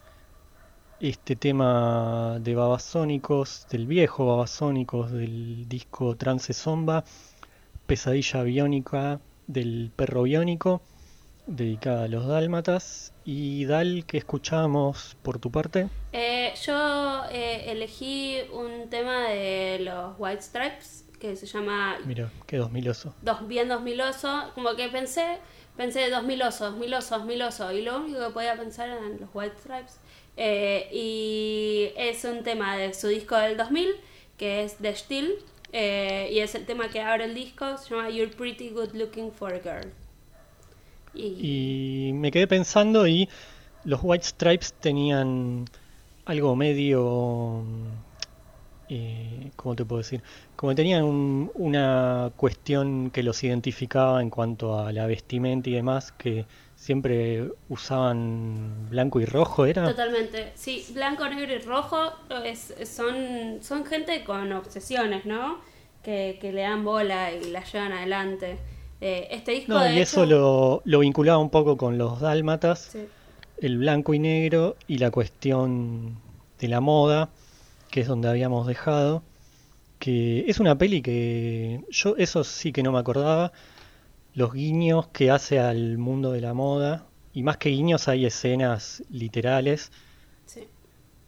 este 1.01 1.35
tema 1.35 2.39
de 2.41 2.55
Babasónicos, 2.55 3.66
del 3.68 3.89
viejo 3.89 4.27
Babasónicos, 4.27 5.11
del 5.11 5.68
disco 5.68 6.14
Trance 6.14 6.53
Zomba, 6.53 7.03
Pesadilla 7.89 8.45
Biónica 8.45 9.18
del 9.49 9.91
Perro 9.97 10.23
Biónico, 10.23 10.83
dedicada 11.49 12.05
a 12.05 12.09
los 12.09 12.29
dálmatas. 12.29 13.12
Y 13.25 13.64
Dal, 13.64 14.05
que 14.07 14.18
escuchábamos 14.18 15.16
por 15.25 15.41
tu 15.41 15.51
parte? 15.51 15.89
Eh, 16.12 16.55
yo 16.64 17.25
eh, 17.33 17.73
elegí 17.73 18.37
un 18.53 18.89
tema 18.89 19.31
de 19.31 19.81
los 19.81 20.14
White 20.16 20.43
Stripes 20.43 21.10
que 21.21 21.37
se 21.37 21.47
llama 21.47 21.99
Mira, 22.05 22.31
qué 22.47 22.57
dos 22.57 22.71
miloso. 22.73 23.14
dos, 23.23 23.47
bien 23.47 23.68
2000oso. 23.68 24.53
Como 24.55 24.75
que 24.77 24.89
pensé, 24.89 25.39
pensé 25.77 26.11
2000oso, 26.11 26.77
2000oso, 26.77 27.18
2000oso. 27.25 27.73
Y 27.77 27.83
lo 27.83 27.99
único 27.99 28.18
que 28.27 28.31
podía 28.33 28.57
pensar 28.57 28.89
eran 28.89 29.21
los 29.21 29.31
White 29.35 29.57
Stripes. 29.59 30.01
Eh, 30.37 30.89
y 30.93 31.93
es 31.97 32.25
un 32.25 32.43
tema 32.43 32.77
de 32.77 32.95
su 32.95 33.09
disco 33.09 33.37
del 33.37 33.57
2000, 33.57 33.89
que 34.39 34.64
es 34.64 34.77
The 34.79 34.95
Still. 34.97 35.35
eh, 35.73 36.31
y 36.33 36.41
es 36.41 36.55
el 36.55 36.66
tema 36.66 36.89
que 36.91 37.01
abre 37.03 37.25
el 37.27 37.35
disco, 37.35 37.77
se 37.79 37.91
llama 37.95 38.11
You're 38.11 38.33
Pretty 38.35 38.71
Good 38.71 38.95
Looking 38.95 39.33
for 39.33 39.53
a 39.55 39.61
Girl. 39.61 39.93
Y, 41.14 41.47
Y 42.09 42.12
me 42.14 42.31
quedé 42.31 42.47
pensando 42.47 43.07
y 43.07 43.29
los 43.85 44.01
White 44.03 44.25
Stripes 44.25 44.73
tenían 44.75 45.66
algo 46.25 46.57
medio... 46.57 47.64
Eh, 48.93 49.53
¿Cómo 49.55 49.76
te 49.76 49.84
puedo 49.84 49.99
decir? 50.03 50.20
Como 50.57 50.74
tenían 50.74 51.05
un- 51.05 51.49
una 51.55 52.32
cuestión 52.36 53.11
que 53.11 53.22
los 53.22 53.43
identificaba 53.45 54.20
en 54.20 54.30
cuanto 54.30 54.78
a 54.80 54.93
la 54.93 55.07
vestimenta 55.07 55.70
y 55.70 55.74
demás, 55.74 56.11
que 56.11 56.45
siempre 56.74 57.53
usaban 57.68 58.88
blanco 58.91 59.20
y 59.20 59.26
rojo, 59.26 59.64
¿era? 59.64 59.86
Totalmente, 59.86 60.51
sí, 60.57 60.84
blanco, 60.93 61.28
negro 61.28 61.55
y 61.55 61.59
rojo 61.59 61.99
es, 62.45 62.74
son, 62.84 63.59
son 63.62 63.84
gente 63.84 64.24
con 64.24 64.53
obsesiones, 64.53 65.24
¿no? 65.24 65.59
Que, 66.03 66.38
que 66.41 66.51
le 66.53 66.62
dan 66.62 66.84
bola 66.84 67.30
y 67.32 67.51
la 67.51 67.62
llevan 67.62 67.93
adelante. 67.93 68.59
Eh, 69.01 69.28
este 69.30 69.53
disco 69.53 69.74
No, 69.74 69.80
de 69.84 69.91
y 69.91 69.93
hecho- 70.01 70.03
eso 70.03 70.26
lo, 70.26 70.82
lo 70.84 70.99
vinculaba 70.99 71.38
un 71.38 71.51
poco 71.51 71.76
con 71.76 71.97
los 71.97 72.20
dálmatas, 72.20 72.88
Sí. 72.93 73.07
el 73.61 73.78
blanco 73.78 74.14
y 74.14 74.18
negro 74.18 74.76
y 74.88 74.99
la 74.99 75.12
cuestión 75.12 76.16
de 76.59 76.68
la 76.68 76.80
moda, 76.80 77.28
que 77.91 78.01
es 78.03 78.07
donde 78.09 78.28
habíamos 78.28 78.66
dejado. 78.66 79.22
que 79.99 80.45
es 80.49 80.61
una 80.61 80.78
peli 80.78 81.03
que 81.03 81.84
yo 81.91 82.14
eso 82.16 82.43
sí 82.43 82.72
que 82.72 82.82
no 82.82 82.91
me 82.91 82.99
acordaba, 82.99 83.53
los 84.34 84.53
guiños 84.55 85.09
que 85.09 85.30
hace 85.30 85.59
al 85.59 85.99
mundo 85.99 86.32
de 86.32 86.41
la 86.41 86.55
moda, 86.55 87.05
y 87.34 87.43
más 87.43 87.59
que 87.59 87.68
guiños 87.68 88.09
hay 88.09 88.24
escenas 88.24 89.03
literales, 89.11 89.93
Sí, 90.47 90.66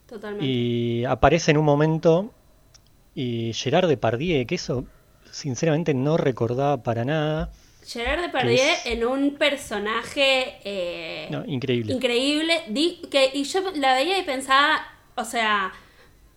totalmente. 0.09 0.47
y 0.47 1.05
aparece 1.05 1.51
en 1.51 1.59
un 1.59 1.67
momento 1.67 2.33
y 3.15 3.53
Gerard 3.53 3.89
Depardieu, 3.89 4.47
que 4.47 4.55
eso 4.55 4.85
sinceramente 5.31 5.93
no 5.93 6.17
recordaba 6.17 6.83
para 6.83 7.05
nada, 7.05 7.51
Gerard 7.85 8.23
Depardieu 8.23 8.55
es- 8.59 8.87
en 8.87 9.05
un 9.05 9.35
personaje 9.35 10.55
eh, 10.65 11.29
no, 11.31 11.45
increíble. 11.45 11.93
increíble. 11.93 12.63
Di- 12.69 13.03
que, 13.11 13.31
y 13.35 13.45
yo 13.45 13.61
la 13.75 13.95
veía 13.97 14.19
y 14.19 14.23
pensaba, 14.25 14.81
o 15.17 15.25
sea, 15.25 15.73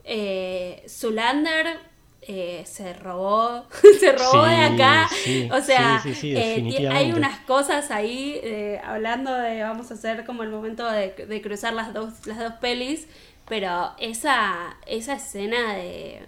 eh, 0.05 0.83
Zulander 0.87 1.79
eh, 2.27 2.63
se 2.65 2.91
robó, 2.93 3.65
se 3.99 4.11
robó 4.11 4.45
de 4.45 4.55
acá. 4.55 5.07
sí, 5.13 5.47
o 5.51 5.61
sea, 5.61 6.01
sí, 6.01 6.33
eh, 6.35 6.89
hay 6.91 7.11
unas 7.11 7.39
cosas 7.41 7.91
ahí, 7.91 8.39
eh, 8.41 8.81
hablando 8.83 9.31
de, 9.31 9.61
vamos 9.61 9.91
a 9.91 9.93
hacer 9.93 10.25
como 10.25 10.41
el 10.41 10.49
momento 10.49 10.89
de, 10.89 11.11
de 11.11 11.41
cruzar 11.43 11.73
las 11.73 11.93
dos, 11.93 12.25
las 12.25 12.39
dos 12.39 12.53
pelis, 12.53 13.07
pero 13.47 13.91
esa, 13.99 14.75
esa 14.87 15.13
escena 15.13 15.75
de... 15.75 16.23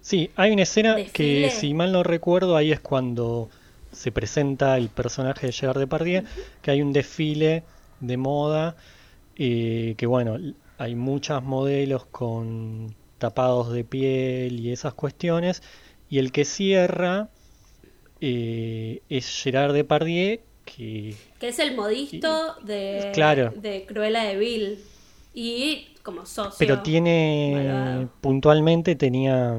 Sí, 0.00 0.30
hay 0.34 0.50
una 0.50 0.62
escena 0.62 0.96
Desfile. 0.96 1.42
que, 1.42 1.50
si 1.50 1.74
mal 1.74 1.92
no 1.92 2.02
recuerdo, 2.02 2.56
ahí 2.56 2.72
es 2.72 2.80
cuando 2.80 3.50
se 3.92 4.10
presenta 4.10 4.76
el 4.78 4.88
personaje 4.88 5.46
de 5.46 5.52
Gerard 5.52 5.78
Depardieu, 5.78 6.24
que 6.60 6.72
hay 6.72 6.82
un 6.82 6.92
desfile 6.92 7.62
de 8.00 8.16
moda, 8.16 8.74
que 9.36 10.06
bueno, 10.08 10.38
hay 10.82 10.96
muchas 10.96 11.44
modelos 11.44 12.06
con 12.06 12.92
tapados 13.18 13.72
de 13.72 13.84
piel 13.84 14.58
y 14.58 14.72
esas 14.72 14.94
cuestiones, 14.94 15.62
y 16.10 16.18
el 16.18 16.32
que 16.32 16.44
cierra 16.44 17.28
eh, 18.20 19.00
es 19.08 19.28
Gerard 19.42 19.74
Depardieu, 19.74 20.40
que 20.64 21.14
que 21.38 21.48
es 21.48 21.58
el 21.60 21.76
modisto 21.76 22.56
de, 22.64 23.10
Claro. 23.14 23.52
de 23.54 23.86
Cruella 23.86 24.24
de 24.24 24.36
Vil. 24.36 24.78
Y 25.34 25.86
como 26.02 26.26
socio. 26.26 26.56
pero 26.58 26.82
tiene 26.82 27.52
malvado. 27.54 28.10
puntualmente 28.20 28.96
tenía 28.96 29.56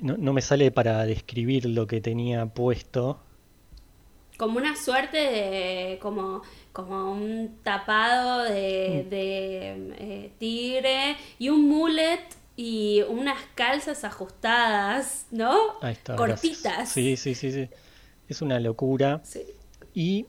no, 0.00 0.16
no 0.16 0.32
me 0.32 0.40
sale 0.40 0.70
para 0.70 1.04
describir 1.04 1.66
lo 1.66 1.86
que 1.86 2.00
tenía 2.00 2.46
puesto 2.46 3.20
Como 4.36 4.58
una 4.58 4.74
suerte 4.76 5.16
de. 5.16 5.98
como, 6.00 6.42
como 6.72 7.12
un 7.12 7.58
tapado 7.62 8.44
Mm. 8.44 8.48
de, 8.52 9.06
de 9.10 9.94
eh, 9.98 10.32
tigre 10.38 11.16
y 11.38 11.48
un 11.50 11.68
mullet 11.68 12.20
y 12.56 13.02
unas 13.08 13.38
calzas 13.54 14.04
ajustadas, 14.04 15.26
¿no? 15.30 15.54
Ahí 15.80 15.92
está, 15.92 16.16
Cortitas. 16.16 16.62
gracias. 16.62 16.88
Sí, 16.90 17.16
sí, 17.16 17.34
sí, 17.34 17.52
sí. 17.52 17.68
Es 18.28 18.42
una 18.42 18.58
locura. 18.60 19.20
Sí. 19.24 19.42
Y 19.94 20.26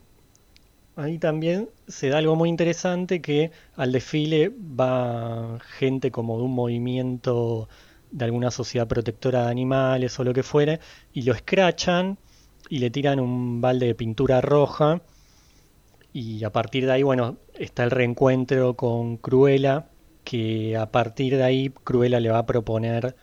ahí 0.96 1.18
también 1.20 1.70
se 1.88 2.10
da 2.10 2.18
algo 2.20 2.36
muy 2.36 2.50
interesante 2.50 3.22
que 3.22 3.52
al 3.76 3.92
desfile 3.92 4.50
va 4.80 5.60
gente 5.78 6.12
como 6.12 6.38
de 6.38 6.44
un 6.44 6.54
movimiento 6.54 7.68
de 8.12 8.26
alguna 8.26 8.52
sociedad 8.52 8.88
protectora 8.88 9.46
de 9.46 9.52
animales 9.52 10.18
o 10.20 10.24
lo 10.24 10.34
que 10.34 10.44
fuere, 10.44 10.80
y 11.14 11.24
lo 11.24 11.34
escrachan 11.34 12.18
y 12.70 12.80
le 12.80 12.90
tiran 12.90 13.20
un 13.20 13.62
balde 13.62 13.88
de 13.88 13.96
pintura 13.96 14.42
roja. 14.42 15.02
Y 16.14 16.44
a 16.44 16.50
partir 16.52 16.86
de 16.86 16.94
ahí, 16.94 17.04
bueno, 17.04 17.38
está 17.54 17.84
el 17.84 17.92
reencuentro 17.92 18.76
con 18.76 19.18
Cruella, 19.18 19.88
que 20.24 20.78
a 20.78 20.92
partir 20.92 21.36
de 21.36 21.44
ahí 21.44 21.70
Cruella 21.84 22.20
le 22.20 22.30
va 22.30 22.40
a 22.40 22.46
proponer 22.46 23.16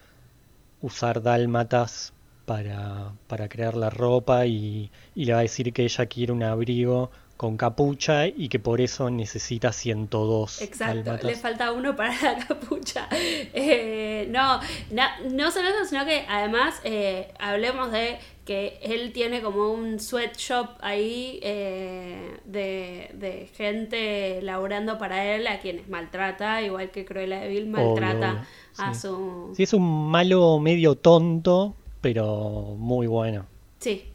usar 0.80 1.22
dálmatas 1.22 2.12
para, 2.44 3.12
para 3.28 3.48
crear 3.48 3.76
la 3.76 3.88
ropa 3.88 4.46
y, 4.46 4.90
y 5.14 5.24
le 5.24 5.32
va 5.32 5.38
a 5.38 5.42
decir 5.42 5.72
que 5.72 5.84
ella 5.84 6.06
quiere 6.06 6.32
un 6.32 6.42
abrigo 6.42 7.10
con 7.36 7.56
capucha 7.56 8.26
y 8.28 8.48
que 8.48 8.58
por 8.60 8.80
eso 8.80 9.10
necesita 9.10 9.72
102 9.72 10.60
Exacto, 10.62 10.94
dálmatas. 11.04 11.24
le 11.24 11.36
falta 11.36 11.72
uno 11.72 11.96
para 11.96 12.14
la 12.20 12.46
capucha. 12.46 13.08
Eh, 13.54 14.28
no, 14.30 14.60
na- 14.90 15.18
no 15.30 15.50
solo 15.50 15.68
eso, 15.68 15.84
sino 15.88 16.04
que 16.04 16.24
además 16.28 16.80
eh, 16.84 17.28
hablemos 17.38 17.90
de 17.90 18.18
que 18.44 18.80
él 18.82 19.12
tiene 19.12 19.40
como 19.40 19.72
un 19.72 20.00
sweatshop 20.00 20.70
ahí 20.80 21.38
eh, 21.42 22.38
de, 22.44 23.10
de 23.14 23.48
gente 23.56 24.42
laburando 24.42 24.98
para 24.98 25.34
él 25.34 25.46
a 25.46 25.60
quienes 25.60 25.88
maltrata, 25.88 26.60
igual 26.62 26.90
que 26.90 27.04
Cruella 27.04 27.40
de 27.40 27.48
Vil 27.48 27.68
maltrata 27.68 28.32
obvio, 28.32 28.84
a 28.84 28.94
su... 28.94 29.52
Sí, 29.54 29.62
es 29.62 29.72
un 29.72 30.10
malo 30.10 30.58
medio 30.58 30.96
tonto, 30.96 31.76
pero 32.00 32.74
muy 32.76 33.06
bueno. 33.06 33.46
Sí, 33.78 34.06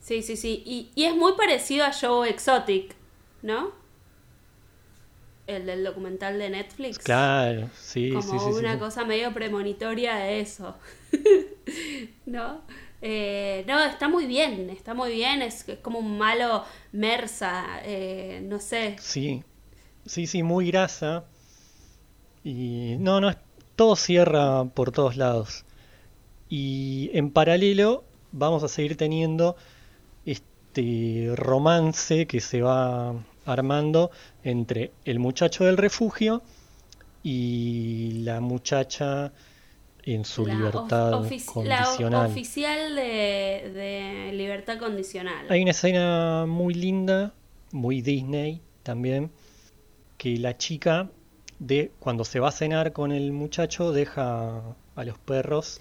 sí, 0.00 0.22
sí, 0.22 0.36
sí. 0.36 0.62
Y, 0.66 0.90
y 0.96 1.04
es 1.04 1.14
muy 1.14 1.34
parecido 1.34 1.84
a 1.84 1.92
Joe 1.92 2.28
Exotic, 2.28 2.96
¿no? 3.42 3.70
El 5.46 5.66
del 5.66 5.84
documental 5.84 6.40
de 6.40 6.50
Netflix. 6.50 6.98
Claro, 6.98 7.70
sí, 7.78 8.10
como 8.10 8.22
sí, 8.22 8.30
sí, 8.30 8.52
sí, 8.52 8.58
una 8.58 8.72
sí. 8.72 8.78
cosa 8.80 9.04
medio 9.04 9.32
premonitoria 9.32 10.16
de 10.16 10.40
eso. 10.40 10.74
¿No? 12.26 12.62
Eh, 13.08 13.64
no, 13.68 13.84
está 13.84 14.08
muy 14.08 14.26
bien, 14.26 14.68
está 14.68 14.92
muy 14.92 15.12
bien, 15.12 15.40
es, 15.40 15.64
como 15.80 16.00
un 16.00 16.18
malo 16.18 16.64
mersa, 16.90 17.64
eh, 17.84 18.40
no 18.42 18.58
sé. 18.58 18.96
Sí, 18.98 19.44
sí, 20.04 20.26
sí, 20.26 20.42
muy 20.42 20.72
grasa. 20.72 21.22
Y 22.42 22.96
no, 22.98 23.20
no, 23.20 23.32
todo 23.76 23.94
cierra 23.94 24.64
por 24.64 24.90
todos 24.90 25.16
lados. 25.16 25.64
Y 26.48 27.10
en 27.14 27.30
paralelo 27.30 28.02
vamos 28.32 28.64
a 28.64 28.68
seguir 28.68 28.96
teniendo 28.96 29.54
este 30.24 31.30
romance 31.36 32.26
que 32.26 32.40
se 32.40 32.60
va 32.60 33.14
armando 33.44 34.10
entre 34.42 34.90
el 35.04 35.20
muchacho 35.20 35.62
del 35.62 35.76
refugio 35.76 36.42
y 37.22 38.22
la 38.24 38.40
muchacha 38.40 39.32
en 40.06 40.24
su 40.24 40.46
La 40.46 40.54
libertad 40.54 41.12
ofici- 41.14 41.64
la 41.64 41.82
condicional. 41.84 42.30
oficial 42.30 42.94
de, 42.94 43.70
de 43.74 44.32
libertad 44.32 44.78
condicional. 44.78 45.46
Hay 45.50 45.60
una 45.62 45.72
escena 45.72 46.46
muy 46.46 46.72
linda, 46.74 47.34
muy 47.72 48.00
Disney 48.02 48.60
también, 48.82 49.30
que 50.16 50.36
la 50.38 50.56
chica 50.56 51.10
de 51.58 51.90
cuando 51.98 52.24
se 52.24 52.38
va 52.40 52.48
a 52.48 52.52
cenar 52.52 52.92
con 52.92 53.10
el 53.12 53.32
muchacho 53.32 53.90
deja 53.92 54.62
a 54.94 55.04
los 55.04 55.18
perros 55.18 55.80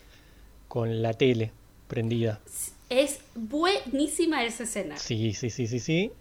con 0.68 1.02
la 1.02 1.14
tele 1.14 1.52
prendida. 1.88 2.42
Es 2.90 3.20
buenísima 3.36 4.44
esa 4.44 4.64
escena. 4.64 4.98
Sí, 4.98 5.34
sí, 5.34 5.50
sí, 5.52 5.68
sí, 5.68 5.80
sí. 5.80 6.12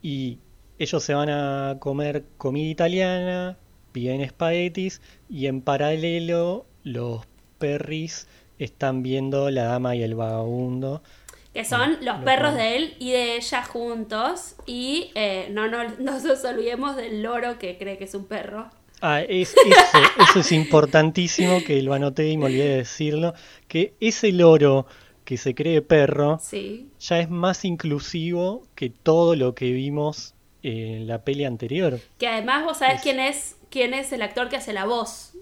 Y 0.00 0.38
ellos 0.78 1.02
se 1.02 1.14
van 1.14 1.28
a 1.28 1.76
comer 1.80 2.24
comida 2.38 2.68
italiana, 2.70 3.58
piden 3.92 4.20
espaguetis 4.20 5.00
y 5.28 5.46
en 5.46 5.60
paralelo 5.60 6.66
los 6.84 7.26
perris 7.62 8.26
están 8.58 9.02
viendo 9.02 9.50
La 9.50 9.64
Dama 9.64 9.94
y 9.96 10.02
el 10.02 10.14
Vagabundo. 10.14 11.02
Que 11.54 11.64
son 11.64 11.92
los 12.02 12.18
Lo 12.18 12.24
perros 12.24 12.52
cual- 12.52 12.56
de 12.56 12.76
él 12.76 12.96
y 12.98 13.12
de 13.12 13.36
ella 13.36 13.62
juntos. 13.64 14.56
Y 14.66 15.10
eh, 15.14 15.48
no, 15.50 15.68
no, 15.68 15.84
no 15.98 16.18
nos 16.20 16.44
olvidemos 16.44 16.96
del 16.96 17.22
loro 17.22 17.58
que 17.58 17.78
cree 17.78 17.98
que 17.98 18.04
es 18.04 18.14
un 18.14 18.26
perro. 18.26 18.68
Ah, 19.00 19.20
es, 19.20 19.50
eso, 19.56 19.98
eso 20.30 20.40
es 20.40 20.52
importantísimo 20.52 21.58
que 21.66 21.82
lo 21.82 21.92
anoté 21.92 22.28
y 22.28 22.36
me 22.36 22.46
olvidé 22.46 22.68
de 22.68 22.76
decirlo, 22.76 23.34
que 23.66 23.94
ese 24.00 24.30
loro 24.30 24.86
que 25.24 25.36
se 25.36 25.54
cree 25.56 25.82
perro 25.82 26.38
Sí. 26.40 26.88
ya 27.00 27.18
es 27.18 27.28
más 27.28 27.64
inclusivo 27.64 28.62
que 28.76 28.90
todo 28.90 29.34
lo 29.34 29.54
que 29.56 29.72
vimos 29.72 30.34
en 30.62 31.08
la 31.08 31.24
peli 31.24 31.44
anterior. 31.44 31.98
Que 32.18 32.28
además 32.28 32.64
vos 32.64 32.78
sabés 32.78 32.96
Es- 32.96 33.02
quién 33.02 33.18
es 33.20 33.56
quién 33.70 33.92
es 33.94 34.12
el 34.12 34.22
actor 34.22 34.48
que 34.48 34.56
hace 34.56 34.72
la 34.72 34.84
voz. 34.84 35.32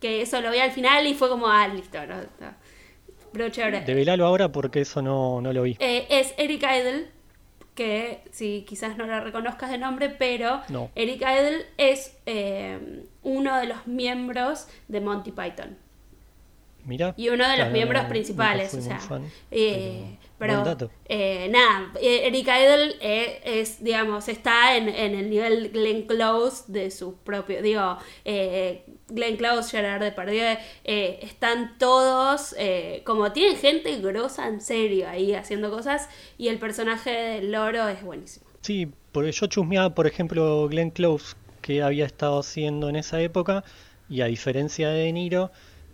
Que 0.00 0.22
eso 0.22 0.40
lo 0.40 0.50
vi 0.50 0.58
al 0.58 0.72
final 0.72 1.06
y 1.06 1.14
fue 1.14 1.28
como, 1.28 1.46
ah, 1.46 1.68
listo, 1.68 1.98
no, 2.06 2.16
no. 2.40 3.48
Chévere. 3.50 3.82
Develalo 3.82 4.26
ahora 4.26 4.50
porque 4.50 4.80
eso 4.80 5.02
no, 5.02 5.40
no 5.40 5.52
lo 5.52 5.62
vi. 5.62 5.76
Eh, 5.78 6.06
es 6.10 6.34
Eric 6.36 6.62
Idle, 6.64 7.06
que 7.74 8.22
sí, 8.32 8.64
quizás 8.68 8.96
no 8.96 9.06
la 9.06 9.20
reconozcas 9.20 9.70
de 9.70 9.78
nombre, 9.78 10.08
pero 10.10 10.62
No. 10.68 10.90
Eric 10.94 11.22
Idle 11.22 11.66
es 11.76 12.16
eh, 12.26 13.04
uno 13.22 13.56
de 13.58 13.66
los 13.66 13.86
miembros 13.86 14.66
de 14.88 15.00
Monty 15.00 15.30
Python. 15.30 15.78
Mira. 16.84 17.14
Y 17.16 17.28
uno 17.28 17.48
de 17.48 17.56
los 17.58 17.70
miembros 17.70 18.06
principales, 18.06 18.74
o 18.74 18.80
sea. 18.80 18.98
fan, 18.98 19.30
eh, 19.50 20.18
pero 20.40 20.64
eh, 21.04 21.48
nada, 21.50 21.92
eh, 22.00 22.26
Eric 22.26 22.48
Idle 22.48 22.96
eh, 23.02 23.42
es, 23.44 23.84
digamos, 23.84 24.26
está 24.26 24.74
en, 24.74 24.88
en 24.88 25.14
el 25.14 25.28
nivel 25.28 25.68
Glenn 25.68 26.06
Close 26.06 26.64
de 26.66 26.90
su 26.90 27.16
propio, 27.16 27.60
digo, 27.60 27.98
eh, 28.24 28.86
Glenn 29.08 29.36
Close, 29.36 29.70
Gerard 29.70 30.00
Depardieu, 30.02 30.56
eh, 30.84 31.18
están 31.20 31.76
todos, 31.76 32.54
como 33.04 33.32
tienen 33.32 33.58
gente 33.58 33.94
grosa 33.98 34.48
en 34.48 34.62
serio 34.62 35.06
ahí 35.10 35.34
haciendo 35.34 35.70
cosas 35.70 36.08
y 36.38 36.48
el 36.48 36.58
personaje 36.58 37.10
del 37.10 37.52
loro 37.52 37.86
es 37.88 38.02
buenísimo. 38.02 38.46
Sí, 38.62 38.88
porque 39.12 39.32
yo 39.32 39.46
chusmeaba, 39.46 39.94
por 39.94 40.06
ejemplo, 40.06 40.66
Glenn 40.68 40.90
Close, 40.90 41.36
que 41.60 41.82
había 41.82 42.06
estado 42.06 42.38
haciendo 42.38 42.88
en 42.88 42.96
esa 42.96 43.20
época, 43.20 43.62
y 44.08 44.22
a 44.22 44.24
diferencia 44.24 44.88
de 44.88 45.00
De 45.00 45.12
Niro, 45.12 45.50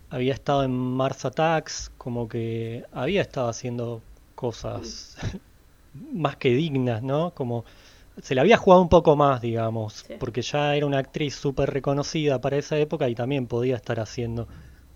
había 0.09 0.34
estado 0.34 0.62
en 0.62 0.70
Mars 0.70 1.24
Attacks, 1.24 1.90
como 1.99 2.28
que 2.28 2.84
había 2.92 3.22
estado 3.22 3.49
haciendo 3.49 4.03
cosas 4.37 5.16
más 6.12 6.37
que 6.37 6.51
dignas, 6.51 7.03
¿no? 7.03 7.32
Como 7.34 7.64
se 8.22 8.34
la 8.37 8.43
había 8.43 8.57
jugado 8.57 8.82
un 8.82 8.89
poco 8.89 9.16
más, 9.16 9.41
digamos, 9.43 10.05
Sí. 10.07 10.14
porque 10.20 10.41
ya 10.43 10.76
era 10.76 10.87
una 10.87 10.99
actriz 10.99 11.34
súper 11.34 11.70
reconocida 11.70 12.41
para 12.41 12.57
esa 12.57 12.78
época 12.78 13.09
y 13.09 13.14
también 13.16 13.47
podía 13.49 13.74
estar 13.76 13.99
haciendo 13.99 14.47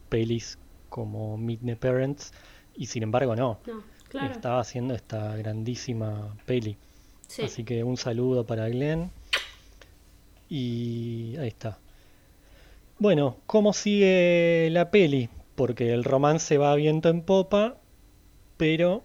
pelis 0.09 0.59
como 0.88 1.36
Meet 1.36 1.61
the 1.64 1.76
Parents, 1.76 2.32
y 2.76 2.86
sin 2.86 3.03
embargo 3.03 3.34
no, 3.36 3.59
No, 3.66 3.82
claro. 4.09 4.32
estaba 4.32 4.61
haciendo 4.61 4.95
esta 4.95 5.36
grandísima 5.36 6.34
peli. 6.47 6.76
Sí. 7.28 7.43
Así 7.43 7.62
que 7.64 7.84
un 7.84 7.97
saludo 7.97 8.45
para 8.47 8.68
Glenn. 8.68 9.11
Y 10.49 11.36
ahí 11.38 11.49
está. 11.49 11.78
Bueno, 12.99 13.36
¿cómo 13.47 13.72
sigue 13.72 14.68
la 14.72 14.91
peli? 14.91 15.28
Porque 15.55 15.93
el 15.93 16.05
romance 16.05 16.59
va 16.59 16.74
viento 16.74 17.09
en 17.09 17.22
popa, 17.22 17.76
pero 18.57 19.05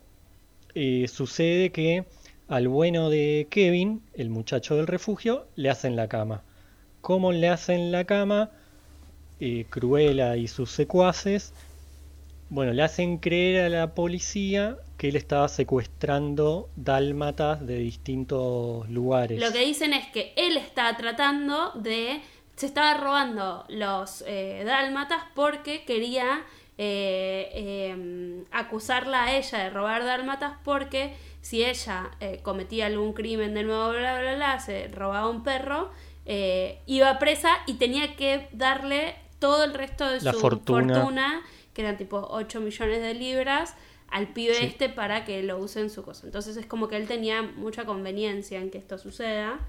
eh, 0.75 1.07
sucede 1.07 1.71
que 1.71 2.05
al 2.47 2.67
bueno 2.67 3.09
de 3.09 3.47
Kevin, 3.49 4.03
el 4.13 4.29
muchacho 4.29 4.75
del 4.75 4.87
refugio, 4.87 5.47
le 5.55 5.69
hacen 5.69 5.95
la 5.95 6.07
cama. 6.07 6.43
¿Cómo 7.01 7.31
le 7.31 7.49
hacen 7.49 7.91
la 7.91 8.05
cama? 8.05 8.51
Eh, 9.39 9.65
Cruella 9.69 10.37
y 10.37 10.47
sus 10.47 10.71
secuaces, 10.71 11.53
bueno, 12.49 12.73
le 12.73 12.83
hacen 12.83 13.17
creer 13.17 13.65
a 13.65 13.69
la 13.69 13.95
policía 13.95 14.77
que 14.97 15.09
él 15.09 15.15
estaba 15.15 15.47
secuestrando 15.47 16.69
dálmatas 16.75 17.65
de 17.65 17.79
distintos 17.79 18.87
lugares. 18.89 19.39
Lo 19.41 19.51
que 19.51 19.65
dicen 19.65 19.93
es 19.93 20.07
que 20.07 20.33
él 20.35 20.57
está 20.57 20.95
tratando 20.95 21.71
de. 21.71 22.21
Se 22.55 22.67
estaba 22.67 22.93
robando 22.93 23.65
los 23.67 24.23
eh, 24.25 24.63
dálmatas 24.65 25.23
porque 25.33 25.83
quería 25.83 26.45
eh, 26.77 27.49
eh, 27.53 28.43
acusarla 28.51 29.23
a 29.25 29.35
ella 29.37 29.59
de 29.59 29.69
robar 29.69 30.03
dálmatas 30.03 30.57
porque 30.63 31.15
si 31.41 31.63
ella 31.63 32.11
eh, 32.19 32.39
cometía 32.43 32.87
algún 32.87 33.13
crimen 33.13 33.53
de 33.53 33.63
nuevo, 33.63 33.89
bla, 33.91 34.19
bla, 34.19 34.35
bla, 34.35 34.59
se 34.59 34.87
robaba 34.89 35.29
un 35.29 35.43
perro, 35.43 35.91
eh, 36.25 36.81
iba 36.85 37.17
presa 37.19 37.49
y 37.67 37.75
tenía 37.75 38.15
que 38.15 38.49
darle 38.51 39.15
todo 39.39 39.63
el 39.63 39.73
resto 39.73 40.07
de 40.09 40.21
La 40.21 40.33
su 40.33 40.39
fortuna. 40.39 40.95
fortuna, 40.95 41.41
que 41.73 41.81
eran 41.83 41.97
tipo 41.97 42.27
8 42.31 42.59
millones 42.61 43.01
de 43.01 43.13
libras, 43.13 43.75
al 44.09 44.29
pibe 44.33 44.53
Sí. 44.55 44.65
este 44.65 44.89
para 44.89 45.25
que 45.25 45.43
lo 45.43 45.57
use 45.57 45.81
en 45.81 45.89
su 45.89 46.03
cosa. 46.03 46.25
Entonces 46.25 46.57
es 46.57 46.65
como 46.65 46.87
que 46.87 46.95
él 46.97 47.07
tenía 47.07 47.41
mucha 47.41 47.85
conveniencia 47.85 48.59
en 48.59 48.69
que 48.71 48.77
esto 48.77 48.97
suceda 48.97 49.59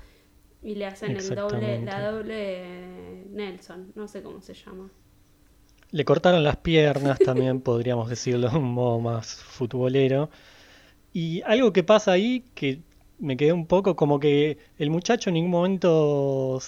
y 0.62 0.74
le 0.76 0.86
hacen 0.86 1.16
el 1.16 1.34
doble, 1.34 1.82
la 1.82 2.10
doble 2.10 3.24
Nelson, 3.30 3.92
no 3.94 4.08
sé 4.08 4.22
cómo 4.22 4.40
se 4.40 4.54
llama. 4.54 4.90
Le 5.92 6.04
cortaron 6.04 6.42
las 6.42 6.56
piernas 6.56 7.18
también, 7.18 7.60
podríamos 7.60 8.08
decirlo 8.10 8.50
de 8.50 8.56
un 8.56 8.72
modo 8.72 9.00
más 9.00 9.36
futbolero. 9.36 10.30
Y 11.12 11.42
algo 11.42 11.72
que 11.72 11.82
pasa 11.84 12.12
ahí 12.12 12.44
que 12.54 12.80
me 13.18 13.36
quedé 13.36 13.52
un 13.52 13.66
poco 13.66 13.96
como 13.96 14.20
que 14.20 14.58
el 14.78 14.90
muchacho 14.90 15.30
en 15.30 15.34
ningún 15.34 15.50
momento 15.52 16.60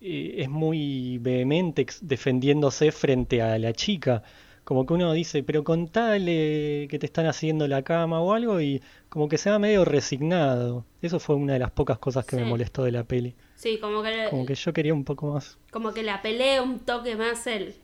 eh, 0.00 0.34
es 0.38 0.48
muy 0.48 1.18
vehemente 1.18 1.86
defendiéndose 2.00 2.92
frente 2.92 3.42
a 3.42 3.58
la 3.58 3.72
chica. 3.72 4.22
Como 4.64 4.86
que 4.86 4.94
uno 4.94 5.12
dice, 5.12 5.42
pero 5.42 5.64
contale 5.64 6.86
que 6.88 6.98
te 7.00 7.06
están 7.06 7.26
haciendo 7.26 7.66
la 7.66 7.82
cama 7.82 8.20
o 8.20 8.32
algo 8.32 8.60
y 8.60 8.80
como 9.08 9.28
que 9.28 9.36
se 9.36 9.50
va 9.50 9.58
medio 9.58 9.84
resignado. 9.84 10.84
Eso 11.02 11.18
fue 11.18 11.34
una 11.34 11.54
de 11.54 11.58
las 11.58 11.72
pocas 11.72 11.98
cosas 11.98 12.24
que 12.24 12.36
me 12.36 12.44
molestó 12.44 12.84
de 12.84 12.92
la 12.92 13.02
peli. 13.02 13.34
Sí, 13.56 13.78
como 13.78 14.02
que, 14.02 14.28
Como 14.30 14.46
que 14.46 14.54
yo 14.54 14.72
quería 14.72 14.94
un 14.94 15.04
poco 15.04 15.32
más. 15.32 15.58
como 15.72 15.92
que 15.92 16.04
la 16.04 16.22
pelea 16.22 16.62
un 16.62 16.78
toque 16.78 17.16
más 17.16 17.46
él. 17.48 17.74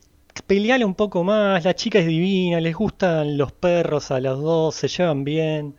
Peleale 0.42 0.84
un 0.84 0.94
poco 0.94 1.24
más, 1.24 1.64
la 1.64 1.74
chica 1.74 1.98
es 1.98 2.06
divina, 2.06 2.60
les 2.60 2.74
gustan 2.74 3.36
los 3.38 3.52
perros 3.52 4.10
a 4.10 4.20
los 4.20 4.40
dos, 4.40 4.74
se 4.74 4.88
llevan 4.88 5.24
bien, 5.24 5.76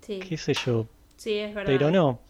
Sí, 0.00 0.20
qué 0.20 0.36
sé 0.36 0.54
yo, 0.54 0.86
sí, 1.16 1.34
es 1.34 1.54
verdad. 1.54 1.72
pero 1.72 1.90
no, 1.90 2.20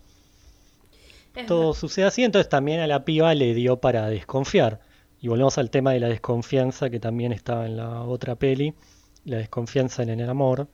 Es 1.34 1.46
todo 1.46 1.74
sucede 1.74 2.06
así, 2.06 2.24
entonces 2.24 2.48
también 2.48 2.80
a 2.80 2.86
la 2.86 3.04
piba 3.04 3.34
le 3.34 3.54
dio 3.54 3.76
para 3.80 4.08
desconfiar. 4.08 4.80
Y 5.20 5.28
volvemos 5.28 5.58
al 5.58 5.70
tema 5.70 5.92
de 5.92 6.00
la 6.00 6.08
desconfianza 6.08 6.90
que 6.90 7.00
también 7.00 7.32
estaba 7.32 7.66
en 7.66 7.76
la 7.76 8.02
otra 8.02 8.36
peli, 8.36 8.74
la 9.24 9.38
desconfianza 9.38 10.02
en 10.02 10.10
el 10.20 10.28
amor, 10.30 10.68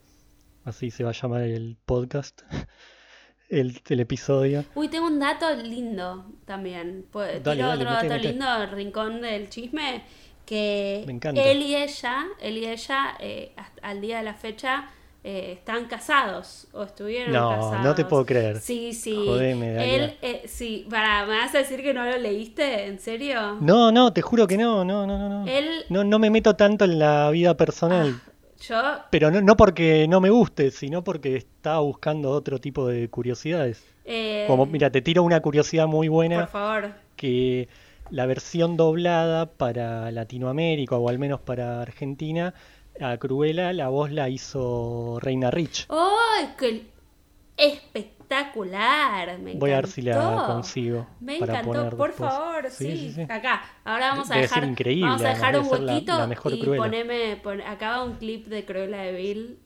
así 0.64 0.90
se 0.90 1.04
va 1.04 1.10
a 1.10 1.12
llamar 1.14 1.42
el 1.42 1.76
podcast, 1.84 2.42
el, 3.48 3.80
el 3.88 4.00
episodio. 4.00 4.64
Uy, 4.74 4.88
tengo 4.88 5.06
un 5.06 5.18
dato 5.18 5.54
lindo 5.54 6.26
también. 6.44 7.06
Dale, 7.12 7.40
tiro 7.40 7.68
dale, 7.68 7.84
otro 7.84 7.90
mete, 7.90 8.08
dato 8.08 8.14
mete. 8.14 8.28
lindo 8.28 8.58
del 8.58 8.70
rincón 8.70 9.20
del 9.22 9.48
chisme. 9.48 10.04
Que 10.44 11.04
él 11.34 11.62
y 11.62 11.74
ella, 11.76 12.24
él 12.40 12.58
y 12.58 12.66
ella, 12.66 13.14
eh, 13.20 13.52
al 13.82 14.00
día 14.00 14.18
de 14.18 14.24
la 14.24 14.34
fecha, 14.34 14.88
eh, 15.24 15.52
están 15.52 15.86
casados 15.86 16.66
o 16.72 16.82
estuvieron 16.82 17.32
No, 17.32 17.48
casados. 17.50 17.84
no 17.84 17.94
te 17.94 18.04
puedo 18.04 18.26
creer. 18.26 18.58
Sí, 18.58 18.92
sí. 18.92 19.14
Jodeme. 19.24 19.94
Él, 19.94 20.16
eh, 20.20 20.42
sí, 20.46 20.84
para, 20.90 21.24
¿me 21.26 21.36
vas 21.38 21.54
a 21.54 21.58
decir 21.58 21.80
que 21.82 21.94
no 21.94 22.04
lo 22.04 22.18
leíste? 22.18 22.86
¿En 22.86 22.98
serio? 22.98 23.56
No, 23.60 23.92
no, 23.92 24.12
te 24.12 24.20
juro 24.20 24.46
que 24.48 24.56
no, 24.58 24.84
no, 24.84 25.06
no, 25.06 25.16
no, 25.18 25.28
no. 25.28 25.46
Él- 25.46 25.84
No, 25.88 26.02
no 26.02 26.18
me 26.18 26.28
meto 26.30 26.56
tanto 26.56 26.84
en 26.84 26.98
la 26.98 27.30
vida 27.30 27.56
personal. 27.56 28.20
Yo, 28.60 28.80
Pero 29.10 29.30
no, 29.30 29.40
no 29.40 29.56
porque 29.56 30.06
no 30.08 30.20
me 30.20 30.30
guste, 30.30 30.70
sino 30.70 31.02
porque 31.02 31.36
estaba 31.36 31.80
buscando 31.80 32.30
otro 32.30 32.58
tipo 32.60 32.86
de 32.88 33.08
curiosidades. 33.08 33.84
eh, 34.04 34.44
Como, 34.48 34.66
mira, 34.66 34.90
te 34.90 35.02
tiro 35.02 35.22
una 35.22 35.40
curiosidad 35.40 35.86
muy 35.86 36.08
por 36.08 36.14
buena, 36.16 36.46
favor. 36.48 36.92
que 37.16 37.68
la 38.12 38.26
versión 38.26 38.76
doblada 38.76 39.46
para 39.46 40.10
Latinoamérica, 40.10 40.96
o 40.96 41.08
al 41.08 41.18
menos 41.18 41.40
para 41.40 41.80
Argentina, 41.82 42.54
a 43.00 43.16
Cruella 43.16 43.72
la 43.72 43.88
voz 43.88 44.10
la 44.10 44.28
hizo 44.28 45.18
Reina 45.20 45.50
Rich. 45.50 45.86
¡Ay, 45.88 46.48
qué 46.58 46.82
espectacular! 47.56 49.38
Me 49.38 49.54
Voy 49.54 49.70
a 49.70 49.76
ver 49.76 49.86
si 49.86 50.02
la 50.02 50.42
consigo 50.46 51.06
Me 51.20 51.38
para 51.38 51.52
encantó, 51.54 51.72
poner 51.72 51.96
por 51.96 52.10
después. 52.10 52.32
favor, 52.32 52.70
sí. 52.70 52.96
Sí, 52.96 52.96
sí, 52.96 53.12
sí. 53.14 53.22
Acá, 53.22 53.62
ahora 53.84 54.10
vamos 54.10 54.30
a 54.30 54.34
Debe 54.34 54.42
dejar, 54.42 54.62
vamos 55.00 55.22
a 55.22 55.28
además, 55.28 55.34
dejar 55.34 55.58
un 55.58 55.66
la- 55.66 55.72
huequito 55.72 56.12
la 56.18 56.26
y 56.54 56.66
poneme, 56.80 57.36
pon- 57.42 57.62
acá 57.62 57.90
va 57.90 58.04
un 58.04 58.14
clip 58.14 58.46
de 58.46 58.64
Cruella 58.64 59.02
de 59.02 59.12
Vil. 59.12 59.58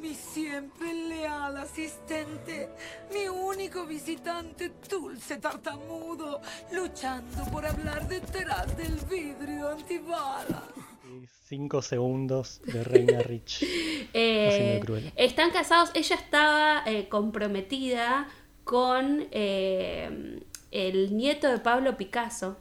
Mi 0.00 0.14
siempre 0.14 0.94
leal 0.94 1.56
asistente, 1.58 2.70
mi 3.12 3.28
único 3.28 3.84
visitante 3.84 4.72
dulce 4.88 5.36
tartamudo, 5.36 6.40
luchando 6.72 7.44
por 7.52 7.66
hablar 7.66 8.08
detrás 8.08 8.74
del 8.76 8.96
vidrio 9.10 9.68
antibalas. 9.68 10.62
Y 11.04 11.26
Cinco 11.26 11.82
segundos 11.82 12.62
de 12.64 12.84
Reina 12.84 13.20
Rich. 13.20 13.64
Eh, 14.12 14.82
están 15.14 15.50
casados, 15.52 15.90
ella 15.94 16.16
estaba 16.16 16.82
eh, 16.84 17.08
comprometida 17.08 18.28
con 18.64 19.28
eh, 19.30 20.40
el 20.72 21.16
nieto 21.16 21.46
de 21.48 21.58
Pablo 21.58 21.96
Picasso. 21.96 22.56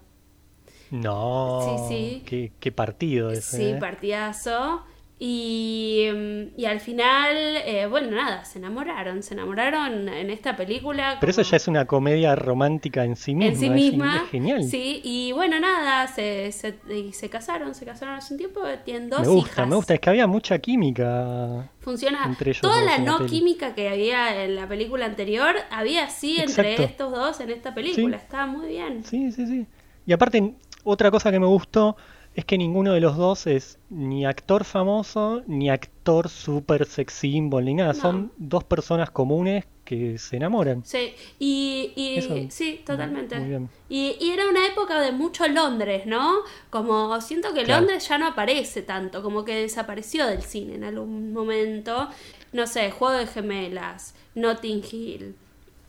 No, 0.91 1.87
Sí, 1.87 1.95
sí. 1.95 2.23
Qué, 2.25 2.51
qué 2.59 2.71
partido 2.71 3.31
ese. 3.31 3.57
Sí, 3.57 3.79
partidazo. 3.79 4.83
Y, 5.21 6.07
mm, 6.13 6.59
y 6.59 6.63
al 6.65 6.79
final, 6.79 7.35
eh, 7.65 7.85
bueno, 7.89 8.11
nada, 8.11 8.45
se 8.45 8.57
enamoraron, 8.57 9.21
se 9.21 9.33
enamoraron 9.33 10.07
en 10.07 10.29
esta 10.29 10.55
película. 10.55 11.17
Pero 11.19 11.29
eso 11.31 11.41
ya 11.41 11.57
es 11.57 11.67
una 11.67 11.83
comedia 11.85 12.35
romántica 12.35 13.03
en 13.03 13.17
sí 13.17 13.35
misma. 13.35 13.51
en 13.53 13.59
sí 13.59 13.69
misma. 13.69 14.15
es 14.23 14.29
genial. 14.29 14.63
Sí, 14.63 15.01
y 15.03 15.33
bueno, 15.33 15.59
nada, 15.59 16.07
se, 16.07 16.53
se, 16.53 16.75
y 16.89 17.11
se 17.11 17.29
casaron, 17.29 17.75
se 17.75 17.85
casaron 17.85 18.15
hace 18.15 18.33
un 18.33 18.37
tiempo, 18.37 18.61
tienen 18.85 19.09
dos 19.09 19.19
me 19.21 19.27
gusta, 19.27 19.51
hijas. 19.51 19.67
me 19.67 19.75
gusta. 19.75 19.93
Es 19.95 19.99
que 19.99 20.09
había 20.09 20.25
mucha 20.25 20.57
química. 20.59 21.69
Funciona. 21.81 22.23
entre 22.25 22.51
ellos 22.51 22.61
Toda 22.61 22.81
la 22.81 22.99
no 22.99 23.17
peli. 23.17 23.29
química 23.29 23.75
que 23.75 23.89
había 23.89 24.43
en 24.45 24.55
la 24.55 24.67
película 24.69 25.05
anterior, 25.05 25.53
había 25.69 26.07
sí 26.09 26.37
entre 26.39 26.81
estos 26.81 27.11
dos 27.11 27.41
en 27.41 27.49
esta 27.49 27.73
película. 27.75 28.17
Sí. 28.19 28.23
Estaba 28.23 28.45
muy 28.45 28.67
bien. 28.69 29.03
Sí, 29.03 29.33
sí, 29.33 29.45
sí. 29.47 29.65
Y 30.05 30.13
aparte, 30.13 30.53
otra 30.85 31.11
cosa 31.11 31.29
que 31.29 31.39
me 31.41 31.45
gustó 31.45 31.97
es 32.39 32.45
que 32.45 32.57
ninguno 32.57 32.93
de 32.93 32.99
los 33.01 33.15
dos 33.17 33.47
es 33.47 33.77
ni 33.89 34.25
actor 34.25 34.63
famoso, 34.63 35.43
ni 35.47 35.69
actor 35.69 36.29
super 36.29 36.85
sex 36.85 37.13
symbol, 37.13 37.65
ni 37.65 37.73
nada. 37.75 37.93
No. 37.93 37.99
Son 37.99 38.31
dos 38.37 38.63
personas 38.63 39.11
comunes 39.11 39.65
que 39.85 40.17
se 40.19 40.37
enamoran. 40.37 40.83
Sí, 40.85 41.13
y, 41.39 41.91
y- 41.95 42.51
sí, 42.51 42.81
totalmente. 42.85 43.39
muy 43.39 43.49
bien. 43.49 43.69
Y, 43.89 44.15
y 44.19 44.29
era 44.31 44.47
una 44.47 44.65
época 44.67 44.99
de 45.01 45.11
mucho 45.11 45.47
Londres, 45.47 46.05
¿no? 46.05 46.39
Como 46.69 47.19
siento 47.21 47.53
que 47.53 47.63
Claro. 47.63 47.81
Londres 47.81 48.07
ya 48.07 48.17
no 48.19 48.27
aparece 48.27 48.83
tanto, 48.83 49.23
como 49.23 49.43
que 49.45 49.55
desapareció 49.55 50.27
del 50.27 50.43
cine 50.43 50.75
en 50.75 50.83
algún 50.83 51.33
momento. 51.33 52.07
No 52.53 52.67
sé, 52.67 52.91
Juego 52.91 53.15
de 53.17 53.27
Gemelas, 53.27 54.13
Notting 54.35 54.83
Hill, 54.91 55.35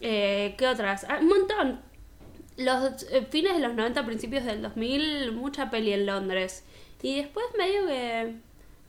eh, 0.00 0.54
¿qué 0.56 0.66
otras? 0.66 1.04
Ah, 1.08 1.18
un 1.20 1.28
montón. 1.28 1.80
Los 2.60 3.04
eh, 3.10 3.26
fines 3.30 3.54
de 3.54 3.60
los 3.60 3.74
90, 3.74 4.04
principios 4.06 4.44
del 4.44 4.62
2000, 4.62 5.32
mucha 5.32 5.70
peli 5.70 5.92
en 5.92 6.06
Londres. 6.06 6.64
Y 7.02 7.16
después 7.16 7.44
medio 7.58 7.86
que... 7.86 8.34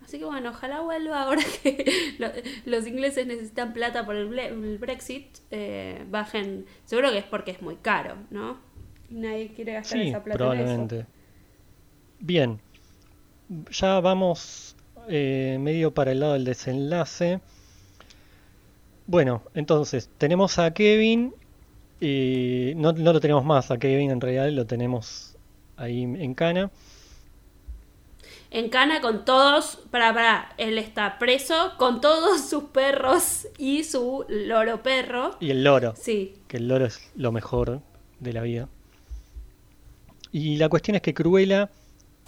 Así 0.04 0.18
que 0.20 0.26
bueno, 0.26 0.50
ojalá 0.50 0.82
vuelva 0.82 1.22
ahora 1.24 1.42
que 1.64 1.86
lo- 2.20 2.32
los 2.66 2.86
ingleses 2.88 3.26
necesitan 3.28 3.72
plata 3.72 4.06
por 4.06 4.16
el, 4.16 4.30
ble- 4.30 4.48
el 4.50 4.78
Brexit. 4.78 5.26
eh, 5.52 6.04
bajen... 6.10 6.66
Seguro 6.86 7.12
que 7.12 7.20
es 7.20 7.24
porque 7.24 7.52
es 7.52 7.62
muy 7.62 7.76
caro, 7.78 8.16
¿no? 8.30 8.58
Nadie 9.10 9.54
quiere 9.54 9.74
gastar 9.74 10.00
Sí, 10.00 10.10
esa 10.10 10.24
plata 10.24 10.38
en 10.38 10.42
eso. 10.42 10.56
probablemente. 10.56 11.06
Bien, 12.20 12.60
ya 13.72 14.00
vamos 14.00 14.76
eh, 15.08 15.58
medio 15.60 15.94
para 15.94 16.12
el 16.12 16.20
lado 16.20 16.34
del 16.34 16.46
desenlace. 16.46 17.40
Bueno, 19.08 19.44
entonces 19.54 20.10
tenemos 20.18 20.60
a 20.60 20.74
Kevin, 20.74 21.34
eh, 22.02 22.74
no, 22.76 22.92
no 22.94 23.14
lo 23.14 23.20
tenemos 23.20 23.46
más 23.46 23.72
a 23.72 23.78
Kevin 23.78 24.12
en 24.12 24.20
realidad, 24.20 24.50
lo 24.50 24.66
tenemos 24.66 25.38
ahí 25.78 26.04
en 26.04 26.34
cana. 26.34 26.72
En 28.54 28.68
Cana 28.68 29.00
con 29.00 29.24
todos, 29.24 29.80
para, 29.92 30.14
para, 30.14 30.50
él 30.58 30.78
está 30.78 31.18
preso 31.18 31.72
con 31.78 32.02
todos 32.02 32.50
sus 32.50 32.66
perros 32.66 33.48
y 33.58 33.86
su 33.86 34.26
loro 34.28 34.84
perro. 34.84 35.38
Y 35.40 35.52
el 35.52 35.64
loro, 35.64 35.94
Sí, 35.96 36.34
que 36.50 36.58
el 36.58 36.68
loro 36.68 36.86
es 36.86 37.00
lo 37.16 37.32
mejor 37.32 37.82
de 38.20 38.34
la 38.34 38.42
vida. 38.42 38.68
Y 40.34 40.58
la 40.58 40.68
cuestión 40.68 40.96
es 40.96 41.02
que 41.02 41.14
Cruella 41.14 41.70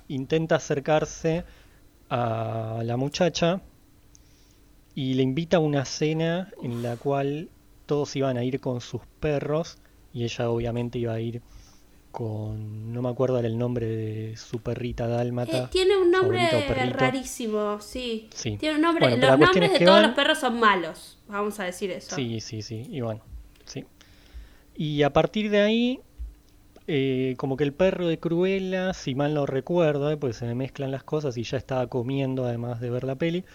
intenta 0.08 0.56
acercarse 0.56 1.44
a 2.10 2.80
la 2.86 2.96
muchacha 2.96 3.62
y 4.96 5.16
le 5.16 5.24
invita 5.24 5.58
a 5.58 5.60
una 5.60 5.84
cena 5.84 6.54
en 6.62 6.84
la 6.84 6.96
cual 6.96 7.50
todos 7.94 8.16
iban 8.16 8.38
a 8.38 8.44
ir 8.44 8.60
con 8.60 8.82
sus 8.82 9.02
perros 9.20 9.78
y 10.12 10.24
ella 10.24 10.50
obviamente 10.50 10.98
iba 10.98 11.14
a 11.14 11.20
ir 11.20 11.44
con, 12.12 12.92
no 12.92 13.04
me 13.04 13.10
acuerdo 13.10 13.38
el 13.38 13.56
nombre 13.56 13.86
de 13.86 14.36
su 14.36 14.58
perrita 14.62 15.08
dálmata. 15.08 15.66
Eh, 15.66 15.68
tiene 15.72 15.96
un 15.96 16.10
nombre 16.10 16.92
rarísimo, 16.92 17.80
sí. 17.82 18.30
Sí. 18.34 18.58
Tiene 18.58 18.78
un 18.78 18.82
nombre, 18.82 19.06
Bueno, 19.10 19.28
los 19.28 19.40
nombres 19.40 19.72
es 19.74 19.80
de 19.80 19.86
todos 19.86 20.02
van- 20.02 20.08
los 20.08 20.16
perros 20.16 20.40
son 20.40 20.60
malos, 20.60 21.20
vamos 21.28 21.60
a 21.60 21.66
decir 21.66 21.92
eso. 21.92 22.16
Sí, 22.16 22.40
sí, 22.42 22.64
sí, 22.64 22.82
y 22.90 23.02
bueno, 23.02 23.22
sí. 23.66 23.86
Y 24.76 25.04
a 25.04 25.14
partir 25.14 25.52
de 25.52 25.62
ahí, 25.62 26.00
eh, 26.88 27.36
como 27.38 27.58
que 27.58 27.64
el 27.64 27.74
perro 27.74 28.08
de 28.08 28.18
Cruella, 28.18 28.94
si 28.96 29.14
mal 29.14 29.36
no 29.36 29.46
recuerdo, 29.46 30.10
eh, 30.10 30.18
porque 30.18 30.34
se 30.34 30.48
me 30.48 30.56
mezclan 30.56 30.90
las 30.90 31.04
cosas 31.04 31.38
y 31.38 31.44
ya 31.44 31.58
estaba 31.58 31.86
comiendo 31.86 32.44
además 32.46 32.80
de 32.82 32.90
ver 32.90 33.04
la 33.04 33.16
peli, 33.16 33.46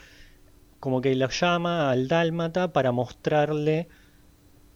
como 0.81 1.01
que 1.01 1.15
lo 1.17 1.29
llama 1.29 1.91
al 1.91 2.07
dálmata 2.07 2.73
para 2.73 2.93
mostrarle 2.93 3.89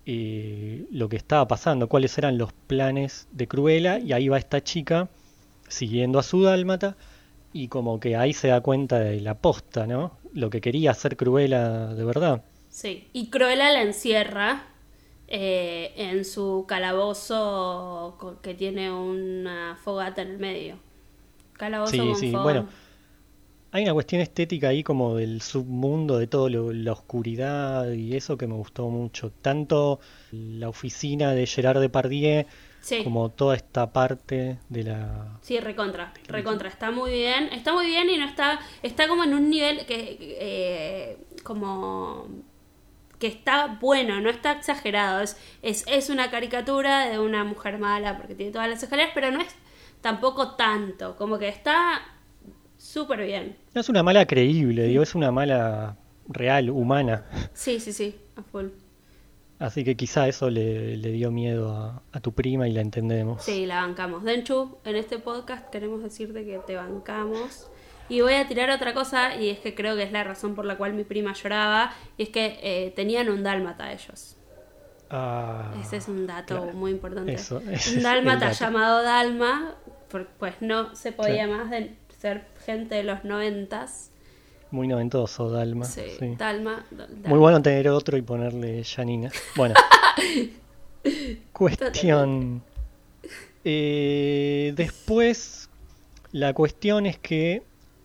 eh, 0.07 0.87
lo 0.91 1.09
que 1.09 1.17
estaba 1.17 1.47
pasando, 1.49 1.89
cuáles 1.89 2.17
eran 2.19 2.39
los 2.39 2.53
planes 2.53 3.29
de 3.33 3.49
Cruella, 3.49 3.99
y 3.99 4.13
ahí 4.13 4.29
va 4.29 4.39
esta 4.39 4.63
chica 4.63 5.09
siguiendo 5.69 6.19
a 6.19 6.23
su 6.23 6.43
dálmata, 6.43 6.97
y 7.53 7.69
como 7.69 8.01
que 8.01 8.17
ahí 8.17 8.33
se 8.33 8.49
da 8.49 8.61
cuenta 8.63 8.99
de 9.01 9.21
la 9.21 9.35
posta, 9.39 9.87
¿no? 9.87 10.19
Lo 10.35 10.51
que 10.51 10.61
quería 10.61 10.93
hacer 10.93 11.17
Cruella 11.17 11.95
de 11.95 12.05
verdad. 12.05 12.45
Sí. 12.71 13.09
Y 13.13 13.31
Cruella 13.31 13.71
la 13.73 13.83
encierra 13.83 14.65
eh, 15.29 15.93
en 15.97 16.25
su 16.25 16.65
calabozo 16.69 18.39
que 18.43 18.55
tiene 18.55 18.91
una 18.93 19.77
fogata 19.83 20.23
en 20.23 20.29
el 20.33 20.39
medio. 20.39 20.77
Calabozo 21.55 21.93
Sí, 21.93 21.99
con 22.09 22.17
sí, 22.17 22.31
fogón. 22.33 22.43
bueno. 22.43 22.69
Hay 23.75 23.85
una 23.85 23.95
cuestión 23.95 24.21
estética 24.21 24.69
ahí 24.69 24.83
como 24.83 25.17
del 25.17 25.41
submundo, 25.41 26.19
de 26.19 26.27
todo 26.27 26.49
lo- 26.51 26.73
la 26.73 26.93
oscuridad 26.93 27.91
y 27.93 28.15
eso 28.17 28.37
que 28.37 28.47
me 28.47 28.55
gustó 28.55 28.89
mucho. 28.89 29.31
Tanto 29.41 29.99
la 30.31 30.69
oficina 30.69 31.33
de 31.33 31.47
Gerard 31.47 31.81
Depardieu 31.81 32.45
Sí. 32.83 33.03
como 33.05 33.31
toda 33.31 33.55
esta 33.57 33.93
parte 33.93 34.59
de 34.69 34.83
la... 34.83 35.39
Sí, 35.41 35.59
recontra, 35.61 36.13
recontra, 36.27 36.69
está 36.69 36.91
muy 36.91 37.13
bien, 37.13 37.45
está 37.53 37.73
muy 37.73 37.87
bien 37.87 38.11
y 38.11 38.19
no 38.19 38.27
está, 38.27 38.59
está 38.83 39.07
como 39.09 39.23
en 39.25 39.35
un 39.35 39.49
nivel 39.49 39.87
que, 39.87 40.19
eh, 40.21 41.17
como, 41.45 42.27
que 43.21 43.29
está 43.29 43.79
bueno, 43.81 44.21
no 44.21 44.29
está 44.31 44.53
exagerado, 44.53 45.21
es, 45.23 45.37
es, 45.63 45.85
es 45.87 46.11
una 46.11 46.29
caricatura 46.31 47.09
de 47.09 47.21
una 47.21 47.45
mujer 47.45 47.79
mala 47.79 48.17
porque 48.19 48.35
tiene 48.35 48.51
todas 48.53 48.69
las 48.69 48.83
escaleras, 48.83 49.13
pero 49.15 49.31
no 49.31 49.41
es 49.41 49.55
tampoco 50.01 50.57
tanto, 50.57 51.15
como 51.17 51.39
que 51.39 51.47
está 51.49 52.03
súper 52.83 53.25
bien, 53.25 53.57
No 53.75 53.81
es 53.81 53.89
una 53.89 54.03
mala 54.03 54.27
creíble, 54.27 54.85
digo, 54.85 55.03
es 55.03 55.15
una 55.15 55.31
mala 55.31 55.97
real, 56.29 56.71
humana. 56.71 57.25
sí, 57.55 57.79
sí, 57.81 57.93
sí, 57.93 58.17
a 58.37 58.43
full, 58.43 58.69
Así 59.59 59.85
que 59.85 59.95
quizá 59.97 60.27
eso 60.27 60.51
le, 60.51 60.97
le 60.97 61.13
dio 61.13 61.31
miedo 61.31 61.73
a, 61.77 62.03
a 62.11 62.19
tu 62.21 62.33
prima 62.33 62.67
y 62.67 62.73
la 62.73 62.81
entendemos. 62.81 63.45
sí, 63.45 63.65
la 63.65 63.83
bancamos. 63.83 64.25
Denchu, 64.25 64.79
en 64.85 64.97
este 64.97 65.19
podcast 65.21 65.71
queremos 65.71 66.03
decirte 66.03 66.45
que 66.45 66.59
te 66.67 66.75
bancamos. 66.75 67.69
Y 68.09 68.21
voy 68.23 68.35
a 68.35 68.49
tirar 68.49 68.69
otra 68.71 68.93
cosa, 68.93 69.37
y 69.37 69.49
es 69.51 69.61
que 69.61 69.75
creo 69.77 69.95
que 69.95 70.03
es 70.03 70.11
la 70.13 70.25
razón 70.25 70.57
por 70.57 70.65
la 70.65 70.77
cual 70.77 70.93
mi 70.95 71.05
prima 71.05 71.33
lloraba, 71.33 71.95
y 72.19 72.25
es 72.25 72.29
que 72.31 72.59
eh, 72.61 72.93
tenían 72.97 73.29
un 73.31 73.45
dálmata 73.45 73.93
ellos. 73.93 74.37
Ah, 75.09 75.73
Ese 75.81 75.99
es 75.99 76.09
un 76.09 76.27
dato 76.27 76.57
claro. 76.63 76.73
muy 76.77 76.91
importante. 76.91 77.33
Eso, 77.35 77.63
un 77.97 78.03
dálmata 78.03 78.51
llamado 78.53 79.03
Dalma, 79.03 79.77
pues 80.39 80.55
no 80.61 80.95
se 80.97 81.13
podía 81.13 81.47
Claro. 81.47 81.59
más 81.59 81.71
de 81.71 81.95
ser 82.23 82.45
gente 82.65 82.95
de 82.95 83.03
los 83.03 83.25
noventas. 83.25 84.13
muy 84.71 84.87
noventoso, 84.87 85.51
Dalma. 85.51 85.85
Sí, 85.85 86.03
sí. 86.21 86.37
Dalma. 86.39 86.87
Dal- 86.93 87.09
Muy 87.27 87.39
bueno 87.41 87.61
tener 87.61 87.89
otro 87.89 88.17
y 88.17 88.23
ponerle 88.23 88.85
Janina. 88.85 89.31
Bueno. 89.57 89.75
Cuestión. 91.53 92.63
Eh, 93.65 94.73
después, 94.77 95.69
la 96.31 96.53
cuestión 96.55 97.07
es 97.07 97.19
que 97.19 97.63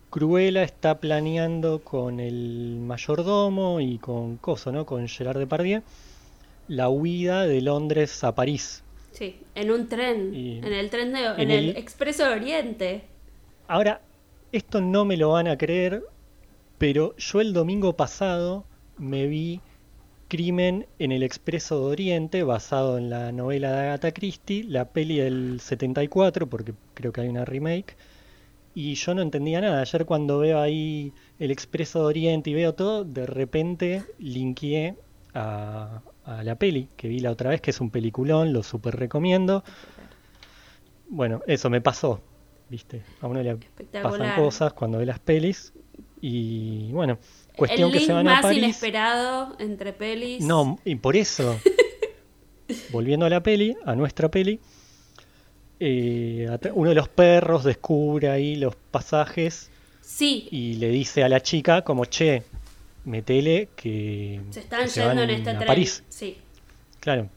Cruella 0.09 0.63
está 0.63 0.99
planeando 0.99 1.83
con 1.83 2.19
el 2.19 2.77
mayordomo 2.81 3.79
y 3.79 3.99
con 3.99 4.37
Coso, 4.37 4.71
¿no? 4.71 4.85
Con 4.87 5.07
Gerard 5.07 5.37
Depardieu, 5.37 5.83
la 6.67 6.89
huida 6.89 7.45
de 7.45 7.61
Londres 7.61 8.23
a 8.23 8.33
París. 8.33 8.83
Sí, 9.11 9.39
en 9.55 9.69
un 9.71 9.87
tren, 9.87 10.33
Y- 10.33 10.57
en 10.57 10.73
el 10.73 10.89
tren 10.89 11.13
de, 11.13 11.19
en, 11.23 11.39
en 11.41 11.51
el, 11.51 11.69
el- 11.69 11.77
Expreso 11.77 12.23
de 12.27 12.33
Oriente. 12.33 13.03
Ahora, 13.67 14.01
esto 14.51 14.81
no 14.81 15.05
me 15.05 15.17
lo 15.17 15.31
van 15.31 15.47
a 15.47 15.57
creer, 15.57 16.03
pero 16.77 17.15
yo 17.17 17.41
el 17.41 17.53
domingo 17.53 17.95
pasado 17.95 18.65
me 18.97 19.27
vi 19.27 19.61
Crimen 20.27 20.87
en 20.99 21.11
el 21.11 21.23
Expreso 21.23 21.79
de 21.79 21.85
Oriente, 21.85 22.43
basado 22.43 22.97
en 22.97 23.09
la 23.09 23.31
novela 23.31 23.71
de 23.71 23.79
Agatha 23.79 24.11
Christie, 24.11 24.63
la 24.63 24.85
peli 24.85 25.17
del 25.17 25.59
74, 25.61 26.47
porque 26.47 26.73
creo 26.93 27.11
que 27.11 27.21
hay 27.21 27.29
una 27.29 27.45
remake, 27.45 27.95
y 28.75 28.95
yo 28.95 29.15
no 29.15 29.21
entendía 29.21 29.61
nada. 29.61 29.81
Ayer 29.81 30.05
cuando 30.05 30.39
veo 30.39 30.59
ahí 30.59 31.13
el 31.39 31.51
Expreso 31.51 31.99
de 31.99 32.05
Oriente 32.05 32.49
y 32.49 32.53
veo 32.53 32.73
todo, 32.73 33.03
de 33.05 33.25
repente 33.25 34.03
linkeé 34.19 34.95
a, 35.33 36.01
a 36.25 36.43
la 36.43 36.55
peli 36.55 36.89
que 36.97 37.07
vi 37.07 37.19
la 37.19 37.31
otra 37.31 37.49
vez, 37.49 37.61
que 37.61 37.71
es 37.71 37.81
un 37.81 37.89
peliculón, 37.89 38.53
lo 38.53 38.63
super 38.63 38.95
recomiendo. 38.95 39.63
Bueno, 41.09 41.41
eso 41.47 41.69
me 41.69 41.79
pasó, 41.79 42.21
¿viste? 42.69 43.03
A 43.21 43.27
uno 43.27 43.41
le 43.41 43.57
pasan 44.01 44.35
cosas 44.35 44.73
cuando 44.73 44.97
ve 44.99 45.05
las 45.05 45.19
pelis. 45.19 45.73
Y 46.19 46.91
bueno, 46.91 47.19
cuestión 47.55 47.91
el 47.91 47.99
que 47.99 48.05
se 48.05 48.13
van 48.13 48.27
a 48.27 48.31
más 48.33 48.41
París. 48.41 48.57
inesperado 48.63 49.55
entre 49.59 49.93
pelis. 49.93 50.43
No, 50.43 50.79
y 50.83 50.95
por 50.95 51.15
eso, 51.15 51.59
volviendo 52.91 53.25
a 53.25 53.29
la 53.29 53.41
peli, 53.43 53.75
a 53.85 53.95
nuestra 53.95 54.29
peli, 54.29 54.59
eh, 55.79 56.47
uno 56.73 56.89
de 56.89 56.95
los 56.95 57.07
perros 57.09 57.63
descubre 57.63 58.29
ahí 58.29 58.55
los 58.55 58.75
pasajes 58.75 59.69
Sí, 60.01 60.47
y 60.51 60.75
le 60.75 60.89
dice 60.89 61.23
a 61.23 61.29
la 61.29 61.41
chica 61.41 61.81
como, 61.83 62.05
che, 62.05 62.43
metele 63.05 63.69
que 63.75 64.41
se 64.49 64.61
están 64.61 64.83
que 64.83 64.87
se 64.89 65.01
yendo 65.01 65.15
van 65.21 65.29
en 65.29 65.35
este 65.35 65.49
a 65.51 65.55
tren. 65.57 65.67
París. 65.67 66.03
Sí. 66.09 66.37
Claro, 66.99 67.29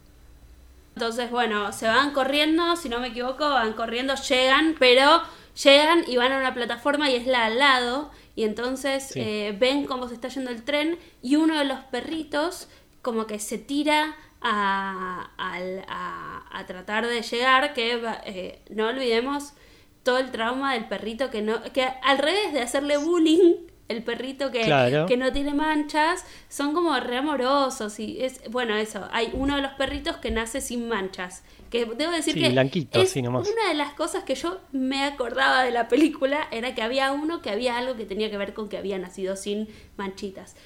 Entonces, 1.00 1.30
bueno, 1.30 1.72
se 1.72 1.86
van 1.86 2.12
corriendo, 2.12 2.76
si 2.76 2.90
no 2.90 3.00
me 3.00 3.08
equivoco, 3.08 3.48
van 3.48 3.72
corriendo, 3.72 4.14
llegan, 4.16 4.76
pero 4.78 5.22
llegan 5.64 6.04
y 6.06 6.18
van 6.18 6.30
a 6.30 6.36
una 6.36 6.52
plataforma 6.52 7.08
y 7.10 7.16
es 7.16 7.26
la 7.26 7.46
al 7.46 7.58
lado. 7.58 8.10
Y 8.36 8.44
entonces 8.44 9.08
Sí. 9.08 9.18
eh, 9.18 9.56
ven 9.58 9.86
cómo 9.86 10.08
se 10.08 10.14
está 10.14 10.28
yendo 10.28 10.50
el 10.50 10.62
tren 10.62 10.98
y 11.22 11.36
uno 11.36 11.56
de 11.58 11.64
los 11.64 11.78
perritos 11.84 12.68
como 13.00 13.26
que 13.26 13.38
se 13.38 13.56
tira 13.56 14.14
a, 14.42 15.30
a- 15.38 16.42
a 16.58 16.66
tratar 16.66 17.06
de 17.06 17.22
llegar, 17.22 17.72
que 17.72 17.98
eh, 18.26 18.62
no 18.68 18.88
olvidemos 18.88 19.54
todo 20.02 20.18
el 20.18 20.30
trauma 20.30 20.74
del 20.74 20.86
perrito 20.86 21.30
que 21.30 21.40
no, 21.40 21.62
que 21.72 21.82
al 22.02 22.18
revés 22.18 22.52
de 22.52 22.60
hacerle 22.60 22.98
bullying, 22.98 23.54
el 23.90 24.02
perrito 24.02 24.50
que, 24.50 24.62
Claro. 24.62 25.06
que 25.06 25.16
no 25.16 25.32
tiene 25.32 25.52
manchas, 25.52 26.24
son 26.48 26.72
como 26.72 26.98
re 27.00 27.18
amorosos 27.18 27.98
y 28.00 28.22
es, 28.22 28.40
bueno, 28.50 28.74
eso, 28.76 29.06
hay 29.12 29.30
uno 29.34 29.56
de 29.56 29.62
los 29.62 29.72
perritos 29.72 30.16
que 30.18 30.30
nace 30.30 30.60
sin 30.60 30.88
manchas, 30.88 31.42
que 31.70 31.84
debo 31.84 32.12
decir 32.12 32.34
Sí, 32.34 32.40
que 32.40 32.48
blanquito, 32.50 33.00
es 33.00 33.10
así 33.10 33.20
nomás. 33.22 33.48
una 33.48 33.68
de 33.68 33.74
las 33.74 33.92
cosas 33.94 34.24
que 34.24 34.34
yo 34.36 34.60
me 34.72 35.04
acordaba 35.04 35.62
de 35.64 35.70
la 35.72 35.88
película 35.88 36.48
era 36.50 36.74
que 36.74 36.82
había 36.82 37.12
uno 37.12 37.42
que 37.42 37.50
había 37.50 37.76
algo 37.78 37.96
que 37.96 38.04
tenía 38.06 38.30
que 38.30 38.36
ver 38.38 38.54
con 38.54 38.68
que 38.68 38.78
había 38.78 38.98
nacido 38.98 39.36
sin 39.36 39.68
manchitas. 39.96 40.56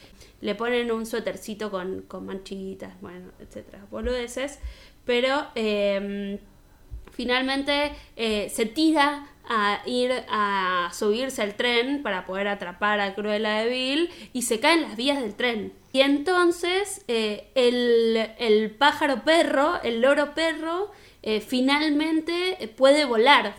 Le 0.41 0.55
ponen 0.55 0.93
un 0.93 1.07
suétercito 1.07 1.70
con, 1.70 2.03
con 2.03 2.27
manchitas, 2.27 2.93
bueno, 3.01 3.31
etcétera, 3.41 3.87
boludeces, 3.91 4.59
pero 5.07 5.47
eh, 5.55 6.39
finalmente 7.12 7.93
eh, 8.16 8.51
se 8.53 8.66
tira 8.66 9.29
a 9.49 9.81
ir 9.87 10.11
a 10.29 10.91
subirse 10.93 11.43
al 11.43 11.55
tren 11.55 12.03
para 12.03 12.25
poder 12.27 12.49
atrapar 12.49 13.01
a 13.01 13.15
Cruella 13.15 13.59
de 13.61 13.69
Vil 13.69 14.11
y 14.33 14.43
se 14.43 14.61
caen 14.61 14.83
las 14.83 14.97
vías 14.97 15.21
del 15.21 15.35
tren. 15.35 15.73
Y 15.93 16.01
entonces 16.01 17.05
eh, 17.09 17.51
el, 17.55 18.31
el 18.39 18.71
pájaro 18.71 19.23
perro, 19.25 19.81
el 19.83 20.01
loro 20.01 20.35
perro, 20.35 20.91
eh, 21.23 21.41
finalmente 21.41 22.73
puede 22.77 23.05
volar 23.05 23.55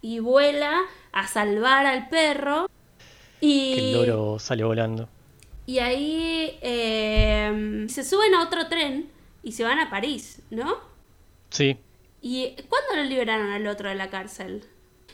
y 0.00 0.18
vuela 0.20 0.80
a 1.12 1.26
salvar 1.26 1.86
al 1.86 2.08
perro. 2.08 2.68
Y, 3.40 3.74
Que 3.74 3.80
el 3.80 4.06
loro 4.06 4.38
sale 4.38 4.62
volando. 4.64 5.08
y 5.66 5.78
ahí 5.80 6.58
eh, 6.62 7.86
se 7.88 8.04
suben 8.04 8.34
a 8.34 8.42
otro 8.44 8.68
tren 8.68 9.10
y 9.42 9.52
se 9.52 9.64
van 9.64 9.78
a 9.80 9.90
París, 9.90 10.40
¿no? 10.50 10.76
Sí, 11.50 11.76
¿Y 12.24 12.54
cuándo 12.68 12.94
lo 12.96 13.02
liberaron 13.02 13.50
al 13.50 13.66
otro 13.66 13.88
de 13.88 13.96
la 13.96 14.08
cárcel? 14.08 14.62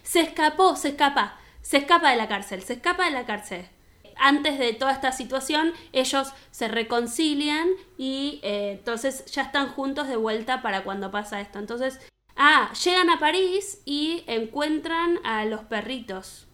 Se 0.08 0.20
escapó, 0.20 0.74
se 0.74 0.88
escapa, 0.88 1.36
se 1.60 1.76
escapa 1.76 2.10
de 2.10 2.16
la 2.16 2.28
cárcel, 2.28 2.62
se 2.62 2.72
escapa 2.72 3.04
de 3.04 3.10
la 3.10 3.26
cárcel. 3.26 3.68
Antes 4.16 4.58
de 4.58 4.72
toda 4.72 4.92
esta 4.92 5.12
situación, 5.12 5.74
ellos 5.92 6.32
se 6.50 6.66
reconcilian 6.68 7.68
y 7.98 8.40
eh, 8.42 8.76
entonces 8.78 9.26
ya 9.26 9.42
están 9.42 9.68
juntos 9.68 10.08
de 10.08 10.16
vuelta 10.16 10.62
para 10.62 10.82
cuando 10.82 11.10
pasa 11.10 11.42
esto. 11.42 11.58
Entonces, 11.58 12.00
ah, 12.36 12.72
llegan 12.84 13.10
a 13.10 13.18
París 13.20 13.82
y 13.84 14.24
encuentran 14.26 15.20
a 15.24 15.44
los 15.44 15.60
perritos. 15.64 16.46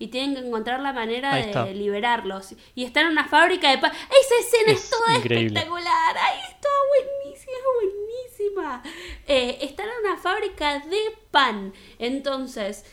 Y 0.00 0.08
tienen 0.08 0.34
que 0.34 0.46
encontrar 0.46 0.80
la 0.80 0.92
manera 0.92 1.34
de 1.36 1.74
liberarlos. 1.74 2.54
Y 2.74 2.84
están 2.84 3.06
en 3.06 3.12
una 3.12 3.26
fábrica 3.28 3.70
de 3.70 3.78
pan. 3.78 3.92
Esa 3.92 4.34
escena 4.40 4.72
es, 4.72 4.84
Es 4.84 4.90
toda 4.90 5.16
increíble. 5.18 5.46
espectacular. 5.58 6.16
Ay, 6.16 6.38
es 6.48 6.60
toda 6.60 6.74
buenísima, 7.22 7.56
buenísima. 7.80 8.82
Eh, 9.26 9.58
están 9.62 9.86
en 9.88 10.06
una 10.06 10.07
fábrica 10.18 10.80
de 10.80 10.98
pan. 11.30 11.72
Entonces, 11.98 12.84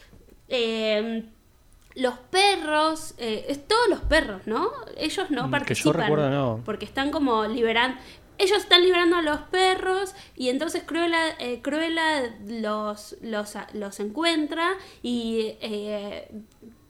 eh, 0.48 1.26
los 1.96 2.16
perros, 2.18 3.16
eh, 3.18 3.46
es 3.50 3.68
todos 3.68 3.88
los 3.90 4.02
perros, 4.02 4.42
¿no? 4.46 4.70
Ellos 4.98 5.32
no 5.32 5.44
Mm, 5.44 5.46
que 5.46 5.46
yo 5.46 5.52
participan. 5.52 5.94
recuerdo, 6.02 6.30
no. 6.30 6.62
Porque 6.66 6.86
están 6.86 7.12
como 7.12 7.46
liberando. 7.46 7.98
Ellos 8.38 8.58
están 8.58 8.82
liberando 8.84 9.16
a 9.16 9.22
los 9.22 9.40
perros 9.44 10.14
y 10.36 10.50
entonces 10.50 10.84
Cruella, 10.86 11.30
eh, 11.40 11.62
Cruella 11.62 12.36
los, 12.46 13.16
los, 13.22 13.54
los 13.72 14.00
encuentra 14.02 14.72
y 15.02 15.56
eh, 15.62 16.28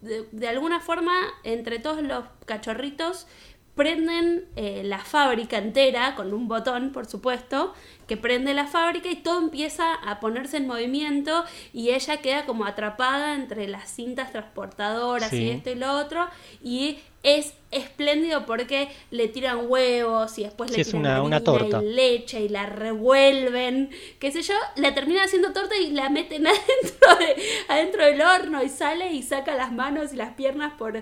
de, 0.01 0.27
de 0.31 0.47
alguna 0.47 0.79
forma 0.79 1.13
entre 1.43 1.77
todos 1.77 2.01
los 2.01 2.25
cachorritos 2.47 3.27
prenden 3.75 4.45
eh, 4.55 4.83
la 4.85 4.99
fábrica 4.99 5.57
entera 5.57 6.15
con 6.15 6.33
un 6.33 6.47
botón, 6.47 6.91
por 6.91 7.05
supuesto, 7.07 7.73
que 8.07 8.15
prende 8.15 8.53
la 8.53 8.67
fábrica 8.67 9.09
y 9.09 9.15
todo 9.17 9.39
empieza 9.39 9.93
a 9.95 10.19
ponerse 10.19 10.57
en 10.57 10.67
movimiento 10.67 11.43
y 11.73 11.89
ella 11.89 12.17
queda 12.17 12.45
como 12.45 12.65
atrapada 12.65 13.35
entre 13.35 13.67
las 13.67 13.89
cintas 13.91 14.31
transportadoras 14.31 15.33
y 15.33 15.49
esto 15.49 15.71
y 15.71 15.75
lo 15.75 15.91
otro 15.91 16.25
y 16.63 16.99
es 17.23 17.53
espléndido 17.71 18.45
porque 18.45 18.87
le 19.11 19.27
tiran 19.27 19.65
huevos 19.67 20.37
y 20.37 20.43
después 20.43 20.69
Sí, 20.71 20.77
le 20.77 20.83
tiran 20.85 20.99
una- 21.01 21.21
una 21.23 21.35
harina 21.37 21.43
torta. 21.43 21.83
y 21.83 21.93
leche 21.93 22.41
y 22.41 22.49
la 22.49 22.67
revuelven, 22.67 23.89
qué 24.19 24.31
sé 24.31 24.41
yo, 24.43 24.53
la 24.77 24.93
terminan 24.93 25.25
haciendo 25.25 25.51
torta 25.51 25.75
y 25.75 25.91
la 25.91 26.09
meten 26.09 26.45
adentro, 26.47 27.15
de, 27.19 27.43
adentro 27.67 28.05
del 28.05 28.21
horno 28.21 28.63
y 28.63 28.69
sale 28.69 29.11
y 29.11 29.23
saca 29.23 29.55
las 29.55 29.71
manos 29.71 30.13
y 30.13 30.15
las 30.15 30.33
piernas 30.35 30.73
por... 30.77 31.01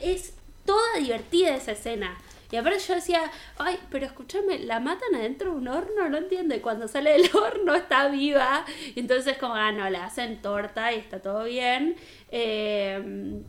Es 0.00 0.34
toda 0.66 0.98
divertida 0.98 1.54
esa 1.54 1.72
escena. 1.72 2.18
Y 2.50 2.56
aparte 2.56 2.78
yo 2.86 2.94
decía, 2.94 3.30
ay, 3.58 3.76
pero 3.90 4.06
escúchame, 4.06 4.60
la 4.60 4.78
matan 4.78 5.14
adentro 5.14 5.50
de 5.50 5.56
un 5.56 5.68
horno, 5.68 6.08
no 6.08 6.16
entiendo. 6.16 6.54
Y 6.54 6.60
cuando 6.60 6.86
sale 6.86 7.12
del 7.12 7.30
horno 7.34 7.74
está 7.74 8.08
viva. 8.08 8.64
Y 8.94 9.00
entonces 9.00 9.38
como, 9.38 9.54
ah, 9.54 9.72
no, 9.72 9.88
la 9.90 10.04
hacen 10.04 10.40
torta 10.42 10.92
y 10.92 10.98
está 10.98 11.20
todo 11.20 11.44
bien. 11.44 11.96
Eh, 12.30 13.42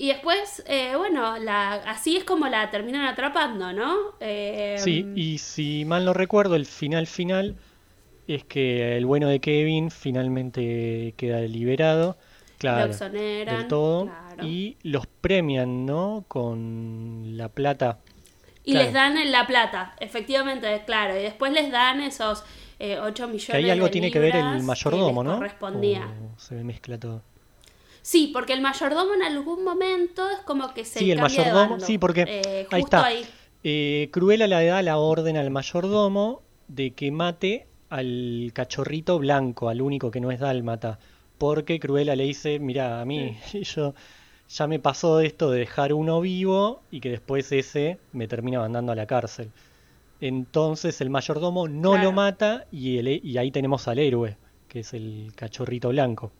y 0.00 0.08
después, 0.08 0.62
eh, 0.68 0.94
bueno, 0.96 1.38
la, 1.38 1.72
así 1.72 2.16
es 2.16 2.22
como 2.22 2.46
la 2.46 2.70
terminan 2.70 3.04
atrapando, 3.04 3.72
¿no? 3.72 3.96
Eh, 4.20 4.76
sí, 4.78 5.04
y 5.16 5.38
si 5.38 5.84
mal 5.84 6.04
no 6.04 6.12
recuerdo, 6.14 6.54
el 6.54 6.66
final 6.66 7.08
final 7.08 7.56
es 8.28 8.44
que 8.44 8.96
el 8.96 9.06
bueno 9.06 9.28
de 9.28 9.40
Kevin 9.40 9.90
finalmente 9.90 11.14
queda 11.16 11.40
liberado, 11.40 12.16
claro, 12.58 12.86
Lo 12.86 12.92
exoneran, 12.92 13.56
del 13.58 13.68
todo, 13.68 14.04
claro. 14.06 14.46
y 14.46 14.76
los 14.82 15.06
premian, 15.06 15.86
¿no? 15.86 16.24
Con 16.28 17.36
la 17.36 17.48
plata. 17.48 17.98
Y 18.64 18.72
Claro. 18.72 18.84
les 18.84 18.92
dan 18.94 19.32
la 19.32 19.46
plata, 19.46 19.94
efectivamente, 20.00 20.82
claro. 20.84 21.18
Y 21.18 21.22
después 21.22 21.52
les 21.52 21.70
dan 21.72 22.00
esos 22.02 22.44
eh, 22.78 22.98
8 23.00 23.26
millones 23.26 23.46
Que 23.46 23.56
ahí 23.56 23.70
algo 23.70 23.86
de 23.86 23.90
tiene 23.92 24.10
que 24.10 24.18
ver 24.18 24.36
el 24.36 24.62
mayordomo, 24.62 25.24
¿no? 25.24 25.36
correspondía. 25.36 26.06
O 26.36 26.38
se 26.38 26.54
mezcla 26.62 26.98
todo. 26.98 27.22
Sí, 28.02 28.30
porque 28.32 28.52
el 28.52 28.60
mayordomo 28.60 29.14
en 29.14 29.22
algún 29.22 29.64
momento 29.64 30.28
es 30.30 30.38
como 30.44 30.72
que 30.74 30.84
se 30.84 30.98
Sí, 31.00 31.10
el 31.10 31.16
de 31.16 31.22
mayordomo, 31.22 31.70
bando. 31.70 31.84
sí, 31.86 31.98
porque 31.98 32.22
Eh, 32.28 32.66
ahí 32.70 32.80
justo 32.82 32.96
está. 32.96 33.06
ahí. 33.06 33.26
Eh, 33.64 34.08
Cruella 34.12 34.46
le 34.46 34.64
da 34.66 34.80
la 34.82 34.98
orden 34.98 35.36
al 35.36 35.50
mayordomo 35.50 36.42
de 36.68 36.92
que 36.92 37.10
mate 37.10 37.66
al 37.90 38.50
cachorrito 38.54 39.18
blanco, 39.18 39.68
al 39.68 39.80
único 39.82 40.10
que 40.10 40.20
no 40.20 40.30
es 40.30 40.38
dálmata, 40.40 40.98
porque 41.38 41.80
Cruella 41.80 42.16
le 42.16 42.24
dice, 42.24 42.58
mira, 42.60 43.00
a 43.00 43.04
mí 43.04 43.38
yo 43.74 43.94
ya 44.48 44.66
me 44.66 44.78
pasó 44.80 45.20
esto 45.20 45.50
de 45.50 45.60
dejar 45.60 45.92
uno 45.94 46.20
vivo 46.20 46.86
y 46.90 47.00
que 47.00 47.10
después 47.10 47.52
ese 47.52 48.00
me 48.12 48.28
termina 48.28 48.60
mandando 48.60 48.92
a 48.92 48.96
la 48.96 49.06
cárcel. 49.06 49.52
Entonces 50.20 51.00
el 51.00 51.10
mayordomo 51.10 51.68
no 51.68 51.92
Claro. 51.92 52.04
lo 52.04 52.12
mata 52.12 52.66
y, 52.70 52.98
el- 52.98 53.08
y 53.24 53.38
ahí 53.38 53.50
tenemos 53.52 53.88
al 53.88 53.98
héroe, 54.00 54.38
que 54.68 54.80
es 54.80 54.94
el 54.94 55.32
cachorrito 55.36 55.90
blanco. 55.90 56.32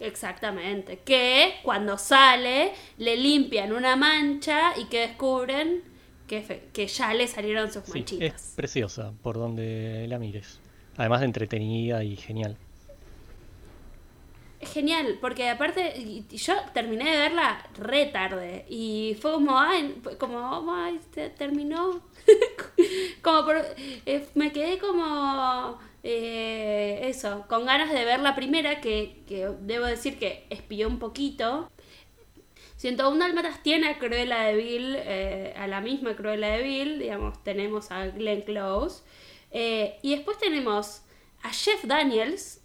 Exactamente. 0.00 1.00
Que 1.04 1.54
cuando 1.62 1.96
sale 1.98 2.72
le 2.98 3.16
limpian 3.16 3.72
una 3.72 3.96
mancha 3.96 4.76
y 4.78 4.86
que 4.86 5.00
descubren 5.08 5.82
que, 6.26 6.86
ya 6.86 7.12
le 7.14 7.26
salieron 7.28 7.70
sus 7.70 7.84
Sí, 7.84 7.90
manchitas. 7.90 8.42
es 8.42 8.52
preciosa 8.56 9.12
por 9.22 9.36
donde 9.36 10.06
la 10.08 10.18
mires. 10.18 10.62
Además 10.96 11.20
de 11.20 11.26
entretenida 11.26 12.04
y 12.04 12.16
genial. 12.16 12.58
Genial, 14.62 15.18
porque 15.20 15.48
aparte 15.48 16.22
yo 16.30 16.54
terminé 16.72 17.10
de 17.10 17.18
verla 17.18 17.68
re 17.74 18.06
tarde 18.06 18.64
y 18.68 19.16
fue 19.20 19.32
como, 19.32 19.58
ay, 19.58 20.00
como, 20.20 20.72
terminó. 21.36 22.00
como 23.22 23.44
por- 23.44 23.66
eh, 24.06 24.24
me 24.34 24.52
quedé 24.52 24.78
como, 24.78 25.78
eh, 26.04 27.00
eso, 27.04 27.44
con 27.48 27.66
ganas 27.66 27.90
de 27.92 28.04
ver 28.04 28.20
la 28.20 28.36
primera, 28.36 28.80
que, 28.80 29.24
que 29.26 29.48
debo 29.62 29.86
decir 29.86 30.18
que 30.18 30.46
espió 30.50 30.86
un 30.86 31.00
poquito. 31.00 31.68
101 32.76 33.18
Dálmatas 33.18 33.62
tiene 33.62 33.88
a 33.88 33.98
Cruella 33.98 34.40
de 34.44 34.54
Vil, 34.56 34.96
eh, 34.98 35.54
a 35.56 35.66
la 35.66 35.80
misma 35.80 36.14
Cruella 36.16 36.48
de 36.50 36.62
Vil, 36.62 36.98
digamos, 37.00 37.42
tenemos 37.44 37.90
a 37.90 38.06
Glenn 38.08 38.42
Close. 38.42 39.02
eh, 39.50 39.98
y 40.02 40.12
después 40.16 40.38
tenemos 40.38 41.02
a 41.42 41.50
Jeff 41.50 41.84
Daniels, 41.84 42.61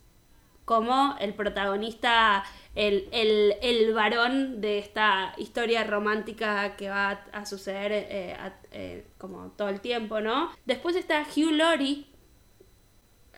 como 0.68 1.16
el 1.22 1.34
protagonista, 1.34 2.44
el, 2.76 3.08
el, 3.14 3.56
el 3.62 3.94
varón 3.94 4.60
de 4.60 4.80
esta 4.80 5.34
historia 5.38 5.86
romántica 5.86 6.76
que 6.76 6.90
va 6.90 7.12
a, 7.12 7.40
a 7.40 7.46
suceder 7.46 7.94
eh, 7.94 8.36
a- 8.38 8.54
eh, 8.74 9.06
como 9.18 9.48
todo 9.52 9.70
el 9.70 9.80
tiempo, 9.80 10.20
¿no? 10.20 10.52
Después 10.66 10.98
está 10.98 11.22
Hugh 11.34 11.54
Laurie 11.54 12.04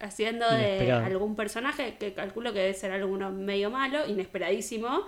haciendo 0.01 0.49
de 0.49 0.75
Inesperado. 0.77 1.05
algún 1.05 1.35
personaje 1.35 1.97
que 1.99 2.15
calculo 2.15 2.51
que 2.51 2.59
debe 2.61 2.73
ser 2.73 2.91
alguno 2.93 3.29
medio 3.29 3.69
malo, 3.69 4.07
inesperadísimo. 4.07 5.01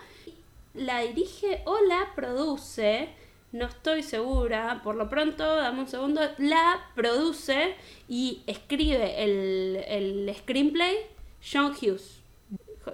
La 0.76 1.00
dirige 1.00 1.64
o 1.66 1.80
la 1.88 2.14
produce, 2.16 3.10
no 3.52 3.66
estoy 3.66 4.04
segura, 4.04 4.82
por 4.84 4.96
lo 4.96 5.10
pronto, 5.10 5.44
dame 5.56 5.80
un 5.80 5.88
segundo, 5.88 6.22
la 6.38 6.82
produce 6.94 7.74
y 8.08 8.44
escribe 8.46 9.24
el, 9.24 9.84
el 9.88 10.36
screenplay 10.38 10.98
John 11.42 11.74
Hughes. 11.74 12.22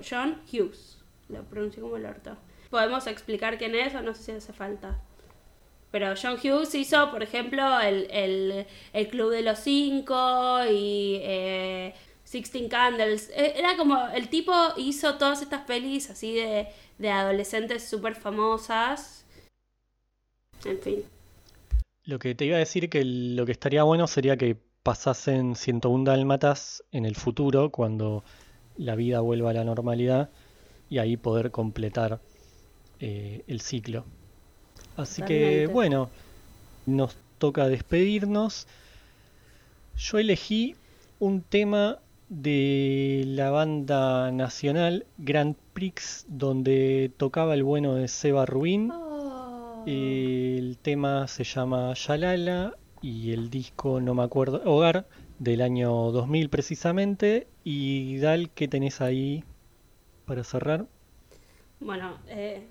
John 0.07 0.41
Hughes, 0.51 0.97
lo 1.29 1.43
pronuncio 1.43 1.81
como 1.81 1.97
el 1.97 2.05
orto. 2.05 2.37
Podemos 2.69 3.07
explicar 3.07 3.57
quién 3.57 3.75
es 3.75 3.95
o 3.95 4.01
no 4.01 4.13
sé 4.13 4.23
si 4.23 4.31
hace 4.31 4.53
falta. 4.53 5.01
Pero 5.91 6.13
John 6.21 6.37
Hughes 6.43 6.75
hizo, 6.75 7.09
por 7.11 7.23
ejemplo, 7.23 7.79
el, 7.79 8.07
el, 8.11 8.67
el 8.91 9.07
Club 9.07 9.31
de 9.31 9.41
los 9.41 9.59
Cinco 9.59 10.59
y 10.69 11.19
eh, 11.21 11.93
Sixteen 12.25 12.67
Candles. 12.67 13.29
Eh, 13.29 13.53
Era 13.55 13.77
como, 13.77 14.07
el 14.09 14.27
tipo 14.27 14.53
hizo 14.75 15.17
todas 15.17 15.41
estas 15.41 15.61
pelis 15.61 16.09
así 16.09 16.35
de, 16.35 16.67
de 16.97 17.09
adolescentes 17.09 17.87
súper 17.87 18.15
famosas. 18.15 19.25
En 20.65 20.79
fin. 20.81 21.03
Lo 22.03 22.19
que 22.19 22.35
te 22.35 22.45
iba 22.45 22.57
a 22.57 22.59
decir 22.59 22.89
que 22.89 23.03
lo 23.05 23.45
que 23.45 23.53
estaría 23.53 23.83
bueno 23.83 24.07
sería 24.07 24.35
que 24.35 24.57
pasasen 24.87 25.57
101 25.57 26.05
dálmatas 26.05 26.81
en 26.93 27.05
el 27.05 27.17
futuro, 27.17 27.71
cuando 27.71 28.23
la 28.77 28.95
vida 28.95 29.19
vuelva 29.19 29.49
a 29.49 29.53
la 29.53 29.65
normalidad, 29.65 30.29
y 30.89 30.99
ahí 30.99 31.17
poder 31.17 31.51
completar 31.51 32.21
eh, 33.01 33.43
el 33.47 33.59
ciclo. 33.59 34.05
Así 34.95 35.23
que 35.23 35.67
bueno, 35.67 36.09
nos 36.85 37.17
toca 37.37 37.67
despedirnos. 37.67 38.65
Yo 39.97 40.19
elegí 40.19 40.77
un 41.19 41.41
tema 41.41 41.99
de 42.29 43.25
la 43.27 43.49
banda 43.49 44.31
nacional 44.31 45.05
Grand 45.17 45.57
Prix, 45.73 46.25
donde 46.29 47.11
tocaba 47.17 47.55
el 47.55 47.65
bueno 47.65 47.95
de 47.95 48.07
Seba 48.07 48.45
Rubín. 48.45 48.89
Oh. 48.91 49.83
El 49.85 50.77
tema 50.81 51.27
se 51.27 51.43
llama 51.43 51.93
Yalala 51.93 52.73
y 53.01 53.33
el 53.33 53.49
disco 53.49 54.01
no 54.01 54.13
me 54.15 54.23
acuerdo, 54.23 54.61
Hogar, 54.65 55.07
del 55.39 55.61
año 55.61 55.91
2000 56.11 56.49
precisamente. 56.49 57.47
Y 57.63 58.17
Dal, 58.19 58.51
¿qué 58.51 58.67
tenés 58.67 59.01
ahí 59.01 59.43
para 60.25 60.43
cerrar? 60.43 60.87
Bueno, 61.79 62.17
eh, 62.27 62.67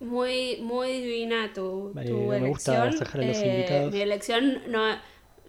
muy, 0.00 0.58
muy 0.62 1.00
divina 1.00 1.52
tu, 1.54 1.94
Vale, 1.94 2.04
tu 2.04 2.32
me 2.38 2.40
gusta 2.40 2.74
elección. 2.82 2.98
dejar 2.98 3.20
a 3.22 3.24
los 3.24 3.42
Eh, 3.42 3.46
invitados. 3.46 3.94
mi 3.94 4.00
elección 4.00 4.62
no, 4.68 4.82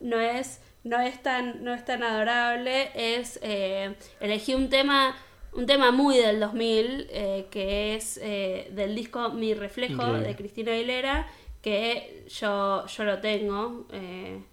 no 0.02 0.20
es 0.20 0.62
no 0.84 1.00
es 1.00 1.22
tan 1.24 1.64
no 1.64 1.74
es 1.74 1.86
tan 1.86 2.04
adorable. 2.04 2.91
Es 2.95 3.40
eh, 3.41 3.95
elegí 4.20 4.54
un 4.54 4.70
tema 4.70 5.16
un 5.54 5.66
tema 5.66 5.91
muy 5.91 6.18
del 6.18 6.40
2000 6.40 7.08
eh, 7.12 7.48
que 7.52 7.95
es 7.95 8.20
eh, 8.22 8.70
del 8.74 8.95
disco 8.95 9.30
Mi 9.32 9.54
reflejo 9.54 10.18
Increíble. 10.18 10.20
de 10.20 10.36
Cristina 10.36 10.72
Aguilera 10.74 11.28
que 11.64 12.26
yo 12.30 12.85
yo 12.88 13.03
lo 13.06 13.19
tengo. 13.22 13.88
eh, 13.91 14.44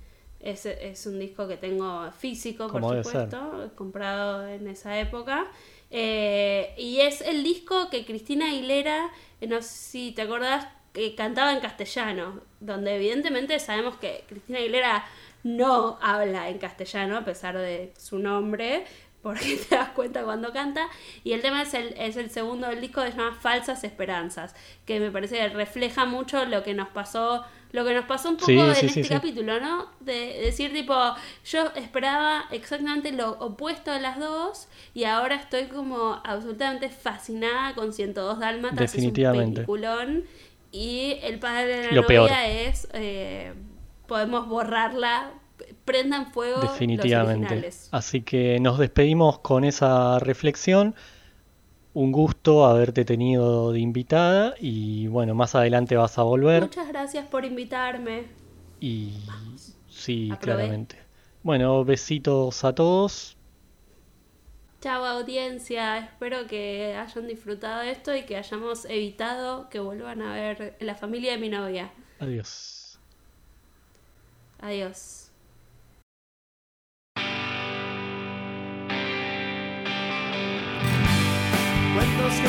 es, 0.41 0.65
es 0.67 1.07
un 1.07 1.19
disco 1.19 1.47
que 1.49 1.59
tengo 1.59 2.11
físico, 2.13 2.69
por 2.69 2.83
supuesto, 2.83 3.71
comprado 3.77 4.49
en 4.49 4.69
esa 4.69 4.99
época. 4.99 5.47
Eh, 5.91 6.75
y 6.79 7.01
es 7.01 7.21
el 7.21 7.43
disco 7.43 7.91
que 7.91 8.07
Cristina 8.07 8.47
Aguilera, 8.49 9.11
eh, 9.41 9.47
no 9.47 9.61
sé 9.61 9.69
si 9.69 10.13
te 10.13 10.23
acordás, 10.23 10.67
que 10.95 11.15
cantaba 11.15 11.53
en 11.53 11.61
castellano, 11.61 12.41
donde 12.61 12.97
evidentemente 12.97 13.59
sabemos 13.61 13.97
que 13.97 14.25
Cristina 14.29 14.59
Aguilera 14.61 15.05
no 15.43 15.99
habla 16.01 16.49
en 16.49 16.59
castellano 16.59 17.19
a 17.19 17.25
pesar 17.25 17.57
de 17.59 17.93
su 17.99 18.19
nombre, 18.19 18.85
porque 19.23 19.57
te 19.69 19.75
das 19.75 19.91
cuenta 19.91 20.23
cuando 20.25 20.53
canta. 20.53 20.89
Y 21.25 21.33
el 21.33 21.43
tema 21.43 21.63
es 21.63 21.75
el, 21.75 21.95
es 21.97 22.17
el 22.17 22.31
segundo 22.31 22.69
del 22.69 22.81
disco, 22.81 23.03
que 23.03 23.13
se 23.13 23.19
llama 23.19 23.37
Falsas 23.41 23.85
Esperanzas, 23.85 24.55
que 24.87 25.01
me 25.01 25.11
parece 25.11 25.37
que 25.37 25.49
refleja 25.49 26.05
mucho 26.07 26.45
lo 26.47 26.63
que 26.63 26.75
nos 26.75 26.89
pasó, 26.89 27.45
lo 27.73 27.85
que 27.85 27.95
nos 27.95 28.05
pasó 28.07 28.31
un 28.31 28.37
poco 28.37 28.47
Sí, 28.47 28.59
en 28.59 28.75
sí, 28.75 28.87
este 28.87 29.05
sí, 29.05 29.09
capítulo, 29.09 29.61
¿no? 29.61 29.91
De 30.01 30.41
decir 30.43 30.73
tipo, 30.73 30.95
yo 31.45 31.67
esperaba 31.77 32.47
exactamente 32.51 33.13
lo 33.13 33.33
opuesto 33.39 33.93
de 33.93 34.01
las 34.01 34.19
dos 34.19 34.69
y 34.95 35.05
ahora 35.05 35.37
estoy 35.37 35.67
como 35.67 36.21
absolutamente 36.25 36.89
fascinada 36.89 37.75
con 37.75 37.93
102 37.93 38.39
Dálmatas. 38.39 38.79
Definitivamente. 38.79 39.63
Es 39.63 39.69
un 39.69 39.75
peliculón. 39.75 40.25
Y 40.73 41.19
el 41.23 41.41
padre 41.41 41.67
de 41.81 41.87
la 41.87 41.93
Lo 41.93 42.03
novia 42.03 42.07
peor. 42.07 42.31
es, 42.33 42.89
eh, 42.93 43.55
podemos 44.07 44.47
borrarla, 44.49 45.33
prendan 45.85 46.33
fuego 46.33 46.61
los 46.61 46.73
Definitivamente. 46.73 47.47
originales. 47.55 47.89
Así 47.93 48.23
que 48.23 48.59
nos 48.61 48.79
despedimos 48.79 49.39
con 49.41 49.65
esa 49.65 50.19
reflexión. 50.19 50.95
Un 51.93 52.13
gusto 52.13 52.67
haberte 52.67 53.05
tenido 53.05 53.73
de 53.73 53.81
invitada 53.81 54.55
y 54.61 55.09
bueno, 55.09 55.35
más 55.35 55.55
adelante 55.57 55.97
vas 55.97 56.19
a 56.19 56.23
volver 56.23 56.63
Muchas 56.63 56.89
gracias 56.89 57.27
por 57.27 57.45
invitarme. 57.45 58.29
y 58.81 59.13
sí, 59.89 60.31
Aprobé. 60.31 60.39
claramente. 60.57 60.97
Bueno, 61.43 61.85
besitos 61.85 62.65
a 62.65 62.75
todos. 62.75 63.37
Chao 64.81 65.05
audiencia, 65.05 65.99
espero 65.99 66.47
que 66.47 66.95
hayan 66.97 67.27
disfrutado 67.27 67.81
de 67.83 67.91
esto 67.93 68.15
y 68.17 68.25
que 68.25 68.37
hayamos 68.37 68.85
evitado 68.87 69.69
que 69.71 69.79
vuelvan 69.81 70.23
a 70.23 70.33
ver 70.35 70.77
la 70.81 70.95
familia 70.95 71.33
de 71.33 71.39
mi 71.39 71.49
novia. 71.51 71.93
Adiós. 72.19 72.99
Adiós. 74.61 75.20
Cuentos 82.01 82.41